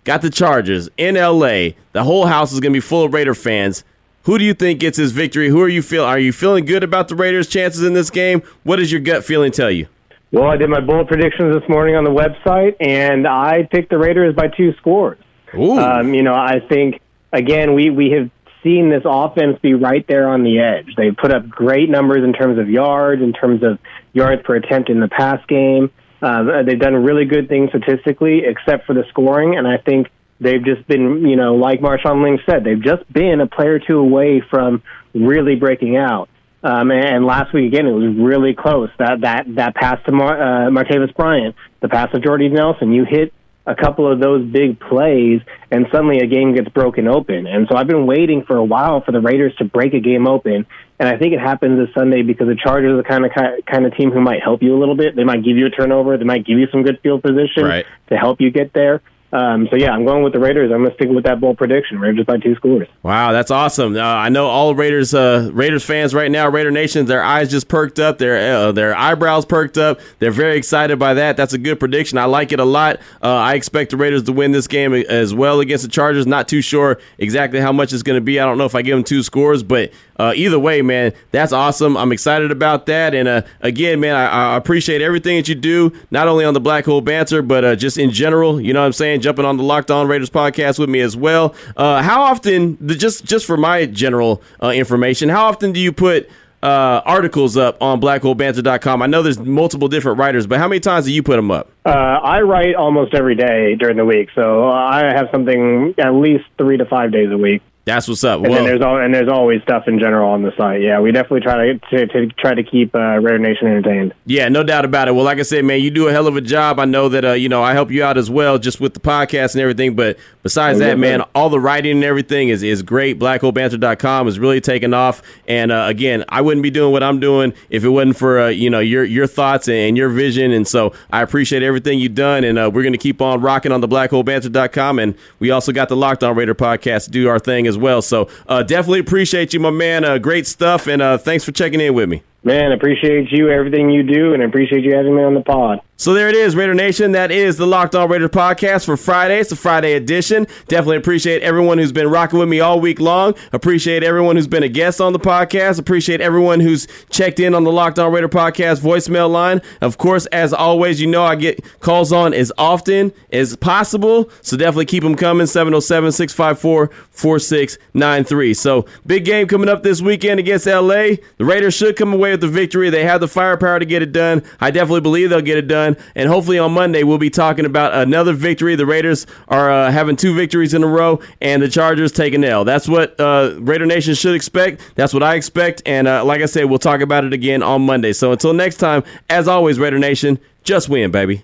got 0.04 0.22
the 0.22 0.30
Chargers 0.30 0.90
in 0.96 1.16
LA. 1.16 1.72
The 1.92 2.04
whole 2.04 2.28
house 2.28 2.54
is 2.54 2.60
going 2.60 2.72
to 2.72 2.78
be 2.78 2.82
full 2.82 3.04
of 3.04 3.14
Raider 3.14 3.34
fans. 3.34 3.84
Who 4.24 4.38
do 4.38 4.44
you 4.44 4.54
think 4.54 4.80
gets 4.80 4.98
his 4.98 5.12
victory? 5.12 5.50
Who 5.50 5.62
are 5.62 5.70
you 5.70 5.82
feel? 5.82 6.04
Are 6.04 6.20
you 6.20 6.32
feeling 6.32 6.66
good 6.66 6.84
about 6.84 7.08
the 7.08 7.16
Raiders' 7.16 7.48
chances 7.48 7.84
in 7.84 7.94
this 7.94 8.10
game? 8.10 8.44
What 8.64 8.76
does 8.76 8.92
your 8.92 9.02
gut 9.02 9.24
feeling 9.24 9.52
tell 9.52 9.72
you? 9.72 9.88
Well, 10.32 10.50
I 10.50 10.58
did 10.58 10.70
my 10.70 10.82
bullet 10.82 11.08
predictions 11.08 11.56
this 11.56 11.68
morning 11.70 11.96
on 11.96 12.04
the 12.04 12.12
website, 12.12 12.76
and 12.80 13.26
I 13.26 13.64
picked 13.72 13.90
the 13.90 13.98
Raiders 13.98 14.36
by 14.36 14.50
two 14.50 14.74
scores. 14.76 15.18
Ooh. 15.56 15.80
Um, 15.80 16.14
you 16.14 16.22
know, 16.22 16.36
I 16.36 16.60
think 16.60 17.00
again 17.32 17.74
we 17.74 17.90
we 17.90 18.12
have 18.12 18.30
seen 18.68 18.90
this 18.90 19.04
offense 19.06 19.58
be 19.62 19.74
right 19.74 20.06
there 20.08 20.28
on 20.28 20.44
the 20.44 20.60
edge. 20.60 20.94
They 20.98 21.12
put 21.12 21.32
up 21.34 21.48
great 21.48 21.90
numbers 21.90 22.24
in 22.24 22.34
terms 22.34 22.60
of 22.60 22.70
yards, 22.70 23.22
in 23.22 23.32
terms 23.32 23.64
of 23.64 23.80
yards 24.12 24.42
per 24.44 24.56
attempt 24.56 24.90
in 24.90 25.00
the 25.00 25.08
pass 25.08 25.40
game. 25.48 25.90
Um, 26.22 26.50
they've 26.66 26.80
done 26.80 26.96
really 26.96 27.26
good 27.26 27.48
things 27.48 27.70
statistically, 27.70 28.42
except 28.46 28.86
for 28.86 28.94
the 28.94 29.04
scoring, 29.10 29.56
and 29.58 29.68
I 29.68 29.78
think 29.78 30.08
they've 30.40 30.64
just 30.64 30.86
been, 30.88 31.28
you 31.28 31.36
know, 31.36 31.56
like 31.56 31.80
Marshawn 31.80 32.24
Lynch 32.24 32.42
said, 32.46 32.64
they've 32.64 32.82
just 32.82 33.12
been 33.12 33.40
a 33.40 33.48
player 33.48 33.76
or 33.76 33.80
two 33.80 34.00
away 34.00 34.42
from 34.50 34.84
really 35.14 35.56
breaking 35.56 35.96
out. 35.96 36.28
Um, 36.64 36.92
and 36.92 37.26
last 37.26 37.54
week 37.54 37.72
again, 37.72 37.86
it 37.86 37.92
was 37.92 38.16
really 38.18 38.54
close. 38.54 38.90
That 38.98 39.22
that 39.22 39.46
that 39.56 39.76
pass 39.76 40.04
to 40.06 40.12
Mar- 40.12 40.42
uh, 40.42 40.70
Martavis 40.70 41.16
Bryant, 41.16 41.56
the 41.82 41.88
pass 41.88 42.12
to 42.12 42.20
Jordy 42.20 42.50
Nelson, 42.50 42.92
you 42.92 43.06
hit 43.06 43.32
a 43.68 43.76
couple 43.76 44.10
of 44.12 44.20
those 44.20 44.46
big 44.50 44.80
plays, 44.80 45.42
and 45.70 45.86
suddenly 45.92 46.20
a 46.20 46.26
game 46.26 46.56
gets 46.56 46.70
broken 46.70 47.08
open. 47.08 47.46
And 47.46 47.68
so 47.70 47.76
I've 47.76 47.86
been 47.88 48.08
waiting 48.08 48.44
for 48.48 48.56
a 48.56 48.64
while 48.64 49.02
for 49.02 49.12
the 49.12 49.20
Raiders 49.20 49.54
to 49.58 49.66
break 49.66 49.94
a 49.94 50.00
game 50.00 50.26
open, 50.26 50.66
and 51.00 51.10
I 51.10 51.18
think 51.18 51.34
it 51.34 51.40
happens 51.40 51.78
this 51.78 51.94
Sunday 51.94 52.22
because 52.24 52.48
the 52.48 52.56
Chargers 52.56 52.94
are 52.94 52.98
the 52.98 53.04
kind 53.04 53.26
of 53.26 53.32
kind 53.66 53.86
of 53.86 53.96
team 53.96 54.12
who 54.12 54.22
might 54.22 54.42
help 54.42 54.64
you 54.64 54.76
a 54.76 54.80
little 54.80 54.96
bit. 54.96 55.16
They 55.18 55.26
might 55.26 55.44
give 55.44 55.58
you 55.58 55.66
a 55.66 55.70
turnover, 55.70 56.18
they 56.18 56.24
might 56.24 56.46
give 56.46 56.58
you 56.58 56.68
some 56.72 56.84
good 56.84 57.00
field 57.04 57.22
position 57.22 57.66
Right. 57.66 57.86
to 58.10 58.16
help 58.18 58.40
you 58.40 58.50
get 58.50 58.72
there. 58.74 59.02
Um, 59.34 59.68
so 59.70 59.76
yeah, 59.76 59.92
I'm 59.92 60.06
going 60.06 60.24
with 60.24 60.32
the 60.32 60.40
Raiders. 60.40 60.72
I'm 60.72 60.80
going 60.80 60.90
to 60.90 60.96
stick 60.96 61.10
with 61.10 61.26
that 61.26 61.42
bold 61.42 61.58
prediction. 61.58 62.00
Raiders 62.00 62.26
by 62.26 62.38
two 62.38 62.56
scores. 62.56 62.88
Wow, 63.04 63.34
that's 63.34 63.52
awesome! 63.52 63.98
Uh, 63.98 64.02
I 64.02 64.30
know 64.30 64.48
all 64.48 64.74
Raiders 64.74 65.14
uh, 65.14 65.50
Raiders 65.52 65.84
fans 65.84 66.14
right 66.14 66.32
now, 66.32 66.48
Raider 66.48 66.72
Nation, 66.72 67.06
their 67.08 67.22
eyes 67.22 67.52
just 67.52 67.68
perked 67.68 68.00
up, 68.00 68.20
their 68.20 68.56
uh, 68.56 68.72
their 68.72 68.96
eyebrows 68.96 69.46
perked 69.46 69.78
up. 69.78 70.00
They're 70.20 70.32
very 70.32 70.58
excited 70.58 70.98
by 70.98 71.16
that. 71.16 71.36
That's 71.36 71.52
a 71.54 71.58
good 71.58 71.78
prediction. 71.78 72.18
I 72.18 72.26
like 72.26 72.54
it 72.54 72.62
a 72.62 72.66
lot. 72.66 72.98
Uh, 73.22 73.28
I 73.34 73.56
expect 73.56 73.92
the 73.92 73.98
Raiders 73.98 74.24
to 74.24 74.32
win 74.32 74.54
this 74.54 74.68
game 74.68 74.94
as 74.94 75.34
well 75.34 75.60
against 75.60 75.84
the 75.84 75.90
Chargers. 75.90 76.26
Not 76.26 76.48
too 76.48 76.62
sure 76.62 76.98
exactly 77.18 77.60
how 77.60 77.74
much 77.74 77.92
it's 77.92 78.04
going 78.04 78.18
to 78.18 78.24
be. 78.24 78.40
I 78.40 78.46
don't 78.46 78.58
know 78.58 78.66
if 78.66 78.76
I 78.76 78.82
give 78.82 78.96
them 78.96 79.04
two 79.04 79.24
scores, 79.24 79.62
but 79.62 79.92
uh, 80.20 80.34
either 80.36 80.60
way, 80.60 80.82
man, 80.82 81.14
that's 81.32 81.54
awesome. 81.54 81.96
I'm 81.98 82.12
excited 82.12 82.52
about 82.52 82.86
that. 82.88 83.14
And 83.14 83.28
uh, 83.28 83.42
again, 83.62 84.00
man, 84.00 84.16
I, 84.16 84.54
I 84.54 84.58
appreciate 84.58 85.02
everything 85.02 85.38
that 85.38 85.48
you 85.48 85.56
do, 85.56 85.94
not 86.12 86.28
only 86.28 86.46
on 86.46 86.54
the 86.54 86.60
Black 86.60 86.86
Hole 86.86 87.02
Banter, 87.02 87.42
but 87.42 87.64
uh, 87.64 87.76
just 87.76 87.98
in 87.98 88.12
general. 88.12 88.60
You 88.60 88.74
know 88.74 88.82
what 88.82 88.88
I'm 88.88 88.94
saying? 88.94 89.22
Jumping 89.22 89.46
on 89.46 89.58
the 89.58 89.64
Locked 89.64 89.92
On 89.92 90.08
Raiders 90.08 90.30
podcast 90.30 90.80
with 90.80 90.90
me 90.90 91.02
as 91.02 91.16
well. 91.16 91.56
Uh, 91.76 92.02
how 92.02 92.24
often, 92.24 92.78
just 92.88 93.26
just 93.26 93.46
for 93.46 93.58
my 93.58 93.86
general 93.86 94.42
uh, 94.62 94.70
information, 94.70 95.30
how 95.30 95.46
often 95.46 95.72
do 95.72 95.80
you 95.80 95.92
put 95.92 96.30
uh, 96.64 97.02
articles 97.06 97.56
up 97.58 97.82
on 97.82 98.02
blackholebanter.com? 98.02 99.02
I 99.02 99.08
know 99.08 99.22
there's 99.22 99.40
multiple 99.40 99.88
different 99.88 100.18
writers, 100.18 100.48
but 100.48 100.58
how 100.60 100.68
many 100.68 100.80
times 100.80 101.06
do 101.06 101.14
you 101.14 101.24
put 101.24 101.36
them 101.36 101.52
up? 101.52 101.72
Uh, 101.86 101.90
I 101.90 102.42
write 102.42 102.76
almost 102.76 103.14
every 103.14 103.36
day 103.36 103.76
during 103.76 103.98
the 103.98 104.06
week, 104.06 104.30
so 104.36 104.68
I 104.68 105.14
have 105.16 105.30
something 105.32 105.94
at 105.98 106.14
least 106.14 106.46
three 106.58 106.78
to 106.78 106.86
five 106.86 107.12
days 107.12 107.32
a 107.32 107.38
week. 107.38 107.62
That's 107.88 108.06
what's 108.06 108.26
up. 108.26 108.42
And 108.42 108.50
Well, 108.50 108.66
there's 108.66 108.82
all, 108.82 109.00
and 109.00 109.14
there's 109.14 109.30
always 109.30 109.62
stuff 109.62 109.88
in 109.88 109.98
general 109.98 110.30
on 110.30 110.44
the 110.44 110.52
site. 110.58 110.82
Yeah, 110.82 111.00
we 111.00 111.14
definitely 111.14 111.40
try 111.40 111.68
to 111.68 111.80
to, 111.80 112.08
to 112.08 112.28
try 112.34 112.54
to 112.54 112.62
keep 112.62 112.94
uh, 112.94 113.18
Raider 113.20 113.40
Nation 113.40 113.68
entertained. 113.68 114.14
Yeah, 114.26 114.50
no 114.50 114.62
doubt 114.62 114.84
about 114.84 115.08
it. 115.08 115.14
Well, 115.16 115.24
like 115.24 115.40
I 115.40 115.44
said, 115.44 115.64
man, 115.64 115.80
you 115.80 115.90
do 115.90 116.10
a 116.10 116.12
hell 116.12 116.28
of 116.28 116.36
a 116.36 116.42
job. 116.42 116.80
I 116.80 116.86
know 116.86 117.08
that 117.08 117.24
uh, 117.24 117.32
you 117.32 117.48
know 117.48 117.64
I 117.64 117.72
help 117.72 117.90
you 117.90 118.04
out 118.04 118.18
as 118.18 118.30
well, 118.30 118.58
just 118.60 118.82
with 118.82 118.94
the 118.94 119.00
podcast 119.00 119.54
and 119.54 119.62
everything. 119.62 119.96
But 119.96 120.18
besides 120.44 120.82
Oh, 120.82 120.84
that, 120.84 121.00
man, 121.00 121.22
all 121.34 121.50
the 121.50 121.62
writing 121.62 121.94
and 121.94 122.04
everything 122.04 122.50
is 122.50 122.62
is 122.62 122.84
great. 122.84 123.20
BlackHoleBanter.com 123.20 124.28
is 124.28 124.38
really 124.38 124.60
taking 124.60 124.94
off. 124.94 125.22
And 125.48 125.72
uh, 125.72 125.86
again, 125.88 126.26
I 126.28 126.42
wouldn't 126.42 126.64
be 126.64 126.70
doing 126.72 126.92
what 126.92 127.04
I'm 127.04 127.22
doing 127.22 127.54
if 127.70 127.86
it 127.86 127.90
wasn't 127.90 128.18
for 128.18 128.40
uh, 128.42 128.48
you 128.50 128.70
know 128.70 128.80
your 128.80 129.06
your 129.06 129.28
thoughts 129.28 129.70
and 129.70 129.96
your 129.96 130.10
vision. 130.10 130.52
And 130.52 130.68
so 130.68 130.94
I 131.10 131.22
appreciate 131.22 131.64
everything 131.64 132.00
you've 132.00 132.16
done. 132.16 132.44
And 132.44 132.60
uh, 132.60 132.70
we're 132.74 132.84
going 132.84 132.92
to 132.92 132.98
keep 133.00 133.22
on 133.22 133.40
rocking 133.40 133.72
on 133.72 133.80
the 133.80 133.88
BlackHoleBanter.com. 133.88 135.00
And 135.00 135.16
we 135.40 135.52
also 135.52 135.72
got 135.72 135.88
the 135.90 135.96
Locked 135.96 136.24
On 136.24 136.36
Raider 136.36 136.54
podcast 136.56 137.06
to 137.06 137.12
do 137.12 137.30
our 137.30 137.40
thing 137.40 137.66
as 137.66 137.77
well. 137.78 138.02
So 138.02 138.30
uh, 138.48 138.64
definitely 138.64 139.00
appreciate 139.00 139.54
you, 139.54 139.60
my 139.60 139.72
man. 139.72 140.04
Uh, 140.04 140.18
great 140.18 140.48
stuff. 140.48 140.88
And 140.88 141.02
uh, 141.02 141.18
thanks 141.18 141.44
for 141.44 141.52
checking 141.52 141.80
in 141.80 141.94
with 141.94 142.10
me. 142.10 142.24
Man, 142.44 142.72
appreciate 142.72 143.32
you, 143.32 143.50
everything 143.50 143.90
you 143.90 144.04
do, 144.04 144.34
and 144.34 144.42
appreciate 144.42 144.84
you 144.84 144.96
having 144.96 145.16
me 145.16 145.24
on 145.24 145.34
the 145.34 145.42
pod. 145.42 145.82
So 146.00 146.14
there 146.14 146.30
it 146.30 146.36
is, 146.36 146.56
Raider 146.56 146.76
Nation. 146.76 147.14
That 147.14 147.32
is 147.32 147.58
the 147.58 147.66
Locked 147.66 147.96
On 147.96 148.08
Raiders 148.08 148.30
podcast 148.30 148.86
for 148.86 148.96
Friday. 148.98 149.40
It's 149.40 149.52
a 149.52 149.56
Friday 149.56 149.94
edition. 149.94 150.46
Definitely 150.68 150.98
appreciate 150.98 151.42
everyone 151.42 151.80
who's 151.80 151.92
been 151.92 152.08
rocking 152.08 152.38
with 152.38 152.48
me 152.48 152.60
all 152.60 152.80
week 152.80 153.00
long. 153.00 153.34
Appreciate 153.52 154.04
everyone 154.04 154.36
who's 154.36 154.46
been 154.46 154.62
a 154.62 154.70
guest 154.70 155.02
on 155.02 155.12
the 155.12 155.20
podcast. 155.20 155.80
Appreciate 155.80 156.22
everyone 156.22 156.60
who's 156.60 156.88
checked 157.10 157.40
in 157.40 157.56
on 157.56 157.64
the 157.64 157.72
Locked 157.72 157.98
On 157.98 158.14
Raider 158.14 158.30
podcast 158.30 158.80
voicemail 158.80 159.28
line. 159.28 159.60
Of 159.82 159.98
course, 159.98 160.28
as 160.28 160.54
always, 160.54 161.02
you 161.02 161.08
know 161.08 161.24
I 161.24 161.34
get 161.34 161.66
calls 161.80 162.12
on 162.12 162.32
as 162.32 162.52
often 162.60 163.12
as 163.32 163.56
possible. 163.56 164.30
So 164.44 164.56
definitely 164.56 164.86
keep 164.86 165.02
them 165.02 165.16
coming. 165.16 165.48
707 165.48 166.12
654 166.12 166.92
4693. 167.10 168.54
So 168.54 168.86
big 169.08 169.26
game 169.26 169.48
coming 169.48 169.68
up 169.68 169.82
this 169.82 170.00
weekend 170.00 170.40
against 170.40 170.68
LA. 170.68 171.16
The 171.38 171.46
Raiders 171.46 171.74
should 171.74 171.96
come 171.96 172.14
away 172.14 172.34
with 172.34 172.42
the 172.42 172.48
victory. 172.48 172.92
They 172.92 173.04
have 173.04 173.20
the 173.20 173.28
firepower 173.28 173.80
to 173.80 173.86
get 173.86 174.04
it 174.04 174.12
done. 174.12 174.44
I 174.60 174.70
definitely 174.70 175.02
believe 175.02 175.32
they'll 175.32 175.42
get 175.42 175.58
it 175.58 175.68
done 175.68 175.87
And 176.16 176.28
hopefully 176.28 176.60
on 176.60 176.74
Monday, 176.74 177.04
we'll 177.04 177.18
be 177.18 177.30
talking 177.30 177.66
about 177.66 177.94
another 177.94 178.34
victory. 178.34 178.76
The 178.76 178.86
Raiders 178.86 179.26
are 179.48 179.72
uh, 179.72 179.92
having 179.92 180.16
two 180.16 180.36
victories 180.36 180.74
in 180.74 180.84
a 180.84 180.88
row, 180.88 181.22
and 181.40 181.62
the 181.62 181.70
Chargers 181.70 182.12
take 182.12 182.34
an 182.34 182.44
L. 182.44 182.66
That's 182.66 182.88
what 182.88 183.20
uh, 183.20 183.56
Raider 183.60 183.86
Nation 183.86 184.14
should 184.16 184.36
expect. 184.36 184.82
That's 184.96 185.14
what 185.14 185.24
I 185.24 185.36
expect. 185.36 185.82
And 185.86 186.08
uh, 186.08 186.26
like 186.26 186.42
I 186.42 186.46
said, 186.46 186.66
we'll 186.66 186.80
talk 186.80 187.02
about 187.02 187.24
it 187.24 187.34
again 187.34 187.64
on 187.64 187.86
Monday. 187.86 188.14
So 188.14 188.32
until 188.32 188.54
next 188.54 188.78
time, 188.78 189.04
as 189.30 189.48
always, 189.48 189.80
Raider 189.80 190.00
Nation, 190.00 190.40
just 190.64 190.90
win, 190.90 191.12
baby. 191.12 191.44